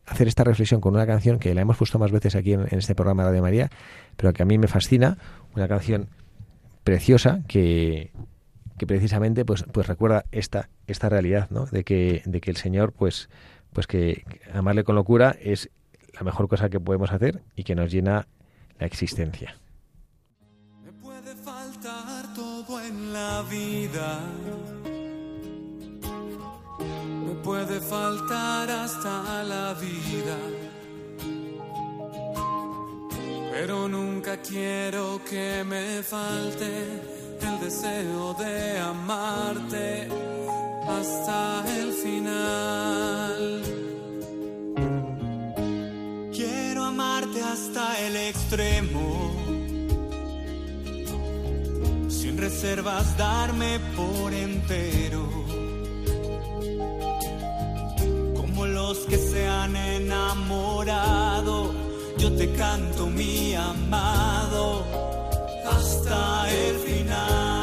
hacer 0.05 0.27
esta 0.27 0.43
reflexión 0.43 0.81
con 0.81 0.95
una 0.95 1.05
canción 1.05 1.39
que 1.39 1.53
la 1.53 1.61
hemos 1.61 1.77
puesto 1.77 1.99
más 1.99 2.11
veces 2.11 2.35
aquí 2.35 2.53
en, 2.53 2.67
este 2.71 2.95
programa 2.95 3.31
de 3.31 3.41
María, 3.41 3.69
pero 4.17 4.33
que 4.33 4.43
a 4.43 4.45
mí 4.45 4.57
me 4.57 4.67
fascina, 4.67 5.17
una 5.55 5.67
canción 5.67 6.09
preciosa 6.83 7.41
que, 7.47 8.11
que 8.81 8.87
precisamente 8.87 9.45
pues, 9.45 9.63
pues 9.71 9.85
recuerda 9.85 10.25
esta, 10.31 10.67
esta 10.87 11.07
realidad, 11.07 11.51
¿no? 11.51 11.67
De 11.67 11.83
que, 11.83 12.23
de 12.25 12.41
que 12.41 12.49
el 12.49 12.57
Señor, 12.57 12.93
pues, 12.93 13.29
pues 13.73 13.85
que 13.85 14.25
amarle 14.55 14.83
con 14.83 14.95
locura 14.95 15.35
es 15.39 15.69
la 16.15 16.23
mejor 16.23 16.47
cosa 16.47 16.67
que 16.67 16.79
podemos 16.79 17.11
hacer 17.11 17.43
y 17.55 17.63
que 17.63 17.75
nos 17.75 17.91
llena 17.91 18.27
la 18.79 18.87
existencia. 18.87 19.55
Me 20.83 20.91
puede 20.93 21.35
faltar 21.35 22.33
todo 22.33 22.81
en 22.83 23.13
la 23.13 23.43
vida. 23.43 24.19
Me 27.23 27.35
puede 27.43 27.79
faltar 27.81 28.67
hasta 28.67 29.43
la 29.43 29.75
vida. 29.75 30.37
Pero 33.51 33.87
nunca 33.87 34.37
quiero 34.37 35.21
que 35.29 35.63
me 35.63 36.01
falte 36.01 37.21
deseo 37.61 38.33
de 38.33 38.79
amarte 38.79 40.07
hasta 40.87 41.63
el 41.77 41.93
final. 41.93 43.61
Quiero 46.33 46.85
amarte 46.85 47.41
hasta 47.43 47.99
el 47.99 48.15
extremo, 48.15 49.31
sin 52.09 52.37
reservas 52.37 53.15
darme 53.15 53.79
por 53.95 54.33
entero. 54.33 55.29
Como 58.35 58.65
los 58.65 58.97
que 59.09 59.17
se 59.17 59.47
han 59.47 59.75
enamorado, 59.75 61.73
yo 62.17 62.35
te 62.35 62.51
canto 62.53 63.05
mi 63.07 63.53
amado 63.53 65.10
hasta 65.75 66.49
el 66.49 66.75
final. 66.79 67.60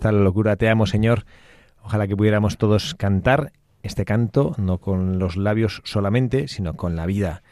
Hasta 0.00 0.12
la 0.12 0.20
locura 0.20 0.56
te 0.56 0.70
amo, 0.70 0.86
Señor. 0.86 1.26
Ojalá 1.82 2.08
que 2.08 2.16
pudiéramos 2.16 2.56
todos 2.56 2.94
cantar 2.94 3.52
este 3.82 4.06
canto, 4.06 4.54
no 4.56 4.78
con 4.78 5.18
los 5.18 5.36
labios 5.36 5.82
solamente, 5.84 6.48
sino 6.48 6.72
con 6.72 6.96
la 6.96 7.04
vida, 7.04 7.42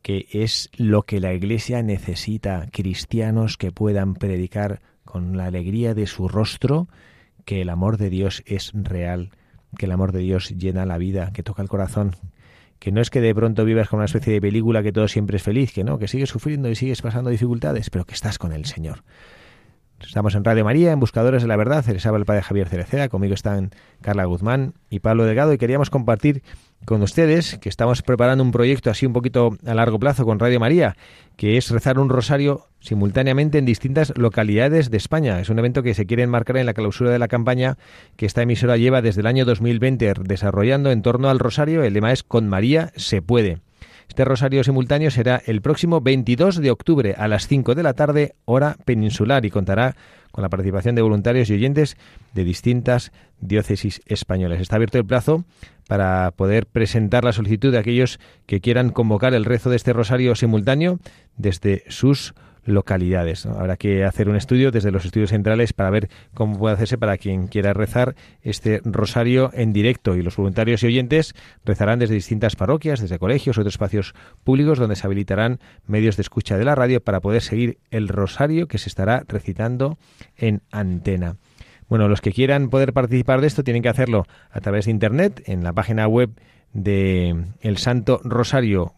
que 0.00 0.26
es 0.32 0.70
lo 0.78 1.02
que 1.02 1.20
la 1.20 1.34
Iglesia 1.34 1.82
necesita, 1.82 2.68
cristianos 2.72 3.58
que 3.58 3.70
puedan 3.70 4.14
predicar 4.14 4.80
con 5.04 5.36
la 5.36 5.44
alegría 5.44 5.92
de 5.92 6.06
su 6.06 6.26
rostro 6.26 6.88
que 7.44 7.60
el 7.60 7.68
amor 7.68 7.98
de 7.98 8.08
Dios 8.08 8.42
es 8.46 8.70
real, 8.72 9.32
que 9.76 9.84
el 9.84 9.92
amor 9.92 10.12
de 10.12 10.20
Dios 10.20 10.54
llena 10.56 10.86
la 10.86 10.96
vida, 10.96 11.32
que 11.34 11.42
toca 11.42 11.60
el 11.60 11.68
corazón, 11.68 12.12
que 12.78 12.92
no 12.92 13.02
es 13.02 13.10
que 13.10 13.20
de 13.20 13.34
pronto 13.34 13.66
vivas 13.66 13.90
con 13.90 13.98
una 13.98 14.06
especie 14.06 14.32
de 14.32 14.40
película 14.40 14.82
que 14.82 14.92
todo 14.92 15.06
siempre 15.06 15.36
es 15.36 15.42
feliz, 15.42 15.74
que 15.74 15.84
no, 15.84 15.98
que 15.98 16.08
sigues 16.08 16.30
sufriendo 16.30 16.70
y 16.70 16.76
sigues 16.76 17.02
pasando 17.02 17.28
dificultades, 17.28 17.90
pero 17.90 18.06
que 18.06 18.14
estás 18.14 18.38
con 18.38 18.54
el 18.54 18.64
Señor. 18.64 19.04
Estamos 20.00 20.34
en 20.34 20.44
Radio 20.44 20.64
María, 20.64 20.92
en 20.92 21.00
Buscadores 21.00 21.42
de 21.42 21.48
la 21.48 21.56
Verdad. 21.56 21.84
Les 21.86 22.04
el 22.04 22.24
padre 22.24 22.42
Javier 22.42 22.68
Cereceda. 22.68 23.08
Conmigo 23.08 23.34
están 23.34 23.70
Carla 24.00 24.24
Guzmán 24.24 24.74
y 24.90 25.00
Pablo 25.00 25.24
Delgado. 25.24 25.52
Y 25.52 25.58
queríamos 25.58 25.90
compartir 25.90 26.42
con 26.84 27.02
ustedes 27.02 27.58
que 27.58 27.68
estamos 27.68 28.02
preparando 28.02 28.44
un 28.44 28.52
proyecto 28.52 28.90
así 28.90 29.06
un 29.06 29.12
poquito 29.12 29.56
a 29.64 29.74
largo 29.74 29.98
plazo 29.98 30.24
con 30.24 30.38
Radio 30.38 30.60
María, 30.60 30.96
que 31.36 31.56
es 31.56 31.70
rezar 31.70 31.98
un 31.98 32.10
rosario 32.10 32.66
simultáneamente 32.80 33.58
en 33.58 33.64
distintas 33.64 34.12
localidades 34.16 34.90
de 34.90 34.98
España. 34.98 35.40
Es 35.40 35.48
un 35.48 35.58
evento 35.58 35.82
que 35.82 35.94
se 35.94 36.06
quiere 36.06 36.22
enmarcar 36.22 36.58
en 36.58 36.66
la 36.66 36.74
clausura 36.74 37.10
de 37.10 37.18
la 37.18 37.28
campaña 37.28 37.78
que 38.16 38.26
esta 38.26 38.42
emisora 38.42 38.76
lleva 38.76 39.00
desde 39.00 39.22
el 39.22 39.26
año 39.26 39.44
2020 39.44 40.14
desarrollando 40.20 40.90
en 40.90 41.02
torno 41.02 41.30
al 41.30 41.38
rosario. 41.38 41.82
El 41.82 41.94
lema 41.94 42.12
es 42.12 42.22
Con 42.22 42.48
María 42.48 42.92
se 42.96 43.22
puede. 43.22 43.60
Este 44.08 44.24
rosario 44.24 44.62
simultáneo 44.64 45.10
será 45.10 45.42
el 45.46 45.62
próximo 45.62 46.00
22 46.00 46.56
de 46.60 46.70
octubre 46.70 47.14
a 47.16 47.28
las 47.28 47.46
5 47.48 47.74
de 47.74 47.82
la 47.82 47.94
tarde, 47.94 48.34
hora 48.44 48.76
peninsular, 48.84 49.44
y 49.44 49.50
contará 49.50 49.96
con 50.30 50.42
la 50.42 50.48
participación 50.48 50.94
de 50.94 51.02
voluntarios 51.02 51.48
y 51.48 51.54
oyentes 51.54 51.96
de 52.32 52.44
distintas 52.44 53.12
diócesis 53.40 54.02
españolas. 54.06 54.60
Está 54.60 54.76
abierto 54.76 54.98
el 54.98 55.04
plazo 55.04 55.44
para 55.86 56.32
poder 56.32 56.66
presentar 56.66 57.24
la 57.24 57.32
solicitud 57.32 57.70
de 57.70 57.78
aquellos 57.78 58.18
que 58.46 58.60
quieran 58.60 58.90
convocar 58.90 59.34
el 59.34 59.44
rezo 59.44 59.70
de 59.70 59.76
este 59.76 59.92
rosario 59.92 60.34
simultáneo 60.34 60.98
desde 61.36 61.84
sus 61.88 62.34
localidades. 62.64 63.46
Habrá 63.46 63.76
que 63.76 64.04
hacer 64.04 64.28
un 64.28 64.36
estudio 64.36 64.70
desde 64.70 64.90
los 64.90 65.04
estudios 65.04 65.30
centrales 65.30 65.72
para 65.72 65.90
ver 65.90 66.08
cómo 66.34 66.58
puede 66.58 66.74
hacerse 66.74 66.98
para 66.98 67.18
quien 67.18 67.46
quiera 67.46 67.72
rezar 67.72 68.14
este 68.42 68.80
rosario 68.84 69.50
en 69.52 69.72
directo 69.72 70.16
y 70.16 70.22
los 70.22 70.36
voluntarios 70.36 70.82
y 70.82 70.86
oyentes 70.86 71.34
rezarán 71.64 71.98
desde 71.98 72.14
distintas 72.14 72.56
parroquias, 72.56 73.00
desde 73.00 73.18
colegios, 73.18 73.58
otros 73.58 73.74
espacios 73.74 74.14
públicos 74.44 74.78
donde 74.78 74.96
se 74.96 75.06
habilitarán 75.06 75.60
medios 75.86 76.16
de 76.16 76.22
escucha 76.22 76.56
de 76.56 76.64
la 76.64 76.74
radio 76.74 77.02
para 77.02 77.20
poder 77.20 77.42
seguir 77.42 77.78
el 77.90 78.08
rosario 78.08 78.68
que 78.68 78.78
se 78.78 78.88
estará 78.88 79.24
recitando 79.26 79.98
en 80.36 80.62
antena. 80.70 81.36
Bueno, 81.88 82.08
los 82.08 82.20
que 82.20 82.32
quieran 82.32 82.70
poder 82.70 82.92
participar 82.92 83.40
de 83.40 83.46
esto 83.46 83.62
tienen 83.62 83.82
que 83.82 83.88
hacerlo 83.88 84.24
a 84.50 84.60
través 84.60 84.86
de 84.86 84.90
internet 84.90 85.42
en 85.46 85.62
la 85.64 85.72
página 85.72 86.08
web 86.08 86.30
de 86.72 87.44
El 87.60 87.76
Santo 87.76 88.20
Rosario 88.24 88.94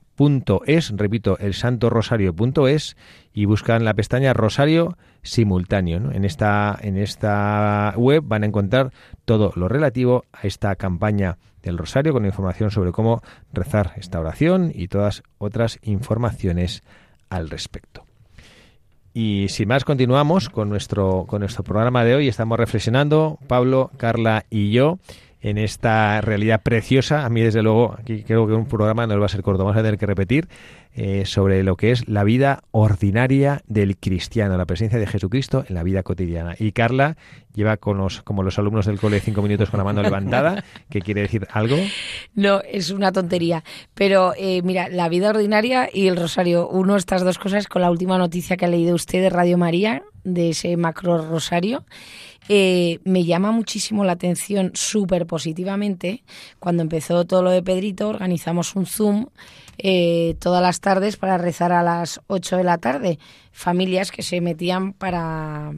es, 0.67 0.93
repito, 0.97 1.39
el 1.39 1.55
santo 1.55 1.91
rosario.es 1.91 2.97
y 3.35 3.45
buscan 3.45 3.85
la 3.85 3.95
pestaña 3.95 4.33
Rosario 4.33 4.97
simultáneo. 5.23 6.11
En, 6.13 6.25
esta, 6.25 6.79
en 6.81 6.97
esta 6.97 7.93
web 7.97 8.23
van 8.25 8.43
a 8.43 8.47
encontrar 8.47 8.93
todo 9.25 9.53
lo 9.57 9.69
relativo 9.69 10.25
a 10.33 10.47
esta 10.47 10.75
campaña 10.77 11.39
del 11.63 11.79
Rosario 11.79 12.13
con 12.13 12.25
información 12.25 12.71
sobre 12.71 12.93
cómo 12.93 13.23
rezar 13.53 13.93
esta 13.97 14.21
oración 14.21 14.73
y 14.75 14.89
todas 14.89 15.23
otras 15.39 15.79
informaciones 15.83 16.83
al 17.29 17.51
respecto. 17.51 18.05
Y 19.13 19.47
sin 19.49 19.69
más, 19.69 19.85
continuamos 19.85 20.51
con 20.51 20.69
nuestro, 20.69 21.25
con 21.27 21.41
nuestro 21.41 21.65
programa 21.65 22.05
de 22.05 22.15
hoy. 22.15 22.29
Estamos 22.29 22.59
reflexionando, 22.59 23.39
Pablo, 23.49 23.91
Carla 23.97 24.45
y 24.51 24.73
yo, 24.73 24.99
en 25.41 25.59
esta 25.59 26.21
realidad 26.21 26.63
preciosa. 26.63 27.25
A 27.25 27.29
mí, 27.29 27.41
desde 27.41 27.63
luego, 27.63 27.95
aquí 27.99 28.23
creo 28.23 28.47
que 28.47 28.55
un 28.55 28.67
programa 28.67 29.07
no 29.07 29.19
va 29.19 29.27
a 29.27 29.29
ser 29.29 29.43
corto, 29.43 29.65
vamos 29.65 29.79
a 29.79 29.83
tener 29.83 29.99
que 29.99 30.07
repetir 30.07 30.49
eh, 30.95 31.25
sobre 31.27 31.63
lo 31.63 31.77
que 31.77 31.91
es 31.91 32.09
la 32.09 32.25
vida 32.25 32.63
ordinaria 32.71 33.63
del 33.67 33.99
cristiano, 33.99 34.57
la 34.57 34.65
presencia 34.65 34.99
de 34.99 35.07
Jesucristo 35.07 35.65
en 35.69 35.75
la 35.75 35.83
vida 35.83 36.03
cotidiana. 36.03 36.55
Y 36.59 36.73
Carla 36.73 37.17
lleva 37.57 37.79
con 37.79 37.97
los, 37.97 38.23
como 38.23 38.45
los 38.45 38.59
alumnos 38.59 38.87
del 38.87 39.01
cole 39.01 39.19
cinco 39.19 39.43
minutos 39.43 39.71
con 39.71 39.79
la 39.79 39.85
mano 39.85 40.03
levantada, 40.03 40.63
¿qué 40.91 41.01
quiere 41.01 41.23
decir 41.23 41.49
algo? 41.51 41.77
No, 42.35 42.61
es 42.61 42.91
una 42.91 43.11
tontería. 43.11 43.65
Pero 43.95 44.35
eh, 44.37 44.63
mira, 44.63 44.89
la 44.89 45.09
vida 45.09 45.31
ordinaria 45.31 45.89
y 45.93 46.07
el 46.07 46.17
rosario, 46.17 46.69
uno 46.69 46.97
estas 46.97 47.25
dos 47.25 47.39
cosas 47.39 47.67
con 47.67 47.83
la 47.83 47.91
última 47.91 48.19
noticia 48.19 48.57
que 48.57 48.67
ha 48.67 48.69
leído 48.69 48.95
usted 48.95 49.23
de 49.23 49.31
Radio 49.31 49.59
María, 49.59 50.03
de 50.23 50.51
ese 50.51 50.77
macro 50.77 51.27
rosario. 51.27 51.85
Eh, 52.49 53.01
me 53.05 53.25
llama 53.25 53.51
muchísimo 53.51 54.05
la 54.05 54.13
atención 54.13 54.71
súper 54.75 55.27
positivamente. 55.27 56.23
Cuando 56.61 56.83
empezó 56.83 57.25
todo 57.25 57.43
lo 57.43 57.51
de 57.51 57.63
Pedrito, 57.63 58.09
organizamos 58.09 58.77
un 58.77 58.87
Zoom 58.87 59.27
eh, 59.79 60.37
todas 60.41 60.63
las 60.63 60.81
tardes 60.81 61.17
para 61.17 61.39
rezar 61.39 61.73
a 61.73 61.83
las 61.83 62.21
8 62.29 62.57
de 62.59 62.65
la 62.65 62.79
tarde. 62.79 63.19
Familias 63.53 64.11
que 64.11 64.23
se 64.23 64.41
metían 64.41 64.93
para... 64.93 65.73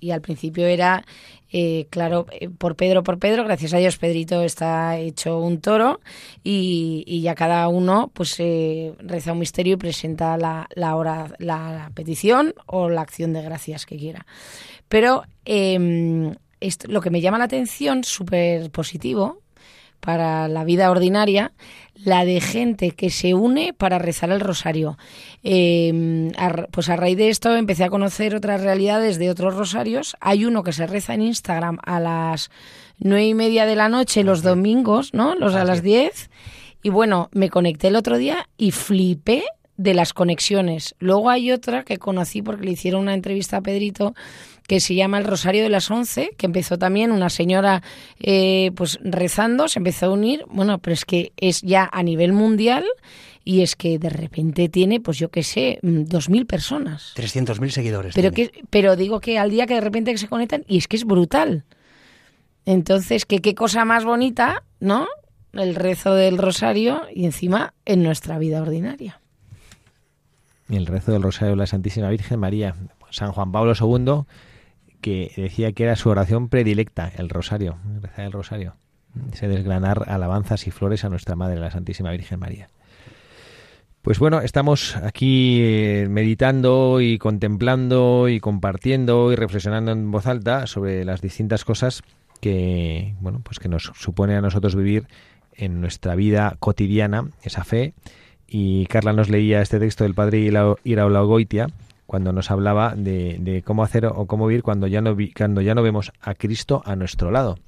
Y 0.00 0.10
al 0.12 0.20
principio 0.20 0.66
era, 0.66 1.04
eh, 1.52 1.86
claro, 1.90 2.26
por 2.58 2.76
Pedro, 2.76 3.02
por 3.02 3.18
Pedro, 3.18 3.44
gracias 3.44 3.74
a 3.74 3.78
Dios 3.78 3.96
Pedrito 3.96 4.42
está 4.42 4.96
hecho 4.98 5.38
un 5.40 5.60
toro 5.60 6.00
y, 6.44 7.20
ya 7.22 7.34
cada 7.34 7.66
uno 7.68 8.10
pues 8.14 8.38
reza 8.38 9.32
un 9.32 9.40
misterio 9.40 9.74
y 9.74 9.76
presenta 9.76 10.36
la, 10.36 10.68
la, 10.74 10.94
hora, 10.94 11.32
la 11.38 11.90
petición 11.94 12.54
o 12.66 12.88
la 12.88 13.00
acción 13.00 13.32
de 13.32 13.42
gracias 13.42 13.86
que 13.86 13.96
quiera. 13.96 14.26
Pero 14.88 15.24
eh, 15.44 16.32
lo 16.88 17.00
que 17.00 17.10
me 17.10 17.20
llama 17.20 17.38
la 17.38 17.44
atención, 17.44 18.04
súper 18.04 18.70
positivo, 18.70 19.42
para 20.00 20.48
la 20.48 20.64
vida 20.64 20.90
ordinaria, 20.90 21.52
la 22.04 22.24
de 22.24 22.40
gente 22.40 22.92
que 22.92 23.10
se 23.10 23.34
une 23.34 23.72
para 23.72 23.98
rezar 23.98 24.30
el 24.30 24.40
rosario. 24.40 24.98
Em, 25.42 26.30
pues 26.70 26.88
a 26.88 26.96
raíz 26.96 27.16
de 27.16 27.28
esto 27.28 27.54
empecé 27.54 27.84
a 27.84 27.90
conocer 27.90 28.34
otras 28.34 28.60
realidades 28.60 29.18
de 29.18 29.30
otros 29.30 29.54
rosarios. 29.54 30.16
Hay 30.20 30.44
uno 30.44 30.62
que 30.62 30.72
se 30.72 30.86
reza 30.86 31.14
en 31.14 31.22
Instagram 31.22 31.78
a 31.84 32.00
las 32.00 32.50
nueve 32.98 33.26
y 33.26 33.34
media 33.34 33.66
de 33.66 33.76
la 33.76 33.88
noche 33.88 34.24
los 34.24 34.42
domingos, 34.42 35.14
¿no? 35.14 35.34
Los 35.34 35.54
a 35.54 35.64
las 35.64 35.82
diez. 35.82 36.30
Y 36.82 36.90
bueno, 36.90 37.28
me 37.32 37.50
conecté 37.50 37.88
el 37.88 37.96
otro 37.96 38.18
día 38.18 38.48
y 38.56 38.70
flipé 38.70 39.44
de 39.76 39.94
las 39.94 40.12
conexiones. 40.12 40.94
Luego 40.98 41.30
hay 41.30 41.52
otra 41.52 41.84
que 41.84 41.98
conocí 41.98 42.42
porque 42.42 42.64
le 42.64 42.72
hicieron 42.72 43.02
una 43.02 43.14
entrevista 43.14 43.58
a 43.58 43.60
Pedrito 43.62 44.14
que 44.68 44.80
se 44.80 44.94
llama 44.94 45.16
El 45.16 45.24
Rosario 45.24 45.62
de 45.62 45.70
las 45.70 45.90
Once, 45.90 46.30
que 46.36 46.44
empezó 46.44 46.78
también 46.78 47.10
una 47.10 47.30
señora 47.30 47.82
eh, 48.20 48.70
pues 48.76 49.00
rezando, 49.02 49.66
se 49.66 49.78
empezó 49.78 50.06
a 50.06 50.10
unir, 50.10 50.44
bueno, 50.50 50.78
pero 50.78 50.92
es 50.92 51.06
que 51.06 51.32
es 51.38 51.62
ya 51.62 51.88
a 51.90 52.02
nivel 52.02 52.34
mundial 52.34 52.84
y 53.44 53.62
es 53.62 53.76
que 53.76 53.98
de 53.98 54.10
repente 54.10 54.68
tiene, 54.68 55.00
pues 55.00 55.18
yo 55.18 55.30
qué 55.30 55.42
sé, 55.42 55.78
mm, 55.80 56.04
dos 56.04 56.28
mil 56.28 56.44
personas. 56.44 57.14
300.000 57.16 57.70
seguidores. 57.70 58.14
Pero, 58.14 58.30
que, 58.30 58.52
pero 58.68 58.94
digo 58.94 59.20
que 59.20 59.38
al 59.38 59.50
día 59.50 59.66
que 59.66 59.72
de 59.72 59.80
repente 59.80 60.16
se 60.18 60.28
conectan, 60.28 60.66
y 60.68 60.76
es 60.76 60.86
que 60.86 60.96
es 60.96 61.06
brutal. 61.06 61.64
Entonces, 62.66 63.24
que 63.24 63.40
qué 63.40 63.54
cosa 63.54 63.86
más 63.86 64.04
bonita, 64.04 64.64
¿no? 64.80 65.08
El 65.54 65.76
rezo 65.76 66.14
del 66.14 66.36
rosario 66.36 67.04
y 67.14 67.24
encima 67.24 67.72
en 67.86 68.02
nuestra 68.02 68.38
vida 68.38 68.60
ordinaria. 68.60 69.18
Y 70.68 70.76
el 70.76 70.84
rezo 70.84 71.12
del 71.12 71.22
rosario 71.22 71.52
de 71.52 71.56
la 71.56 71.66
Santísima 71.66 72.10
Virgen 72.10 72.38
María, 72.38 72.74
San 73.08 73.32
Juan 73.32 73.50
Pablo 73.50 73.72
II 73.72 74.26
que 75.00 75.32
decía 75.36 75.72
que 75.72 75.84
era 75.84 75.96
su 75.96 76.08
oración 76.08 76.48
predilecta, 76.48 77.10
el 77.16 77.28
rosario, 77.28 77.78
rezar 78.00 78.26
el 78.26 78.32
rosario, 78.32 78.76
ese 79.32 79.48
desgranar 79.48 80.04
alabanzas 80.08 80.66
y 80.66 80.70
flores 80.70 81.04
a 81.04 81.08
nuestra 81.08 81.36
Madre, 81.36 81.60
la 81.60 81.70
Santísima 81.70 82.10
Virgen 82.10 82.40
María. 82.40 82.68
Pues 84.02 84.18
bueno, 84.18 84.40
estamos 84.40 84.96
aquí 84.96 85.60
eh, 85.60 86.06
meditando 86.08 87.00
y 87.00 87.18
contemplando 87.18 88.28
y 88.28 88.40
compartiendo 88.40 89.32
y 89.32 89.36
reflexionando 89.36 89.92
en 89.92 90.10
voz 90.10 90.26
alta 90.26 90.66
sobre 90.66 91.04
las 91.04 91.20
distintas 91.20 91.64
cosas 91.64 92.02
que, 92.40 93.14
bueno, 93.20 93.40
pues 93.42 93.58
que 93.58 93.68
nos 93.68 93.92
supone 93.96 94.36
a 94.36 94.40
nosotros 94.40 94.76
vivir 94.76 95.08
en 95.54 95.80
nuestra 95.80 96.14
vida 96.14 96.56
cotidiana 96.60 97.28
esa 97.42 97.64
fe. 97.64 97.92
Y 98.46 98.86
Carla 98.86 99.12
nos 99.12 99.28
leía 99.28 99.60
este 99.60 99.78
texto 99.78 100.04
del 100.04 100.14
padre 100.14 100.38
Iraola 100.84 101.20
Goitia, 101.20 101.66
cuando 102.08 102.32
nos 102.32 102.50
hablaba 102.50 102.94
de, 102.96 103.62
cómo 103.66 103.82
hacer 103.82 104.06
o 104.06 104.24
cómo 104.24 104.46
vivir 104.46 104.62
cuando 104.62 104.86
ya 104.86 105.02
no 105.02 105.14
cuando 105.36 105.60
ya 105.60 105.74
no 105.74 105.82
vemos 105.82 106.10
a 106.22 106.34
Cristo 106.34 106.80
a 106.86 106.96
nuestro 106.96 107.30
lado. 107.30 107.58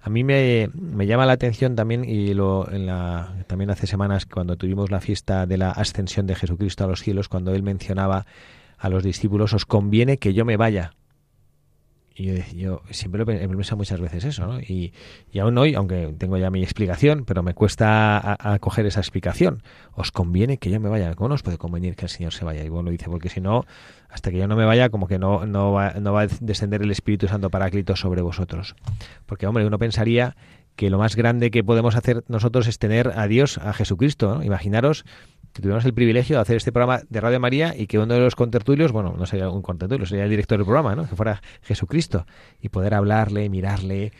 A 0.00 0.08
mí 0.08 0.24
me, 0.24 0.70
llama 1.06 1.26
la 1.26 1.34
atención 1.34 1.76
también, 1.76 2.02
y 2.02 2.32
lo, 2.32 2.66
en 2.70 2.86
la, 2.86 3.44
también 3.46 3.70
hace 3.70 3.86
semanas 3.86 4.24
cuando 4.24 4.56
tuvimos 4.56 4.90
la 4.90 5.02
fiesta 5.02 5.44
de 5.44 5.58
la 5.58 5.70
ascensión 5.70 6.26
de 6.26 6.34
Jesucristo 6.34 6.84
a 6.84 6.86
los 6.86 7.00
cielos, 7.00 7.28
cuando 7.28 7.54
él 7.54 7.62
mencionaba 7.62 8.24
a 8.78 8.88
los 8.88 9.02
discípulos, 9.02 9.52
os 9.52 9.66
conviene 9.66 10.16
que 10.16 10.32
yo 10.32 10.46
me 10.46 10.56
vaya. 10.56 10.94
Y 12.16 12.56
yo, 12.56 12.82
siempre 12.90 13.24
lo 13.24 13.32
he 13.32 13.48
pensado 13.48 13.76
muchas 13.76 14.00
veces 14.00 14.24
eso, 14.24 14.46
¿no? 14.46 14.60
Y, 14.60 14.92
y, 15.32 15.40
aún 15.40 15.58
hoy, 15.58 15.74
aunque 15.74 16.14
tengo 16.16 16.38
ya 16.38 16.48
mi 16.48 16.62
explicación, 16.62 17.24
pero 17.24 17.42
me 17.42 17.54
cuesta 17.54 18.36
acoger 18.38 18.86
esa 18.86 19.00
explicación. 19.00 19.64
Os 19.94 20.12
conviene 20.12 20.58
que 20.58 20.70
yo 20.70 20.78
me 20.78 20.88
vaya. 20.88 21.12
¿Cómo 21.14 21.30
nos 21.30 21.42
puede 21.42 21.58
convenir 21.58 21.96
que 21.96 22.04
el 22.04 22.10
Señor 22.10 22.32
se 22.32 22.44
vaya? 22.44 22.62
Y 22.62 22.68
bueno, 22.68 22.90
dice, 22.90 23.06
porque 23.10 23.28
si 23.28 23.40
no, 23.40 23.64
hasta 24.08 24.30
que 24.30 24.38
yo 24.38 24.46
no 24.46 24.54
me 24.54 24.64
vaya, 24.64 24.90
como 24.90 25.08
que 25.08 25.18
no, 25.18 25.44
no, 25.44 25.72
va, 25.72 25.94
no 25.94 26.12
va 26.12 26.22
a 26.22 26.26
descender 26.40 26.82
el 26.82 26.92
Espíritu 26.92 27.26
Santo 27.26 27.50
Paráclito 27.50 27.96
sobre 27.96 28.22
vosotros. 28.22 28.76
Porque, 29.26 29.48
hombre, 29.48 29.66
uno 29.66 29.78
pensaría 29.78 30.36
que 30.76 30.90
lo 30.90 30.98
más 30.98 31.16
grande 31.16 31.50
que 31.50 31.64
podemos 31.64 31.96
hacer 31.96 32.24
nosotros 32.28 32.68
es 32.68 32.78
tener 32.78 33.12
a 33.16 33.26
Dios, 33.26 33.58
a 33.58 33.72
Jesucristo. 33.72 34.36
¿no? 34.36 34.44
Imaginaros 34.44 35.04
que 35.54 35.62
tuvimos 35.62 35.84
el 35.84 35.94
privilegio 35.94 36.36
de 36.36 36.42
hacer 36.42 36.56
este 36.56 36.72
programa 36.72 37.02
de 37.08 37.20
Radio 37.20 37.38
María 37.38 37.74
y 37.76 37.86
que 37.86 38.00
uno 38.00 38.12
de 38.12 38.20
los 38.20 38.34
contertulios, 38.34 38.90
bueno, 38.90 39.14
no 39.16 39.24
sería 39.24 39.48
un 39.48 39.62
contertulio, 39.62 40.04
sería 40.04 40.24
el 40.24 40.30
director 40.30 40.58
del 40.58 40.64
programa, 40.64 40.96
¿no? 40.96 41.08
que 41.08 41.14
fuera 41.14 41.40
Jesucristo, 41.62 42.26
y 42.60 42.70
poder 42.70 42.92
hablarle, 42.92 43.48
mirarle, 43.48 44.12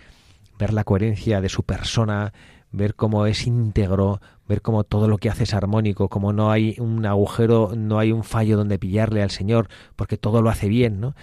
ver 0.61 0.73
la 0.73 0.85
coherencia 0.85 1.41
de 1.41 1.49
su 1.49 1.65
persona, 1.65 2.33
ver 2.71 2.95
cómo 2.95 3.27
es 3.27 3.49
íntegro, 3.49 4.21
ver 4.49 4.63
cómo 4.63 4.85
todo 4.85 5.09
lo 5.09 5.19
que 5.19 5.29
hace 5.29 5.43
es 5.43 5.55
armónico, 5.55 6.09
cómo 6.09 6.33
no 6.33 6.53
hay 6.53 6.77
un 6.79 7.05
agujero, 7.05 7.73
no 7.77 7.99
hay 7.99 8.13
un 8.13 8.23
fallo 8.23 8.57
donde 8.57 8.79
pillarle 8.79 9.21
al 9.21 9.31
Señor, 9.31 9.69
porque 9.97 10.17
todo 10.17 10.41
lo 10.41 10.51
hace 10.51 10.69
bien, 10.69 11.01
¿no? 11.01 11.17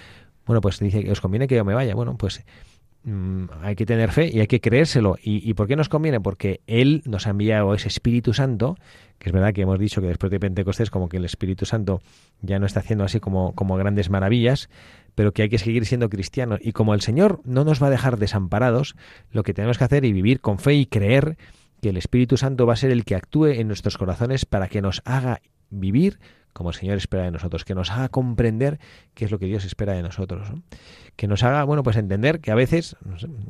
Bueno, 0.45 0.59
pues 0.59 0.79
dice 0.79 1.05
que 1.05 1.11
os 1.11 1.21
conviene 1.21 1.47
que 1.47 1.55
yo 1.55 1.63
me 1.63 1.73
vaya. 1.73 1.95
Bueno, 1.95 2.17
pues 2.17 2.43
Mm, 3.03 3.45
hay 3.63 3.75
que 3.75 3.85
tener 3.87 4.11
fe 4.11 4.29
y 4.31 4.39
hay 4.39 4.47
que 4.47 4.61
creérselo. 4.61 5.17
¿Y, 5.21 5.53
por 5.55 5.67
qué 5.67 5.75
nos 5.75 5.89
conviene? 5.89 6.21
Porque 6.21 6.61
Él 6.67 7.01
nos 7.05 7.25
ha 7.25 7.31
enviado 7.31 7.73
ese 7.73 7.87
Espíritu 7.87 8.33
Santo, 8.33 8.77
que 9.17 9.29
es 9.29 9.33
verdad 9.33 9.53
que 9.53 9.61
hemos 9.61 9.79
dicho 9.79 10.01
que 10.01 10.07
después 10.07 10.31
de 10.31 10.39
Pentecostés 10.39 10.91
como 10.91 11.09
que 11.09 11.17
el 11.17 11.25
Espíritu 11.25 11.65
Santo 11.65 12.01
ya 12.41 12.59
no 12.59 12.65
está 12.65 12.81
haciendo 12.81 13.03
así 13.03 13.19
como, 13.19 13.53
como 13.55 13.75
grandes 13.75 14.09
maravillas, 14.09 14.69
pero 15.15 15.31
que 15.31 15.43
hay 15.43 15.49
que 15.49 15.57
seguir 15.57 15.85
siendo 15.85 16.09
cristianos. 16.09 16.59
Y 16.61 16.73
como 16.73 16.93
el 16.93 17.01
Señor 17.01 17.41
no 17.43 17.63
nos 17.63 17.81
va 17.81 17.87
a 17.87 17.91
dejar 17.91 18.17
desamparados, 18.17 18.95
lo 19.31 19.43
que 19.43 19.53
tenemos 19.53 19.77
que 19.79 19.83
hacer 19.83 20.05
es 20.05 20.13
vivir 20.13 20.39
con 20.39 20.59
fe 20.59 20.75
y 20.75 20.85
creer 20.85 21.37
que 21.81 21.89
el 21.89 21.97
Espíritu 21.97 22.37
Santo 22.37 22.67
va 22.67 22.73
a 22.73 22.77
ser 22.77 22.91
el 22.91 23.03
que 23.03 23.15
actúe 23.15 23.47
en 23.47 23.67
nuestros 23.67 23.97
corazones 23.97 24.45
para 24.45 24.67
que 24.67 24.83
nos 24.83 25.01
haga 25.05 25.41
vivir 25.71 26.19
como 26.53 26.69
el 26.69 26.75
Señor 26.75 26.97
espera 26.97 27.23
de 27.23 27.31
nosotros, 27.31 27.65
que 27.65 27.75
nos 27.75 27.91
haga 27.91 28.09
comprender 28.09 28.79
qué 29.13 29.25
es 29.25 29.31
lo 29.31 29.39
que 29.39 29.45
Dios 29.45 29.65
espera 29.65 29.93
de 29.93 30.01
nosotros, 30.01 30.49
que 31.15 31.27
nos 31.27 31.43
haga, 31.43 31.63
bueno, 31.63 31.83
pues 31.83 31.97
entender 31.97 32.39
que 32.39 32.51
a 32.51 32.55
veces, 32.55 32.95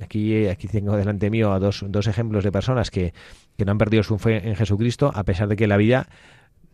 aquí, 0.01 0.47
aquí 0.47 0.67
tengo 0.67 0.95
delante 0.95 1.29
mío 1.29 1.51
a 1.53 1.59
dos, 1.59 1.83
dos 1.87 2.07
ejemplos 2.07 2.43
de 2.43 2.51
personas 2.51 2.91
que, 2.91 3.13
que 3.57 3.65
no 3.65 3.71
han 3.71 3.77
perdido 3.77 4.03
su 4.03 4.17
fe 4.17 4.47
en 4.47 4.55
Jesucristo, 4.55 5.11
a 5.13 5.23
pesar 5.23 5.47
de 5.47 5.55
que 5.55 5.67
la 5.67 5.77
vida 5.77 6.07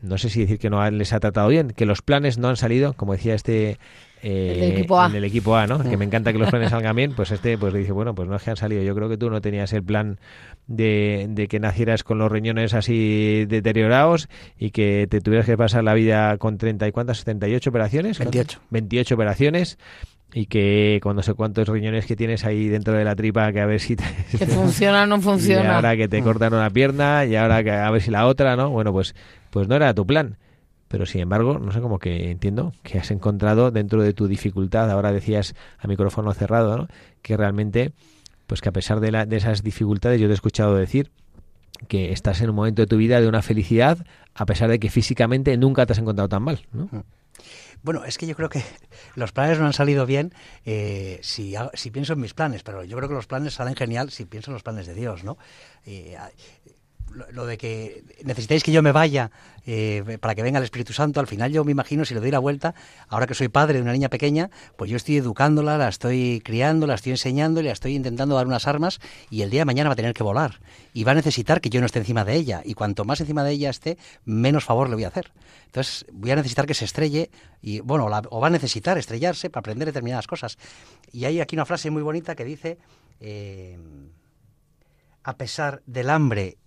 no 0.02 0.18
sé 0.18 0.30
si 0.30 0.42
decir 0.42 0.60
que 0.60 0.70
no 0.70 0.90
les 0.92 1.14
ha 1.14 1.20
tratado 1.20 1.48
bien, 1.48 1.72
que 1.72 1.86
los 1.86 2.02
planes 2.02 2.38
no 2.38 2.50
han 2.50 2.58
salido, 2.58 2.94
como 2.94 3.14
decía 3.14 3.34
este 3.34 3.80
eh, 4.22 4.74
equipo 4.76 5.04
en 5.04 5.16
el 5.16 5.24
equipo 5.24 5.56
A, 5.56 5.68
¿no? 5.68 5.80
Que 5.80 5.98
me 5.98 6.06
encanta 6.06 6.32
que 6.32 6.40
los 6.40 6.50
planes 6.50 6.72
salgan 6.72 6.96
bien, 6.96 7.14
pues 7.16 7.32
este 7.32 7.58
pues 7.58 7.74
le 7.74 7.80
dice, 7.80 7.92
bueno, 7.92 8.16
pues 8.16 8.28
no 8.28 8.36
es 8.36 8.44
que 8.44 8.50
han 8.52 8.58
salido, 8.58 8.84
yo 8.84 8.96
creo 8.96 9.10
que 9.10 9.18
tú 9.18 9.30
no 9.30 9.42
tenías 9.42 9.74
el 9.74 9.84
plan 9.84 10.20
de, 10.68 11.28
de 11.30 11.48
que 11.48 11.60
nacieras 11.60 12.04
con 12.04 12.18
los 12.18 12.32
riñones 12.32 12.74
así 12.74 13.46
deteriorados 13.48 14.28
y 14.58 14.72
que 14.72 15.08
te 15.10 15.22
tuvieras 15.22 15.46
que 15.46 15.58
pasar 15.58 15.84
la 15.84 15.94
vida 15.94 16.38
con 16.38 16.58
30 16.58 16.88
y 16.88 16.92
cuántas, 16.92 17.20
78 17.20 17.70
operaciones. 17.70 18.20
28. 18.20 18.60
28 18.70 19.16
operaciones 19.16 19.78
y 20.34 20.48
que 20.48 21.00
con 21.02 21.16
no 21.16 21.24
sé 21.24 21.34
cuántos 21.34 21.68
riñones 21.70 22.06
que 22.06 22.16
tienes 22.16 22.44
ahí 22.44 22.68
dentro 22.68 22.94
de 22.94 23.06
la 23.06 23.16
tripa 23.16 23.52
que 23.54 23.62
a 23.62 23.66
ver 23.66 23.80
si 23.80 23.96
te, 23.96 24.04
que 24.38 24.46
funciona 24.46 25.04
o 25.04 25.06
no 25.06 25.22
funciona 25.22 25.64
y 25.64 25.68
ahora 25.68 25.96
que 25.96 26.08
te 26.08 26.22
cortan 26.22 26.54
una 26.54 26.70
pierna 26.70 27.26
y 27.26 27.36
ahora 27.36 27.64
que 27.64 27.72
a 27.72 27.90
ver 27.92 28.02
si 28.02 28.12
la 28.12 28.28
otra 28.28 28.56
no 28.58 28.70
bueno 28.70 28.92
pues 28.92 29.16
pues 29.50 29.68
no 29.68 29.76
era 29.76 29.94
tu 29.94 30.06
plan 30.06 30.38
pero 30.88 31.06
sin 31.06 31.22
embargo 31.22 31.60
no 31.60 31.72
sé 31.72 31.82
cómo 31.82 32.00
que 32.00 32.32
entiendo 32.32 32.74
que 32.84 33.00
has 33.00 33.12
encontrado 33.12 33.72
dentro 33.72 34.02
de 34.02 34.14
tu 34.14 34.28
dificultad 34.28 34.90
ahora 34.90 35.12
decías 35.12 35.56
a 35.78 35.88
micrófono 35.88 36.34
cerrado 36.34 36.78
¿no? 36.78 36.88
que 37.22 37.38
realmente 37.38 37.94
pues 38.46 38.62
que 38.62 38.70
a 38.70 38.72
pesar 38.72 39.00
de, 39.00 39.12
la, 39.12 39.26
de 39.26 39.38
esas 39.38 39.64
dificultades 39.64 40.22
yo 40.22 40.28
te 40.28 40.32
he 40.32 40.36
escuchado 40.36 40.76
decir 40.76 41.12
que 41.88 42.12
estás 42.12 42.42
en 42.42 42.50
un 42.50 42.56
momento 42.56 42.82
de 42.82 42.88
tu 42.88 42.98
vida 42.98 43.20
de 43.20 43.28
una 43.28 43.42
felicidad 43.42 44.06
a 44.34 44.46
pesar 44.46 44.70
de 44.70 44.80
que 44.80 44.90
físicamente 44.90 45.56
nunca 45.58 45.86
te 45.86 45.94
has 45.94 46.00
encontrado 46.00 46.30
tan 46.30 46.44
mal 46.44 46.66
¿no? 46.72 46.90
Mm. 46.92 47.02
Bueno, 47.84 48.04
es 48.06 48.18
que 48.18 48.26
yo 48.26 48.36
creo 48.36 48.50
que 48.50 48.64
los 49.16 49.32
planes 49.32 49.60
no 49.60 49.66
han 49.66 49.74
salido 49.74 50.06
bien 50.06 50.34
eh, 50.66 51.20
si, 51.22 51.56
si, 51.74 51.92
pienso 51.92 52.14
en 52.14 52.20
mis 52.20 52.34
planes, 52.34 52.64
pero 52.64 52.84
yo 52.84 52.98
creo 52.98 53.10
que 53.10 53.16
los 53.16 53.28
planes 53.28 53.54
salen 53.54 53.76
genial 53.76 54.10
si 54.10 54.26
pienso 54.26 54.50
en 54.50 54.54
los 54.54 54.64
planes 54.64 54.88
de 54.88 54.94
Dios, 54.96 55.24
¿no? 55.24 55.38
Eh, 55.86 56.18
lo, 57.32 57.46
de 57.46 57.58
que 57.58 58.04
necesitáis 58.24 58.64
que 58.64 58.72
yo 58.72 58.82
me 58.84 58.92
vaya 58.92 59.32
eh, 59.66 60.18
para 60.22 60.36
que 60.36 60.44
venga 60.44 60.60
el 60.60 60.64
Espíritu 60.64 60.94
Santo, 60.94 61.20
al 61.20 61.28
final 61.28 61.52
yo 61.52 61.64
me 61.64 61.72
imagino 61.72 62.06
si 62.06 62.14
le 62.14 62.20
doy 62.20 62.32
la 62.32 62.40
vuelta, 62.40 62.76
ahora 63.10 63.28
que 63.28 63.34
soy 63.34 63.50
padre 63.50 63.76
de 63.76 63.82
una 63.82 63.92
niña 63.92 64.10
pequeña, 64.10 64.50
pues 64.76 64.90
yo 64.90 64.98
estoy 64.98 65.18
educándola, 65.18 65.78
la 65.78 65.90
estoy 65.90 66.42
criando, 66.44 66.88
la 66.88 66.96
estoy 66.96 67.12
enseñando, 67.12 67.62
la 67.62 67.72
estoy 67.72 67.96
intentando 67.96 68.36
dar 68.36 68.48
unas 68.48 68.68
armas 68.68 69.00
y 69.30 69.42
el 69.42 69.50
día 69.50 69.62
de 69.62 69.66
mañana 69.66 69.90
va 69.90 69.94
a 69.94 69.96
tener 69.98 70.14
que 70.14 70.24
volar 70.24 70.60
y 70.94 71.04
va 71.04 71.12
a 71.12 71.16
necesitar 71.16 71.60
que 71.60 71.70
yo 71.70 71.80
no 71.80 71.86
esté 71.86 72.00
encima 72.00 72.24
de 72.24 72.36
ella 72.36 72.62
y 72.64 72.74
cuanto 72.74 73.04
más 73.04 73.20
encima 73.20 73.44
de 73.44 73.52
ella 73.52 73.70
esté, 73.70 73.98
menos 74.26 74.64
favor 74.64 74.90
le 74.90 74.96
voy 74.96 75.04
a 75.04 75.10
hacer. 75.10 75.32
Entonces 75.66 76.06
voy 76.12 76.32
a 76.32 76.36
necesitar 76.36 76.66
que 76.66 76.74
se 76.74 76.86
estrelle 76.86 77.30
y 77.62 77.80
bueno, 77.82 78.06
o 78.06 78.40
va 78.40 78.48
a 78.48 78.52
necesitar 78.52 78.98
estrellarse 78.98 79.50
para 79.50 79.60
aprender 79.62 79.88
determinadas 79.88 80.28
cosas. 80.28 80.58
Y 81.12 81.26
hay 81.26 81.42
aquí 81.42 81.56
una 81.56 81.66
frase 81.66 81.90
muy 81.90 82.04
bonita 82.04 82.36
que 82.36 82.46
dice... 82.46 82.78
Eh, 83.20 83.78
a 85.28 85.36
pesar 85.36 85.84
del 85.86 86.10
hambre 86.10 86.58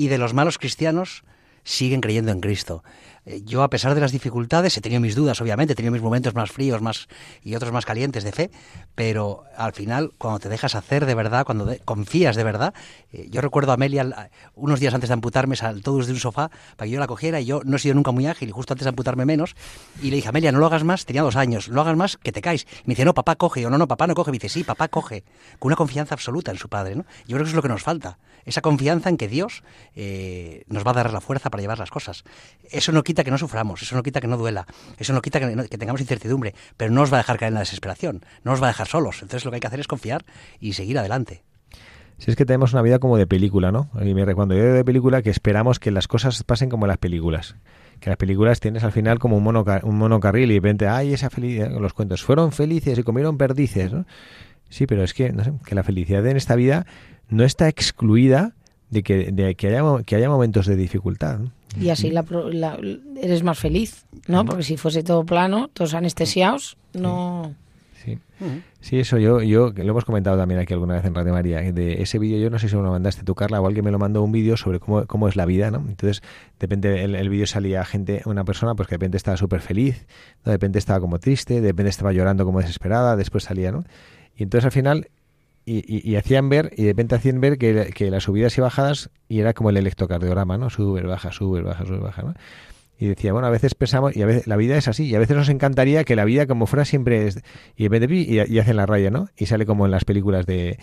y 0.00 0.08
de 0.08 0.16
los 0.16 0.32
malos 0.32 0.56
cristianos 0.56 1.24
siguen 1.62 2.00
creyendo 2.00 2.32
en 2.32 2.40
Cristo. 2.40 2.82
Eh, 3.26 3.42
yo, 3.44 3.62
a 3.62 3.70
pesar 3.70 3.94
de 3.94 4.00
las 4.00 4.12
dificultades, 4.12 4.76
he 4.76 4.80
tenido 4.80 5.00
mis 5.00 5.14
dudas, 5.14 5.40
obviamente, 5.40 5.74
he 5.74 5.76
tenido 5.76 5.92
mis 5.92 6.02
momentos 6.02 6.34
más 6.34 6.50
fríos 6.50 6.80
más 6.80 7.08
y 7.42 7.54
otros 7.54 7.72
más 7.72 7.84
calientes 7.84 8.24
de 8.24 8.32
fe, 8.32 8.50
pero 8.94 9.44
al 9.56 9.72
final, 9.72 10.12
cuando 10.18 10.38
te 10.38 10.48
dejas 10.48 10.74
hacer 10.74 11.06
de 11.06 11.14
verdad, 11.14 11.44
cuando 11.44 11.74
confías 11.84 12.36
de 12.36 12.44
verdad, 12.44 12.74
eh, 13.12 13.28
yo 13.30 13.40
recuerdo 13.40 13.72
a 13.72 13.74
Amelia 13.74 14.30
unos 14.54 14.80
días 14.80 14.94
antes 14.94 15.08
de 15.08 15.14
amputarme, 15.14 15.56
saltó 15.56 15.96
desde 15.98 16.12
un 16.12 16.18
sofá 16.18 16.50
para 16.76 16.86
que 16.86 16.90
yo 16.90 17.00
la 17.00 17.06
cogiera 17.06 17.40
y 17.40 17.44
yo 17.44 17.60
no 17.64 17.76
he 17.76 17.78
sido 17.78 17.94
nunca 17.94 18.10
muy 18.10 18.26
ágil 18.26 18.48
y 18.48 18.52
justo 18.52 18.72
antes 18.72 18.84
de 18.84 18.90
amputarme 18.90 19.24
menos, 19.26 19.54
y 20.02 20.10
le 20.10 20.16
dije, 20.16 20.28
Amelia, 20.28 20.52
no 20.52 20.58
lo 20.58 20.66
hagas 20.66 20.84
más, 20.84 21.04
tenía 21.04 21.22
dos 21.22 21.36
años, 21.36 21.68
no 21.68 21.74
lo 21.74 21.80
hagas 21.82 21.96
más, 21.96 22.16
que 22.16 22.32
te 22.32 22.40
caes. 22.40 22.66
Me 22.84 22.92
dice, 22.92 23.04
no, 23.04 23.14
papá 23.14 23.36
coge, 23.36 23.66
o 23.66 23.70
no, 23.70 23.78
no, 23.78 23.86
papá 23.88 24.06
no 24.06 24.14
coge, 24.14 24.30
me 24.30 24.36
dice, 24.38 24.48
sí, 24.48 24.64
papá 24.64 24.88
coge, 24.88 25.24
con 25.58 25.68
una 25.68 25.76
confianza 25.76 26.14
absoluta 26.14 26.50
en 26.50 26.58
su 26.58 26.68
padre, 26.68 26.96
¿no? 26.96 27.04
Yo 27.26 27.36
creo 27.36 27.38
que 27.38 27.42
eso 27.44 27.50
es 27.50 27.56
lo 27.56 27.62
que 27.62 27.68
nos 27.68 27.82
falta, 27.82 28.18
esa 28.44 28.60
confianza 28.62 29.08
en 29.08 29.16
que 29.16 29.28
Dios 29.28 29.62
eh, 29.94 30.64
nos 30.68 30.86
va 30.86 30.92
a 30.92 30.94
dar 30.94 31.12
la 31.12 31.20
fuerza 31.20 31.50
para 31.50 31.60
llevar 31.60 31.78
las 31.78 31.90
cosas. 31.90 32.24
Eso 32.70 32.92
no 32.92 33.02
quita 33.10 33.24
que 33.24 33.32
no 33.32 33.38
suframos, 33.38 33.82
eso 33.82 33.96
no 33.96 34.04
quita 34.04 34.20
que 34.20 34.28
no 34.28 34.36
duela, 34.36 34.68
eso 34.96 35.12
no 35.12 35.20
quita 35.20 35.40
que, 35.40 35.78
tengamos 35.78 36.00
incertidumbre, 36.00 36.54
pero 36.76 36.92
no 36.92 37.02
os 37.02 37.12
va 37.12 37.16
a 37.16 37.22
dejar 37.22 37.38
caer 37.38 37.48
en 37.48 37.54
la 37.54 37.60
desesperación, 37.60 38.24
no 38.44 38.52
os 38.52 38.62
va 38.62 38.66
a 38.66 38.70
dejar 38.70 38.86
solos. 38.86 39.16
Entonces 39.22 39.44
lo 39.44 39.50
que 39.50 39.56
hay 39.56 39.60
que 39.60 39.66
hacer 39.66 39.80
es 39.80 39.88
confiar 39.88 40.24
y 40.60 40.74
seguir 40.74 40.96
adelante. 40.96 41.42
Si 42.18 42.30
es 42.30 42.36
que 42.36 42.44
tenemos 42.44 42.72
una 42.72 42.82
vida 42.82 43.00
como 43.00 43.16
de 43.16 43.26
película, 43.26 43.72
¿no? 43.72 43.90
Y 44.00 44.14
me 44.14 44.32
cuando 44.36 44.54
yo 44.54 44.62
de 44.62 44.84
película 44.84 45.22
que 45.22 45.30
esperamos 45.30 45.80
que 45.80 45.90
las 45.90 46.06
cosas 46.06 46.40
pasen 46.44 46.68
como 46.68 46.84
en 46.84 46.90
las 46.90 46.98
películas. 46.98 47.56
Que 47.98 48.10
las 48.10 48.16
películas 48.16 48.60
tienes 48.60 48.84
al 48.84 48.92
final 48.92 49.18
como 49.18 49.36
un, 49.36 49.44
un 49.46 49.98
monocarril 49.98 50.50
y 50.52 50.54
de 50.54 50.60
repente, 50.60 50.86
ay, 50.86 51.14
esa 51.14 51.30
felicidad, 51.30 51.70
los 51.80 51.94
cuentos, 51.94 52.22
fueron 52.22 52.52
felices 52.52 52.96
y 52.96 53.02
comieron 53.02 53.38
perdices, 53.38 53.92
¿no? 53.92 54.06
Sí, 54.68 54.86
pero 54.86 55.02
es 55.02 55.14
que, 55.14 55.32
no 55.32 55.58
que 55.66 55.74
la 55.74 55.82
felicidad 55.82 56.24
en 56.26 56.36
esta 56.36 56.54
vida 56.54 56.86
no 57.28 57.42
está 57.42 57.68
excluida 57.68 58.54
de 58.90 59.02
que, 59.02 59.32
haya, 59.66 60.02
que 60.04 60.16
haya 60.16 60.28
momentos 60.28 60.66
de 60.66 60.76
dificultad. 60.76 61.40
Y 61.78 61.90
así 61.90 62.10
la, 62.10 62.24
eres 63.20 63.42
más 63.42 63.58
feliz, 63.58 64.04
¿no? 64.26 64.44
Porque 64.44 64.62
si 64.62 64.76
fuese 64.76 65.02
todo 65.02 65.24
plano, 65.24 65.68
todos 65.72 65.94
anestesiados, 65.94 66.76
no... 66.94 67.54
Sí. 68.02 68.18
sí, 68.80 68.98
eso 68.98 69.18
yo, 69.18 69.42
yo 69.42 69.74
lo 69.76 69.90
hemos 69.90 70.06
comentado 70.06 70.38
también 70.38 70.58
aquí 70.58 70.72
alguna 70.72 70.94
vez 70.94 71.04
en 71.04 71.14
Radio 71.14 71.34
María, 71.34 71.60
de 71.60 72.00
ese 72.00 72.18
vídeo 72.18 72.38
yo 72.38 72.48
no 72.48 72.58
sé 72.58 72.70
si 72.70 72.74
me 72.74 72.82
lo 72.82 72.90
mandaste 72.90 73.24
tú, 73.24 73.34
Carla, 73.34 73.60
o 73.60 73.66
alguien 73.66 73.84
me 73.84 73.90
lo 73.90 73.98
mandó 73.98 74.22
un 74.22 74.32
vídeo 74.32 74.56
sobre 74.56 74.80
cómo, 74.80 75.06
cómo 75.06 75.28
es 75.28 75.36
la 75.36 75.44
vida, 75.44 75.70
¿no? 75.70 75.84
Entonces, 75.86 76.22
de 76.58 76.66
repente 76.66 77.04
el, 77.04 77.14
el 77.14 77.28
vídeo 77.28 77.46
salía 77.46 77.84
gente, 77.84 78.22
una 78.24 78.42
persona 78.44 78.74
pues 78.74 78.88
que 78.88 78.92
de 78.92 78.96
repente 78.96 79.18
estaba 79.18 79.36
súper 79.36 79.60
feliz, 79.60 80.06
de 80.46 80.52
repente 80.52 80.78
estaba 80.78 80.98
como 80.98 81.18
triste, 81.18 81.60
de 81.60 81.68
repente 81.68 81.90
estaba 81.90 82.12
llorando 82.12 82.46
como 82.46 82.60
desesperada, 82.60 83.16
después 83.16 83.44
salía, 83.44 83.70
¿no? 83.70 83.84
Y 84.34 84.44
entonces 84.44 84.64
al 84.64 84.72
final 84.72 85.10
y, 85.64 86.16
hacían 86.16 86.48
ver, 86.48 86.72
y 86.76 86.84
de 86.84 86.88
repente 86.90 87.14
hacían 87.14 87.40
ver 87.40 87.58
que, 87.58 88.10
las 88.10 88.24
subidas 88.24 88.56
y 88.58 88.60
bajadas, 88.60 89.10
y 89.28 89.40
era 89.40 89.52
como 89.52 89.70
el 89.70 89.76
electrocardiograma, 89.76 90.58
¿no? 90.58 90.70
Sube, 90.70 91.02
baja, 91.02 91.32
sube, 91.32 91.62
baja, 91.62 91.84
sube, 91.84 91.98
baja, 91.98 92.22
¿no? 92.22 92.34
Y 92.98 93.06
decía, 93.06 93.32
bueno, 93.32 93.46
a 93.46 93.50
veces 93.50 93.74
pensamos, 93.74 94.14
y 94.14 94.22
a 94.22 94.26
veces 94.26 94.46
la 94.46 94.56
vida 94.56 94.76
es 94.76 94.88
así, 94.88 95.06
y 95.06 95.14
a 95.14 95.18
veces 95.18 95.36
nos 95.36 95.48
encantaría 95.48 96.04
que 96.04 96.16
la 96.16 96.24
vida 96.24 96.46
como 96.46 96.66
fuera 96.66 96.84
siempre 96.84 97.26
es, 97.26 97.40
y 97.76 97.86
y, 97.86 98.40
y 98.40 98.58
hacen 98.58 98.76
la 98.76 98.86
raya, 98.86 99.10
¿no? 99.10 99.28
Y 99.36 99.46
sale 99.46 99.64
como 99.64 99.86
en 99.86 99.90
las 99.90 100.04
películas 100.04 100.44
de, 100.44 100.78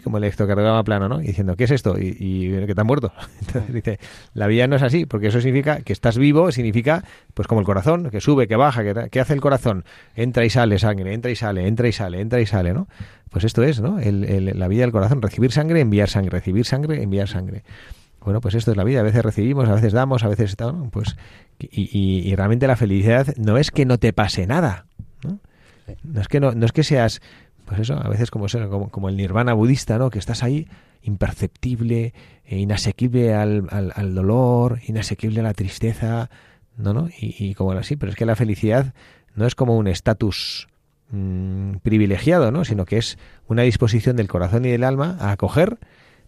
como 0.00 0.18
el 0.18 0.24
electrocardiograma 0.24 0.82
plano, 0.84 1.08
¿no? 1.08 1.20
Y 1.20 1.28
diciendo, 1.28 1.56
¿qué 1.56 1.64
es 1.64 1.70
esto? 1.70 1.98
Y, 1.98 2.16
y 2.18 2.66
que 2.66 2.74
te 2.74 2.80
han 2.80 2.86
muerto. 2.86 3.12
Entonces 3.40 3.72
dice, 3.72 3.98
la 4.34 4.46
vida 4.46 4.66
no 4.66 4.76
es 4.76 4.82
así, 4.82 5.06
porque 5.06 5.28
eso 5.28 5.40
significa 5.40 5.80
que 5.80 5.92
estás 5.92 6.18
vivo, 6.18 6.50
significa, 6.52 7.04
pues 7.34 7.48
como 7.48 7.60
el 7.60 7.66
corazón, 7.66 8.10
que 8.10 8.20
sube, 8.20 8.48
que 8.48 8.56
baja, 8.56 8.82
que, 8.82 9.08
¿qué 9.10 9.20
hace 9.20 9.34
el 9.34 9.40
corazón? 9.40 9.84
Entra 10.14 10.44
y 10.44 10.50
sale 10.50 10.78
sangre, 10.78 11.14
entra 11.14 11.30
y 11.30 11.36
sale, 11.36 11.66
entra 11.66 11.88
y 11.88 11.92
sale, 11.92 12.20
entra 12.20 12.40
y 12.40 12.46
sale, 12.46 12.72
¿no? 12.74 12.88
Pues 13.30 13.44
esto 13.44 13.62
es, 13.62 13.80
¿no? 13.80 13.98
La 14.00 14.68
vida 14.68 14.82
del 14.82 14.92
corazón, 14.92 15.20
recibir 15.20 15.52
sangre, 15.52 15.80
enviar 15.80 16.08
sangre, 16.08 16.30
recibir 16.30 16.64
sangre, 16.64 17.02
enviar 17.02 17.28
sangre. 17.28 17.62
Bueno, 18.20 18.40
pues 18.40 18.54
esto 18.54 18.70
es 18.70 18.76
la 18.76 18.84
vida. 18.84 19.00
A 19.00 19.02
veces 19.02 19.22
recibimos, 19.22 19.68
a 19.68 19.74
veces 19.74 19.92
damos, 19.92 20.24
a 20.24 20.28
veces... 20.28 20.56
Pues, 20.90 21.16
y, 21.58 22.34
realmente 22.36 22.66
la 22.66 22.76
felicidad 22.76 23.26
no 23.36 23.58
es 23.58 23.70
que 23.70 23.84
no 23.84 23.98
te 23.98 24.12
pase 24.12 24.46
nada. 24.46 24.86
¿no? 25.24 25.40
no 26.02 26.20
es 26.20 26.28
que 26.28 26.40
no, 26.40 26.52
no 26.52 26.66
es 26.66 26.72
que 26.72 26.84
seas 26.84 27.20
pues 27.68 27.80
eso, 27.80 28.00
a 28.02 28.08
veces 28.08 28.30
como, 28.30 28.46
como, 28.90 29.08
el 29.10 29.16
nirvana 29.18 29.52
budista, 29.52 29.98
¿no? 29.98 30.08
Que 30.08 30.18
estás 30.18 30.42
ahí 30.42 30.66
imperceptible, 31.02 32.14
e 32.46 32.58
inasequible 32.58 33.34
al, 33.34 33.68
al, 33.70 34.14
dolor, 34.14 34.80
inasequible 34.86 35.40
a 35.40 35.42
la 35.42 35.52
tristeza, 35.52 36.30
¿no? 36.78 36.94
¿no? 36.94 37.10
Y, 37.20 37.54
como 37.54 37.72
así, 37.72 37.96
pero 37.96 38.10
es 38.10 38.16
que 38.16 38.24
la 38.24 38.36
felicidad 38.36 38.94
no 39.34 39.46
es 39.46 39.54
como 39.54 39.76
un 39.76 39.86
estatus 39.86 40.68
mmm, 41.10 41.74
privilegiado, 41.82 42.50
¿no? 42.50 42.64
Sino 42.64 42.86
que 42.86 42.96
es 42.96 43.18
una 43.48 43.62
disposición 43.62 44.16
del 44.16 44.28
corazón 44.28 44.64
y 44.64 44.70
del 44.70 44.82
alma 44.82 45.18
a 45.20 45.32
acoger 45.32 45.76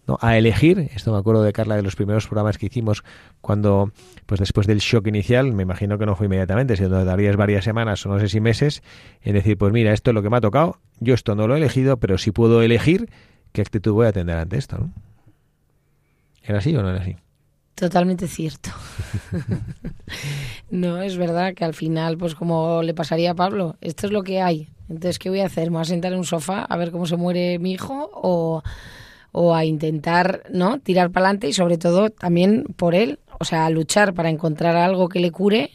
¿no? 0.07 0.19
a 0.21 0.37
elegir, 0.37 0.91
esto 0.95 1.13
me 1.13 1.19
acuerdo 1.19 1.43
de 1.43 1.53
Carla 1.53 1.77
de 1.77 1.83
los 1.83 1.97
primeros 1.97 2.27
programas 2.27 2.59
que 2.59 2.67
hicimos 2.67 3.05
cuando, 3.41 3.93
pues 4.27 4.41
después 4.41 4.67
del 4.67 4.79
shock 4.79 5.07
inicial, 5.07 5.53
me 5.53 5.63
imagino 5.63 5.99
que 5.99 6.07
no 6.07 6.17
fue 6.17 6.27
inmediatamente, 6.27 6.77
sino 6.77 6.89
todavía 6.89 7.35
varias 7.37 7.65
semanas 7.65 8.05
o 8.07 8.09
no 8.09 8.19
sé 8.19 8.29
si 8.29 8.41
meses, 8.41 8.83
en 9.23 9.35
decir, 9.35 9.57
pues 9.57 9.73
mira, 9.73 9.93
esto 9.93 10.11
es 10.11 10.15
lo 10.15 10.23
que 10.23 10.31
me 10.31 10.37
ha 10.37 10.41
tocado, 10.41 10.79
yo 10.99 11.15
esto 11.15 11.35
no 11.35 11.47
lo 11.47 11.55
he 11.55 11.59
elegido, 11.59 11.99
pero 11.99 12.19
si 12.19 12.31
puedo 12.31 12.63
elegir, 12.63 13.09
¿qué 13.53 13.63
actitud 13.63 13.93
voy 13.93 14.07
a 14.07 14.13
tener 14.13 14.37
ante 14.37 14.59
esto? 14.59 14.79
¿no? 14.79 14.93
¿Era 16.43 16.59
así 16.59 16.75
o 16.75 16.83
no 16.83 16.91
era 16.91 17.01
así? 17.01 17.17
Totalmente 17.75 18.29
cierto. 18.29 18.71
no, 20.71 21.01
es 21.01 21.17
verdad 21.17 21.55
que 21.55 21.65
al 21.65 21.73
final, 21.73 22.19
pues 22.19 22.35
como 22.35 22.83
le 22.83 22.93
pasaría 22.93 23.31
a 23.31 23.35
Pablo, 23.35 23.77
esto 23.81 24.07
es 24.07 24.13
lo 24.13 24.23
que 24.23 24.43
hay. 24.43 24.69
Entonces, 24.91 25.19
¿qué 25.19 25.31
voy 25.31 25.41
a 25.41 25.47
hacer? 25.47 25.71
¿Me 25.71 25.77
voy 25.77 25.83
a 25.83 25.87
sentar 25.87 26.13
en 26.13 26.19
un 26.19 26.25
sofá 26.25 26.65
a 26.65 26.77
ver 26.77 26.91
cómo 26.91 27.07
se 27.07 27.17
muere 27.17 27.59
mi 27.59 27.73
hijo 27.73 28.11
o, 28.13 28.63
o 29.33 29.55
a 29.55 29.65
intentar 29.65 30.43
no 30.51 30.79
tirar 30.81 31.11
para 31.11 31.27
adelante 31.27 31.49
y 31.49 31.53
sobre 31.53 31.79
todo 31.79 32.11
también 32.11 32.65
por 32.77 32.95
él, 32.95 33.19
o 33.39 33.45
sea, 33.45 33.67
a 33.67 33.71
luchar 33.71 34.15
para 34.15 34.31
encontrar 34.31 34.77
algo 34.77 35.09
que 35.09 35.21
le 35.21 35.31
cure 35.31 35.71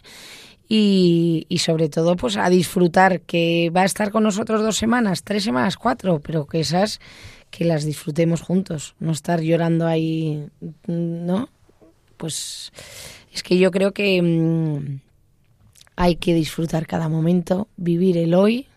y, 0.68 1.46
y, 1.48 1.60
sobre 1.60 1.90
todo 1.90 2.16
pues 2.16 2.38
a 2.38 2.50
disfrutar 2.50 3.22
que 3.22 3.72
va 3.76 3.82
a 3.82 3.86
estar 3.86 4.12
con 4.12 4.24
nosotros 4.24 4.62
dos 4.62 4.78
semanas, 4.78 5.24
tres 5.24 5.44
semanas, 5.44 5.78
cuatro, 5.78 6.20
pero 6.20 6.48
que 6.48 6.60
esas 6.60 7.00
que 7.52 7.66
las 7.66 7.86
disfrutemos 7.86 8.42
juntos, 8.42 8.96
no 9.00 9.12
estar 9.12 9.42
llorando 9.42 9.88
ahí, 9.88 10.50
¿no? 10.88 11.50
Pues 12.18 12.74
es 13.32 13.44
que 13.44 13.58
yo 13.58 13.72
creo 13.72 13.94
que 13.94 14.22
mmm, 14.22 15.00
hay 15.96 16.18
que 16.18 16.34
disfrutar 16.34 16.88
cada 16.88 17.08
momento, 17.08 17.70
vivir 17.78 18.18
el 18.18 18.34
hoy, 18.34 18.68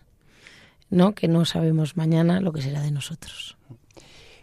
¿no? 0.89 1.13
Que 1.13 1.27
no 1.27 1.45
sabemos 1.45 1.97
mañana 1.97 2.39
lo 2.39 2.53
que 2.53 2.61
será 2.61 2.81
de 2.81 2.91
nosotros. 2.91 3.57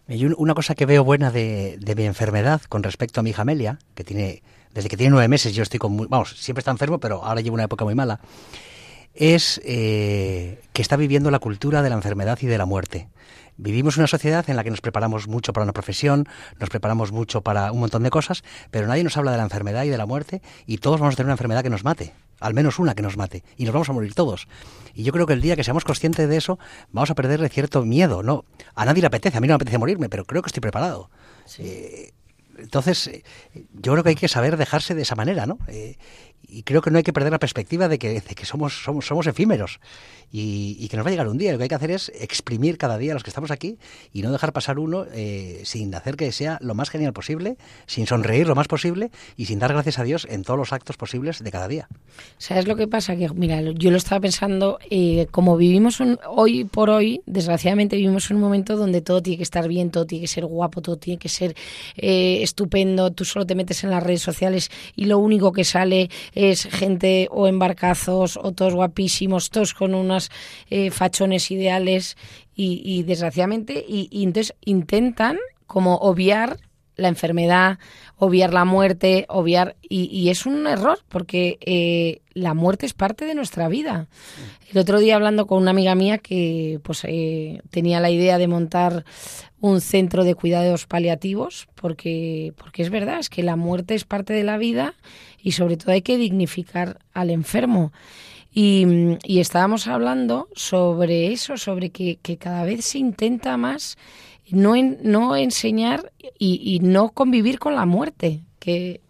Y 0.09 0.25
una 0.25 0.55
cosa 0.55 0.75
que 0.75 0.87
veo 0.87 1.03
buena 1.03 1.33
de, 1.33 1.95
mi 1.97 2.05
enfermedad 2.05 2.63
con 2.69 2.83
respecto 2.83 3.21
a 3.21 3.23
mi 3.23 3.31
hija 3.31 3.43
Amelia, 3.43 3.79
que 3.95 4.05
tiene, 4.05 4.43
desde 4.73 4.89
que 4.89 4.97
tiene 4.97 5.11
nueve 5.11 5.27
meses, 5.27 5.53
yo 5.55 5.65
estoy 5.65 5.81
con, 5.81 5.93
muy, 5.93 6.07
vamos, 6.07 6.37
siempre 6.39 6.61
está 6.61 6.71
enfermo, 6.71 6.99
pero 7.01 7.25
ahora 7.25 7.41
llevo 7.41 7.55
una 7.55 7.65
época 7.65 7.85
muy 7.85 7.97
mala, 7.97 8.21
es 9.15 9.61
eh, 9.65 10.61
que 10.73 10.83
está 10.83 10.97
viviendo 10.97 11.31
la 11.33 11.41
cultura 11.41 11.83
de 11.83 11.91
la 11.91 11.97
enfermedad 11.97 12.39
y 12.41 12.47
de 12.47 12.59
la 12.59 12.67
muerte. 12.67 13.09
Vivimos 13.57 13.97
una 13.97 14.07
sociedad 14.07 14.49
en 14.49 14.55
la 14.55 14.63
que 14.63 14.71
nos 14.71 14.81
preparamos 14.81 15.27
mucho 15.27 15.53
para 15.53 15.65
una 15.65 15.73
profesión, 15.73 16.29
nos 16.61 16.69
preparamos 16.69 17.11
mucho 17.11 17.41
para 17.41 17.73
un 17.73 17.81
montón 17.81 18.03
de 18.03 18.11
cosas, 18.11 18.45
pero 18.71 18.87
nadie 18.87 19.03
nos 19.03 19.17
habla 19.17 19.33
de 19.33 19.39
la 19.39 19.45
enfermedad 19.45 19.85
y 19.85 19.89
de 19.89 19.99
la 19.99 20.07
muerte 20.07 20.41
y 20.67 20.79
todos 20.79 21.01
vamos 21.01 21.15
a 21.15 21.17
tener 21.17 21.29
una 21.29 21.35
enfermedad 21.35 21.63
que 21.63 21.71
nos 21.71 21.83
mate, 21.83 22.13
al 22.41 22.55
menos 22.55 22.79
una 22.79 22.95
que 22.95 23.03
nos 23.03 23.17
mate, 23.17 23.43
y 23.57 23.65
nos 23.65 23.73
vamos 23.73 23.89
a 23.89 23.93
morir 23.93 24.15
todos. 24.15 24.49
Y 24.95 25.03
yo 25.03 25.13
creo 25.13 25.27
que 25.27 25.33
el 25.33 25.41
día 25.41 25.57
que 25.57 25.65
seamos 25.65 25.85
conscientes 25.85 26.29
de 26.29 26.37
eso, 26.37 26.59
vamos 26.91 27.11
a 27.11 27.15
perderle 27.15 27.49
cierto 27.49 27.85
miedo, 27.85 28.23
¿no? 28.23 28.45
A 28.75 28.85
nadie 28.85 29.01
le 29.01 29.07
apetece, 29.09 29.37
a 29.37 29.41
mí 29.41 29.47
no 29.47 29.53
me 29.53 29.57
apetece 29.57 29.79
morirme, 29.79 30.09
pero 30.09 30.25
creo 30.25 30.43
que 30.43 30.49
estoy 30.49 30.61
preparado. 30.61 31.11
Sí. 31.45 31.63
Eh, 31.65 32.13
entonces, 32.59 33.07
eh, 33.09 33.23
yo 33.75 33.93
creo 33.93 34.03
que 34.03 34.11
hay 34.11 34.15
que 34.15 34.29
saber 34.29 34.57
dejarse 34.57 34.95
de 34.95 35.03
esa 35.03 35.15
manera, 35.15 35.47
¿no? 35.47 35.59
Eh, 35.69 35.97
y 36.49 36.63
creo 36.63 36.81
que 36.81 36.91
no 36.91 36.99
hay 36.99 37.05
que 37.05 37.13
perder 37.13 37.33
la 37.33 37.39
perspectiva 37.39 37.89
de 37.89 37.99
que, 37.99 38.21
de 38.21 38.35
que 38.35 38.47
somos, 38.47 38.83
somos, 38.83 39.07
somos 39.07 39.27
efímeros 39.27 39.81
y, 40.33 40.77
y, 40.79 40.89
que 40.89 40.97
nos 40.97 41.05
va 41.05 41.09
a 41.09 41.11
llegar 41.13 41.29
un 41.29 41.39
día. 41.39 41.53
Lo 41.53 41.59
que 41.59 41.65
hay 41.65 41.69
que 41.69 41.75
hacer 41.75 41.91
es 41.91 42.13
exprimir 42.15 42.79
cada 42.79 42.99
día 42.99 43.13
a 43.13 43.15
los 43.15 43.23
que 43.23 43.31
estamos 43.31 43.51
aquí 43.51 43.79
y 44.13 44.23
no 44.23 44.33
dejar 44.33 44.53
pasar 44.53 44.79
uno 44.79 45.07
eh, 45.13 45.63
sin 45.65 45.95
hacer 45.95 46.17
que 46.17 46.31
sea 46.33 46.59
lo 46.61 46.75
más 46.75 46.91
genial 46.91 47.13
posible, 47.13 47.57
sin 47.87 48.07
sonreír 48.07 48.47
lo 48.47 48.55
más 48.55 48.69
posible 48.69 49.11
y 49.37 49.47
sin 49.47 49.59
dar 49.59 49.73
gracias 49.73 49.99
a 49.99 50.05
Dios 50.05 50.27
en 50.31 50.43
todos 50.43 50.59
los 50.59 50.73
actos 50.73 50.97
posibles 50.97 51.43
de 51.43 51.51
cada 51.51 51.69
día. 51.69 51.89
¿Sabes 52.39 52.67
lo 52.67 52.77
que 52.77 52.87
pasa? 52.87 53.17
Que, 53.17 53.29
mira, 53.31 53.61
yo 53.61 53.91
lo 53.91 53.97
estaba 53.97 54.21
pensando, 54.21 54.79
eh, 54.91 55.27
como 55.31 55.57
vivimos 55.57 56.01
un, 56.01 56.19
hoy 56.29 56.65
por 56.65 56.91
hoy, 56.91 57.23
desgraciadamente 57.27 57.97
vivimos 57.97 58.31
en 58.31 58.37
un 58.37 58.43
momento 58.43 58.77
donde 58.77 59.01
todo 59.01 59.23
tiene 59.23 59.37
que 59.39 59.43
estar 59.43 59.69
bien, 59.69 59.91
todo 59.91 60.07
tiene 60.07 60.23
que 60.23 60.29
ser 60.29 60.45
guapo, 60.45 60.81
todo 60.81 60.97
tiene 60.97 61.19
que 61.19 61.29
ser 61.29 61.55
eh, 61.97 62.39
estupendo, 62.43 63.11
tú 63.11 63.25
solo 63.25 63.47
te 63.47 63.55
metes 63.55 63.85
en 63.85 63.91
las 63.91 64.03
redes 64.03 64.23
sociales 64.23 64.71
y 64.95 65.07
lo 65.07 65.19
único 65.19 65.53
que 65.53 65.65
sale 65.65 66.11
es 66.33 66.65
gente 66.65 67.29
o 67.31 67.49
en 67.49 67.59
barcazos 67.59 68.37
o 68.37 68.53
todos 68.53 68.75
guapísimos, 68.75 69.51
todos 69.51 69.75
con 69.75 69.95
unas 69.95 70.31
eh, 70.71 70.91
fachones 70.91 71.51
ideales 71.51 72.17
y, 72.55 72.83
y 72.85 73.03
desgraciadamente 73.03 73.85
y, 73.87 74.09
y, 74.11 74.25
entonces 74.25 74.55
intentan 74.65 75.39
como 75.67 75.97
obviar 75.97 76.59
la 76.97 77.09
enfermedad, 77.09 77.79
obviar 78.17 78.55
la 78.55 78.65
muerte, 78.65 79.27
obviar 79.29 79.77
y, 79.83 80.05
y 80.05 80.31
es 80.31 80.47
un 80.47 80.67
error 80.67 80.99
porque 81.09 81.59
eh, 81.61 82.23
la 82.33 82.55
muerte 82.55 82.87
es 82.87 82.95
parte 82.95 83.27
de 83.27 83.35
nuestra 83.35 83.69
vida. 83.69 84.09
El 84.73 84.79
otro 84.79 84.99
día 84.99 85.17
hablando 85.17 85.47
con 85.47 85.59
una 85.59 85.71
amiga 85.71 85.95
mía 85.95 86.19
que 86.19 86.81
pues 86.83 87.03
eh, 87.05 87.61
tenía 87.71 88.01
la 88.01 88.11
idea 88.11 88.39
de 88.39 88.49
montar 88.49 89.05
un 89.61 89.81
centro 89.81 90.25
de 90.25 90.35
cuidados 90.35 90.87
paliativos 90.87 91.69
porque 91.75 92.53
porque 92.57 92.83
es 92.83 92.91
verdad 92.91 93.19
es 93.19 93.29
que 93.31 93.43
la 93.43 93.57
muerte 93.57 93.95
es 93.95 94.05
parte 94.05 94.33
de 94.33 94.45
la 94.45 94.59
vida 94.59 94.95
y 95.43 95.53
sobre 95.53 95.77
todo 95.77 95.93
hay 95.93 96.03
que 96.03 96.17
dignificar 96.17 96.99
al 97.13 97.31
enfermo. 97.31 97.93
Y, 98.53 98.87
y 99.25 99.41
estábamos 99.41 99.87
hablando 99.87 100.49
sobre 100.55 101.33
eso, 101.33 101.57
sobre 101.57 101.91
que, 101.91 102.19
que, 102.23 102.39
cada 102.39 102.65
vez 102.65 102.87
se 102.87 102.99
intenta 102.99 103.57
más 103.59 103.99
no, 104.51 104.75
en, 104.75 104.99
no 105.03 105.37
enseñar 105.37 106.13
y, 106.39 106.61
y, 106.63 106.81
no 106.81 107.11
convivir 107.11 107.59
con 107.59 107.75
la 107.75 107.85
muerte. 107.85 108.41
Que, 108.59 109.01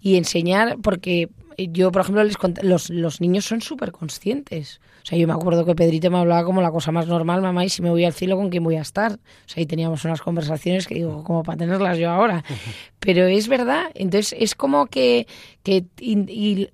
y 0.00 0.16
enseñar, 0.16 0.78
porque 0.82 1.30
yo, 1.58 1.92
por 1.92 2.02
ejemplo, 2.02 2.22
les 2.24 2.36
los, 2.62 2.90
los 2.90 3.20
niños 3.20 3.44
son 3.44 3.60
súper 3.60 3.92
conscientes. 3.92 4.80
O 5.02 5.06
sea, 5.06 5.18
yo 5.18 5.26
me 5.26 5.32
acuerdo 5.32 5.64
que 5.64 5.74
Pedrito 5.74 6.10
me 6.10 6.18
hablaba 6.18 6.44
como 6.44 6.60
la 6.60 6.70
cosa 6.70 6.92
más 6.92 7.06
normal, 7.06 7.40
mamá, 7.40 7.64
y 7.64 7.68
si 7.68 7.82
me 7.82 7.90
voy 7.90 8.04
al 8.04 8.12
cielo, 8.12 8.36
¿con 8.36 8.50
quién 8.50 8.64
voy 8.64 8.76
a 8.76 8.82
estar? 8.82 9.12
O 9.12 9.48
sea, 9.48 9.62
y 9.62 9.66
teníamos 9.66 10.04
unas 10.04 10.20
conversaciones 10.20 10.86
que 10.86 10.96
digo, 10.96 11.22
como 11.24 11.42
para 11.42 11.58
tenerlas 11.58 11.98
yo 11.98 12.10
ahora. 12.10 12.44
Pero 13.00 13.26
es 13.26 13.48
verdad, 13.48 13.84
entonces 13.94 14.34
es 14.38 14.54
como 14.54 14.86
que... 14.86 15.26
que 15.62 15.84
y, 16.00 16.18
y, 16.30 16.70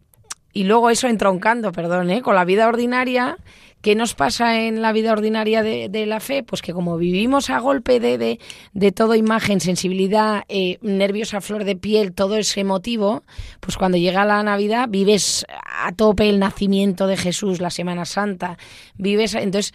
y 0.54 0.64
luego 0.64 0.90
eso 0.90 1.08
entroncando, 1.08 1.72
perdón, 1.72 2.10
¿eh? 2.10 2.22
con 2.22 2.34
la 2.34 2.44
vida 2.44 2.68
ordinaria, 2.68 3.38
¿qué 3.82 3.94
nos 3.94 4.14
pasa 4.14 4.60
en 4.62 4.80
la 4.80 4.92
vida 4.92 5.12
ordinaria 5.12 5.62
de, 5.62 5.88
de 5.88 6.06
la 6.06 6.20
fe? 6.20 6.42
Pues 6.42 6.62
que 6.62 6.72
como 6.72 6.96
vivimos 6.96 7.50
a 7.50 7.58
golpe 7.58 8.00
de, 8.00 8.16
de, 8.16 8.40
de 8.72 8.92
todo 8.92 9.14
imagen, 9.14 9.60
sensibilidad, 9.60 10.44
eh, 10.48 10.78
nervios 10.80 11.34
a 11.34 11.40
flor 11.40 11.64
de 11.64 11.76
piel, 11.76 12.14
todo 12.14 12.36
ese 12.36 12.60
emotivo, 12.60 13.24
pues 13.60 13.76
cuando 13.76 13.98
llega 13.98 14.24
la 14.24 14.42
Navidad 14.42 14.88
vives 14.88 15.44
a 15.48 15.92
tope 15.92 16.30
el 16.30 16.38
nacimiento 16.38 17.06
de 17.06 17.16
Jesús, 17.16 17.60
la 17.60 17.70
Semana 17.70 18.04
Santa, 18.04 18.56
vives, 18.96 19.34
entonces 19.34 19.74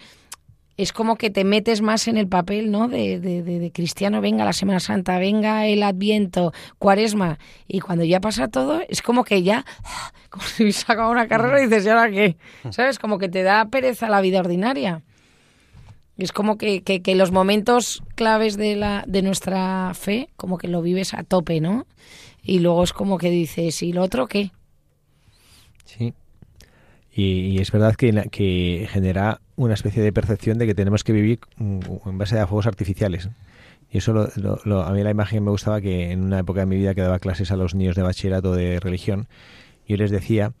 es 0.78 0.92
como 0.92 1.16
que 1.16 1.28
te 1.28 1.42
metes 1.44 1.82
más 1.82 2.06
en 2.06 2.16
el 2.16 2.28
papel, 2.28 2.70
¿no? 2.70 2.86
De, 2.86 3.18
de, 3.18 3.42
de, 3.42 3.58
de, 3.58 3.72
cristiano, 3.72 4.20
venga 4.20 4.44
la 4.44 4.52
Semana 4.52 4.78
Santa, 4.78 5.18
venga 5.18 5.66
el 5.66 5.82
Adviento, 5.82 6.52
Cuaresma, 6.78 7.40
y 7.66 7.80
cuando 7.80 8.04
ya 8.04 8.20
pasa 8.20 8.46
todo, 8.46 8.80
es 8.88 9.02
como 9.02 9.24
que 9.24 9.42
ya, 9.42 9.66
como 10.30 10.44
si 10.44 10.70
saca 10.70 11.08
una 11.08 11.26
carrera 11.26 11.60
y 11.60 11.66
dices, 11.66 11.84
¿y 11.84 11.88
ahora 11.88 12.08
qué? 12.08 12.36
¿Sabes? 12.70 13.00
Como 13.00 13.18
que 13.18 13.28
te 13.28 13.42
da 13.42 13.64
pereza 13.66 14.08
la 14.08 14.20
vida 14.20 14.38
ordinaria. 14.38 15.02
Es 16.16 16.30
como 16.32 16.56
que, 16.58 16.82
que, 16.82 17.02
que 17.02 17.16
los 17.16 17.32
momentos 17.32 18.04
claves 18.14 18.56
de, 18.56 18.76
la, 18.76 19.04
de 19.08 19.22
nuestra 19.22 19.92
fe, 19.94 20.28
como 20.36 20.58
que 20.58 20.68
lo 20.68 20.80
vives 20.80 21.12
a 21.12 21.24
tope, 21.24 21.60
¿no? 21.60 21.86
Y 22.42 22.60
luego 22.60 22.84
es 22.84 22.92
como 22.92 23.18
que 23.18 23.30
dices, 23.30 23.82
¿y 23.82 23.92
lo 23.92 24.02
otro 24.02 24.28
qué? 24.28 24.52
Sí, 25.84 26.14
y, 27.18 27.48
y, 27.48 27.58
es 27.58 27.72
verdad 27.72 27.96
que, 27.96 28.86
genera 28.92 29.40
una 29.56 29.74
especie 29.74 30.04
de 30.04 30.12
percepción 30.12 30.56
de 30.56 30.66
que 30.68 30.74
tenemos 30.76 31.02
que 31.02 31.12
vivir 31.12 31.40
en 31.58 32.16
base 32.16 32.38
a 32.38 32.46
fuegos 32.46 32.68
artificiales. 32.68 33.28
Y 33.90 33.98
eso 33.98 34.12
lo, 34.12 34.28
lo, 34.36 34.60
lo, 34.64 34.82
a 34.82 34.92
mí 34.92 35.02
la 35.02 35.10
imagen 35.10 35.42
me 35.42 35.50
gustaba 35.50 35.80
que 35.80 36.12
en 36.12 36.22
una 36.22 36.38
época 36.38 36.60
de 36.60 36.66
mi 36.66 36.76
vida 36.76 36.94
que 36.94 37.00
daba 37.00 37.18
clases 37.18 37.50
a 37.50 37.56
los 37.56 37.74
niños 37.74 37.96
de 37.96 38.02
bachillerato 38.02 38.52
de 38.52 38.78
religión, 38.78 39.26
yo 39.88 39.96
les 39.96 40.12
decía 40.12 40.52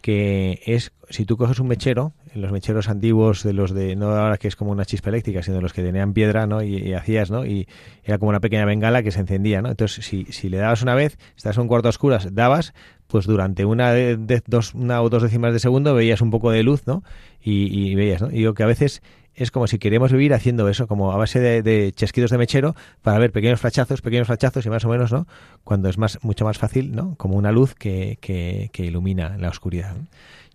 que 0.00 0.62
es 0.64 0.92
si 1.10 1.26
tú 1.26 1.36
coges 1.36 1.58
un 1.60 1.68
mechero, 1.68 2.12
los 2.34 2.50
mecheros 2.50 2.88
antiguos 2.88 3.42
de 3.42 3.52
los 3.52 3.72
de 3.72 3.96
no 3.96 4.10
ahora 4.10 4.38
que 4.38 4.48
es 4.48 4.56
como 4.56 4.70
una 4.70 4.84
chispa 4.84 5.10
eléctrica, 5.10 5.42
sino 5.42 5.60
los 5.60 5.72
que 5.72 5.82
tenían 5.82 6.12
piedra, 6.14 6.46
¿no? 6.46 6.62
Y, 6.62 6.76
y 6.76 6.94
hacías, 6.94 7.30
¿no? 7.30 7.44
Y 7.44 7.68
era 8.04 8.18
como 8.18 8.30
una 8.30 8.40
pequeña 8.40 8.64
bengala 8.64 9.02
que 9.02 9.10
se 9.10 9.20
encendía, 9.20 9.60
¿no? 9.60 9.68
Entonces, 9.68 10.04
si, 10.06 10.24
si 10.26 10.48
le 10.48 10.56
dabas 10.56 10.82
una 10.82 10.94
vez, 10.94 11.18
estás 11.36 11.56
en 11.56 11.62
un 11.62 11.68
cuarto 11.68 11.88
a 11.88 11.90
oscuras, 11.90 12.34
dabas, 12.34 12.72
pues 13.06 13.26
durante 13.26 13.64
una 13.64 13.92
de, 13.92 14.42
dos 14.46 14.74
una 14.74 15.02
o 15.02 15.08
dos 15.08 15.22
décimas 15.22 15.52
de 15.52 15.58
segundo 15.58 15.94
veías 15.94 16.20
un 16.20 16.30
poco 16.30 16.50
de 16.50 16.62
luz, 16.62 16.86
¿no? 16.86 17.02
Y, 17.42 17.90
y 17.90 17.94
veías, 17.94 18.22
¿no? 18.22 18.28
Y 18.28 18.38
digo 18.38 18.54
que 18.54 18.62
a 18.62 18.66
veces 18.66 19.02
es 19.36 19.50
como 19.50 19.66
si 19.66 19.78
queremos 19.78 20.10
vivir 20.12 20.32
haciendo 20.32 20.68
eso, 20.68 20.86
como 20.86 21.12
a 21.12 21.16
base 21.16 21.40
de, 21.40 21.62
de, 21.62 21.92
de 21.92 22.38
mechero, 22.38 22.74
para 23.02 23.18
ver 23.18 23.32
pequeños 23.32 23.60
flachazos, 23.60 24.00
pequeños 24.00 24.26
flachazos 24.26 24.64
y 24.64 24.70
más 24.70 24.84
o 24.84 24.88
menos, 24.88 25.12
¿no? 25.12 25.26
Cuando 25.62 25.88
es 25.88 25.98
más 25.98 26.18
mucho 26.22 26.44
más 26.44 26.58
fácil, 26.58 26.96
¿no? 26.96 27.14
Como 27.16 27.36
una 27.36 27.52
luz 27.52 27.74
que, 27.74 28.18
que, 28.20 28.70
que 28.72 28.86
ilumina 28.86 29.36
la 29.38 29.50
oscuridad. 29.50 29.94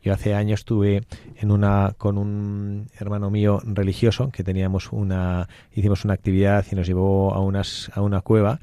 Yo 0.04 0.14
hace 0.14 0.34
años 0.34 0.62
estuve 0.62 1.04
en 1.38 1.52
una 1.52 1.94
con 1.98 2.18
un 2.18 2.88
hermano 3.00 3.30
mío 3.30 3.62
religioso 3.64 4.32
que 4.32 4.44
teníamos 4.44 4.92
una 4.92 5.48
hicimos 5.76 6.06
una 6.06 6.16
actividad 6.16 6.66
y 6.72 6.76
nos 6.76 6.88
llevó 6.88 7.36
a 7.36 7.40
unas 7.40 7.92
a 7.94 8.02
una 8.02 8.22
cueva 8.22 8.60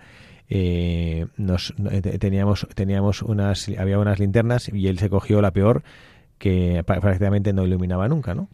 eh, 0.50 1.26
nos 1.36 1.74
eh, 1.90 2.00
teníamos 2.18 2.66
teníamos 2.74 3.22
unas 3.22 3.68
había 3.78 3.98
unas 3.98 4.18
linternas 4.18 4.68
y 4.72 4.88
él 4.88 4.98
se 4.98 5.10
cogió 5.10 5.42
la 5.42 5.52
peor 5.52 5.82
que 6.38 6.82
prácticamente 6.84 7.52
no 7.52 7.64
iluminaba 7.64 8.08
nunca, 8.08 8.34
¿no? 8.34 8.48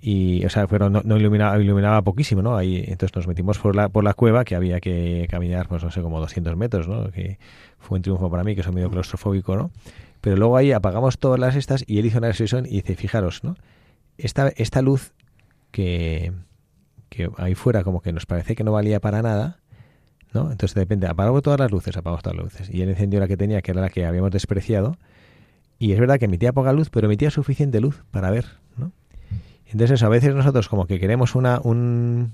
y 0.00 0.44
o 0.46 0.50
sea 0.50 0.66
pero 0.66 0.88
no, 0.88 1.16
iluminaba 1.16 1.60
iluminaba 1.60 2.00
poquísimo 2.02 2.40
no 2.40 2.56
ahí 2.56 2.84
entonces 2.86 3.14
nos 3.14 3.26
metimos 3.26 3.58
por 3.58 3.76
la 3.76 3.90
por 3.90 4.02
la 4.02 4.14
cueva 4.14 4.44
que 4.44 4.56
había 4.56 4.80
que 4.80 5.26
caminar 5.30 5.68
pues 5.68 5.84
no 5.84 5.90
sé 5.90 6.00
como 6.00 6.20
200 6.20 6.56
metros 6.56 6.88
no 6.88 7.10
que 7.10 7.38
fue 7.78 7.96
un 7.96 8.02
triunfo 8.02 8.30
para 8.30 8.42
mí 8.42 8.56
que 8.56 8.62
soy 8.62 8.72
medio 8.72 8.90
claustrofóbico 8.90 9.56
no 9.56 9.70
pero 10.22 10.36
luego 10.36 10.56
ahí 10.56 10.72
apagamos 10.72 11.18
todas 11.18 11.38
las 11.38 11.54
estas 11.54 11.84
y 11.86 11.98
él 11.98 12.06
hizo 12.06 12.18
una 12.18 12.28
reflexión 12.28 12.64
y 12.64 12.76
dice 12.76 12.94
fijaros 12.94 13.44
no 13.44 13.56
esta 14.16 14.48
esta 14.56 14.80
luz 14.80 15.12
que 15.70 16.32
que 17.10 17.30
ahí 17.36 17.54
fuera 17.54 17.84
como 17.84 18.00
que 18.00 18.12
nos 18.12 18.24
parece 18.24 18.54
que 18.54 18.64
no 18.64 18.72
valía 18.72 19.00
para 19.00 19.20
nada 19.20 19.58
¿no? 20.32 20.50
Entonces 20.50 20.74
depende, 20.74 21.06
apagamos 21.06 21.42
todas 21.42 21.60
las 21.60 21.70
luces, 21.70 21.96
apagamos 21.96 22.22
todas 22.22 22.36
las 22.36 22.44
luces. 22.44 22.70
Y 22.72 22.82
él 22.82 22.88
encendió 22.88 23.20
la 23.20 23.28
que 23.28 23.36
tenía, 23.36 23.62
que 23.62 23.72
era 23.72 23.80
la 23.80 23.90
que 23.90 24.06
habíamos 24.06 24.30
despreciado. 24.30 24.96
Y 25.78 25.92
es 25.92 26.00
verdad 26.00 26.18
que 26.18 26.26
emitía 26.26 26.52
poca 26.52 26.72
luz, 26.72 26.90
pero 26.90 27.06
emitía 27.06 27.30
suficiente 27.30 27.80
luz 27.80 28.02
para 28.10 28.30
ver, 28.30 28.46
¿no? 28.76 28.92
Entonces 29.66 30.02
a 30.02 30.08
veces 30.08 30.34
nosotros 30.34 30.68
como 30.68 30.86
que 30.86 30.98
queremos 31.00 31.34
una, 31.34 31.60
un, 31.62 32.32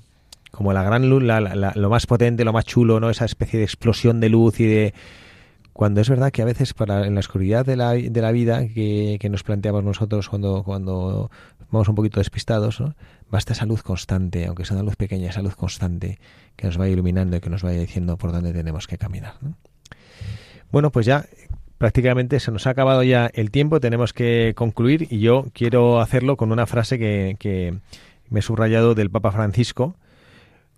como 0.51 0.72
la 0.72 0.82
gran 0.82 1.09
luz, 1.09 1.22
lo 1.22 1.90
más 1.90 2.07
potente, 2.07 2.44
lo 2.44 2.53
más 2.53 2.64
chulo, 2.64 2.99
¿no? 2.99 3.11
Esa 3.11 3.24
especie 3.24 3.59
de 3.59 3.64
explosión 3.64 4.20
de 4.20 4.28
luz 4.28 4.59
y 4.61 4.66
de... 4.66 4.94
Cuando 5.72 6.01
es 6.01 6.09
verdad 6.09 6.32
que 6.32 6.40
a 6.40 6.47
veces 6.47 6.72
para, 6.72 7.07
en 7.07 7.12
la 7.12 7.20
oscuridad 7.20 7.66
de 7.66 7.76
la, 7.76 7.92
de 7.92 8.22
la 8.22 8.32
vida 8.32 8.66
que, 8.66 9.18
que 9.20 9.28
nos 9.28 9.42
planteamos 9.42 9.84
nosotros 9.84 10.30
cuando, 10.30 10.62
cuando 10.64 11.30
vamos 11.70 11.88
un 11.88 11.94
poquito 11.94 12.20
despistados, 12.20 12.80
¿no? 12.80 12.94
basta 13.30 13.52
esa 13.52 13.66
luz 13.66 13.82
constante, 13.82 14.46
aunque 14.46 14.64
sea 14.64 14.76
una 14.76 14.84
luz 14.84 14.96
pequeña, 14.96 15.30
esa 15.30 15.42
luz 15.42 15.56
constante 15.56 16.18
que 16.56 16.66
nos 16.66 16.76
vaya 16.76 16.92
iluminando 16.92 17.36
y 17.36 17.40
que 17.40 17.50
nos 17.50 17.62
vaya 17.62 17.80
diciendo 17.80 18.16
por 18.16 18.32
dónde 18.32 18.52
tenemos 18.52 18.86
que 18.86 18.98
caminar. 18.98 19.34
Bueno, 20.70 20.90
pues 20.90 21.06
ya 21.06 21.26
prácticamente 21.78 22.40
se 22.40 22.50
nos 22.50 22.66
ha 22.66 22.70
acabado 22.70 23.02
ya 23.02 23.30
el 23.34 23.50
tiempo, 23.50 23.80
tenemos 23.80 24.12
que 24.12 24.54
concluir 24.56 25.08
y 25.10 25.20
yo 25.20 25.46
quiero 25.52 26.00
hacerlo 26.00 26.36
con 26.36 26.52
una 26.52 26.66
frase 26.66 26.98
que, 26.98 27.78
me 28.28 28.40
he 28.40 28.42
subrayado 28.42 28.94
del 28.96 29.10
Papa 29.10 29.30
Francisco 29.30 29.94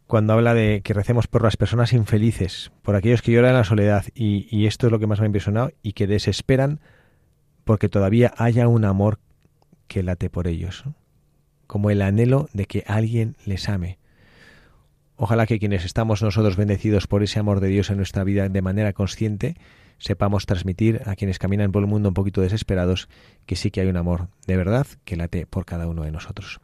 cuando 0.07 0.34
habla 0.34 0.53
de 0.53 0.82
que 0.82 0.93
recemos 0.93 1.26
por 1.26 1.43
las 1.43 1.57
personas 1.57 1.95
infelices, 1.95 2.72
por 2.82 2.95
aquellos 2.95 3.22
que 3.22 3.32
lloran 3.32 3.53
en 3.53 3.57
la 3.57 3.64
soledad 3.64 4.05
y, 4.14 4.66
esto 4.66 4.86
es 4.86 4.93
lo 4.93 4.99
que 4.99 5.07
más 5.07 5.20
me 5.20 5.24
ha 5.24 5.26
impresionado 5.26 5.70
y 5.82 5.93
que 5.93 6.07
desesperan 6.07 6.80
porque 7.64 7.89
todavía 7.89 8.32
haya 8.36 8.68
un 8.68 8.84
amor 8.84 9.18
que 9.89 10.03
late 10.03 10.30
por 10.30 10.47
ellos, 10.47 10.84
como 11.66 11.91
el 11.91 12.03
anhelo 12.03 12.49
de 12.53 12.66
que 12.66 12.84
alguien 12.86 13.36
les 13.45 13.68
ame. 13.68 13.99
Ojalá 15.16 15.47
que 15.47 15.59
quienes 15.59 15.84
estamos 15.84 16.22
nosotros 16.22 16.57
bendecidos 16.57 17.09
por 17.09 17.24
ese 17.24 17.41
amor 17.41 17.59
de 17.59 17.68
Dios 17.68 17.91
en 17.91 17.97
nuestra 17.97 18.22
vida 18.22 18.49
de 18.49 18.62
manera 18.62 18.93
consciente, 18.93 19.57
sepamos 19.99 20.47
transmitir 20.47 21.03
a 21.07 21.16
quienes 21.16 21.41
caminan 21.41 21.72
por 21.72 21.82
el 21.82 21.89
mundo 21.89 22.11
un 22.11 22.14
poquito 22.14 22.41
desesperados 22.41 23.09
que 23.45 23.57
sí 23.57 23.72
que 23.72 23.80
hay 23.80 23.89
un 23.89 23.97
amor 23.97 24.28
de 24.47 24.57
verdad 24.57 24.86
que 25.05 25.16
late 25.16 25.47
por 25.47 25.64
cada 25.64 25.89
uno 25.89 26.05
de 26.05 26.12
nosotros. 26.12 26.61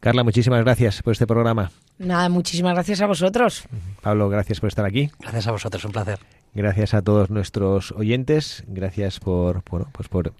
Carla, 0.00 0.24
muchísimas 0.24 0.62
gracias 0.64 1.02
por 1.02 1.12
este 1.12 1.26
programa. 1.26 1.70
Nada, 1.98 2.28
muchísimas 2.30 2.72
gracias 2.72 3.02
a 3.02 3.06
vosotros. 3.06 3.64
Pablo, 4.00 4.30
gracias 4.30 4.60
por 4.60 4.68
estar 4.68 4.86
aquí. 4.86 5.10
Gracias 5.18 5.46
a 5.46 5.52
vosotros, 5.52 5.84
un 5.84 5.92
placer. 5.92 6.18
Gracias 6.54 6.94
a 6.94 7.02
todos 7.02 7.30
nuestros 7.30 7.92
oyentes, 7.92 8.64
gracias 8.66 9.20
por, 9.20 9.62
por, 9.62 9.90
pues 9.92 10.08
por, 10.08 10.32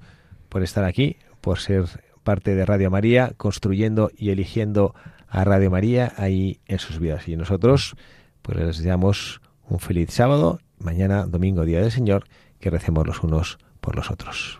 por 0.49 0.63
estar 0.63 0.85
aquí, 0.85 1.17
por 1.41 1.59
ser 1.59 1.85
parte 2.23 2.55
de 2.55 2.67
Radio 2.67 2.91
María, 2.91 3.33
construyendo 3.37 4.11
y 4.17 4.31
eligiendo 4.31 4.95
a 5.29 5.45
Radio 5.45 5.71
María 5.71 6.13
ahí 6.17 6.61
en 6.67 6.79
sus 6.79 6.99
vidas. 6.99 7.29
Y 7.29 7.37
nosotros, 7.37 7.97
pues 8.43 8.59
les 8.59 8.79
deseamos 8.79 9.41
un 9.69 9.79
feliz 9.79 10.11
sábado 10.11 10.61
mañana, 10.79 11.27
domingo, 11.27 11.65
día 11.65 11.81
del 11.81 11.93
Señor, 11.93 12.25
que 12.59 12.71
recemos 12.71 13.07
los 13.07 13.23
unos 13.23 13.59
por 13.81 13.97
los 13.97 14.11
otros. 14.11 14.60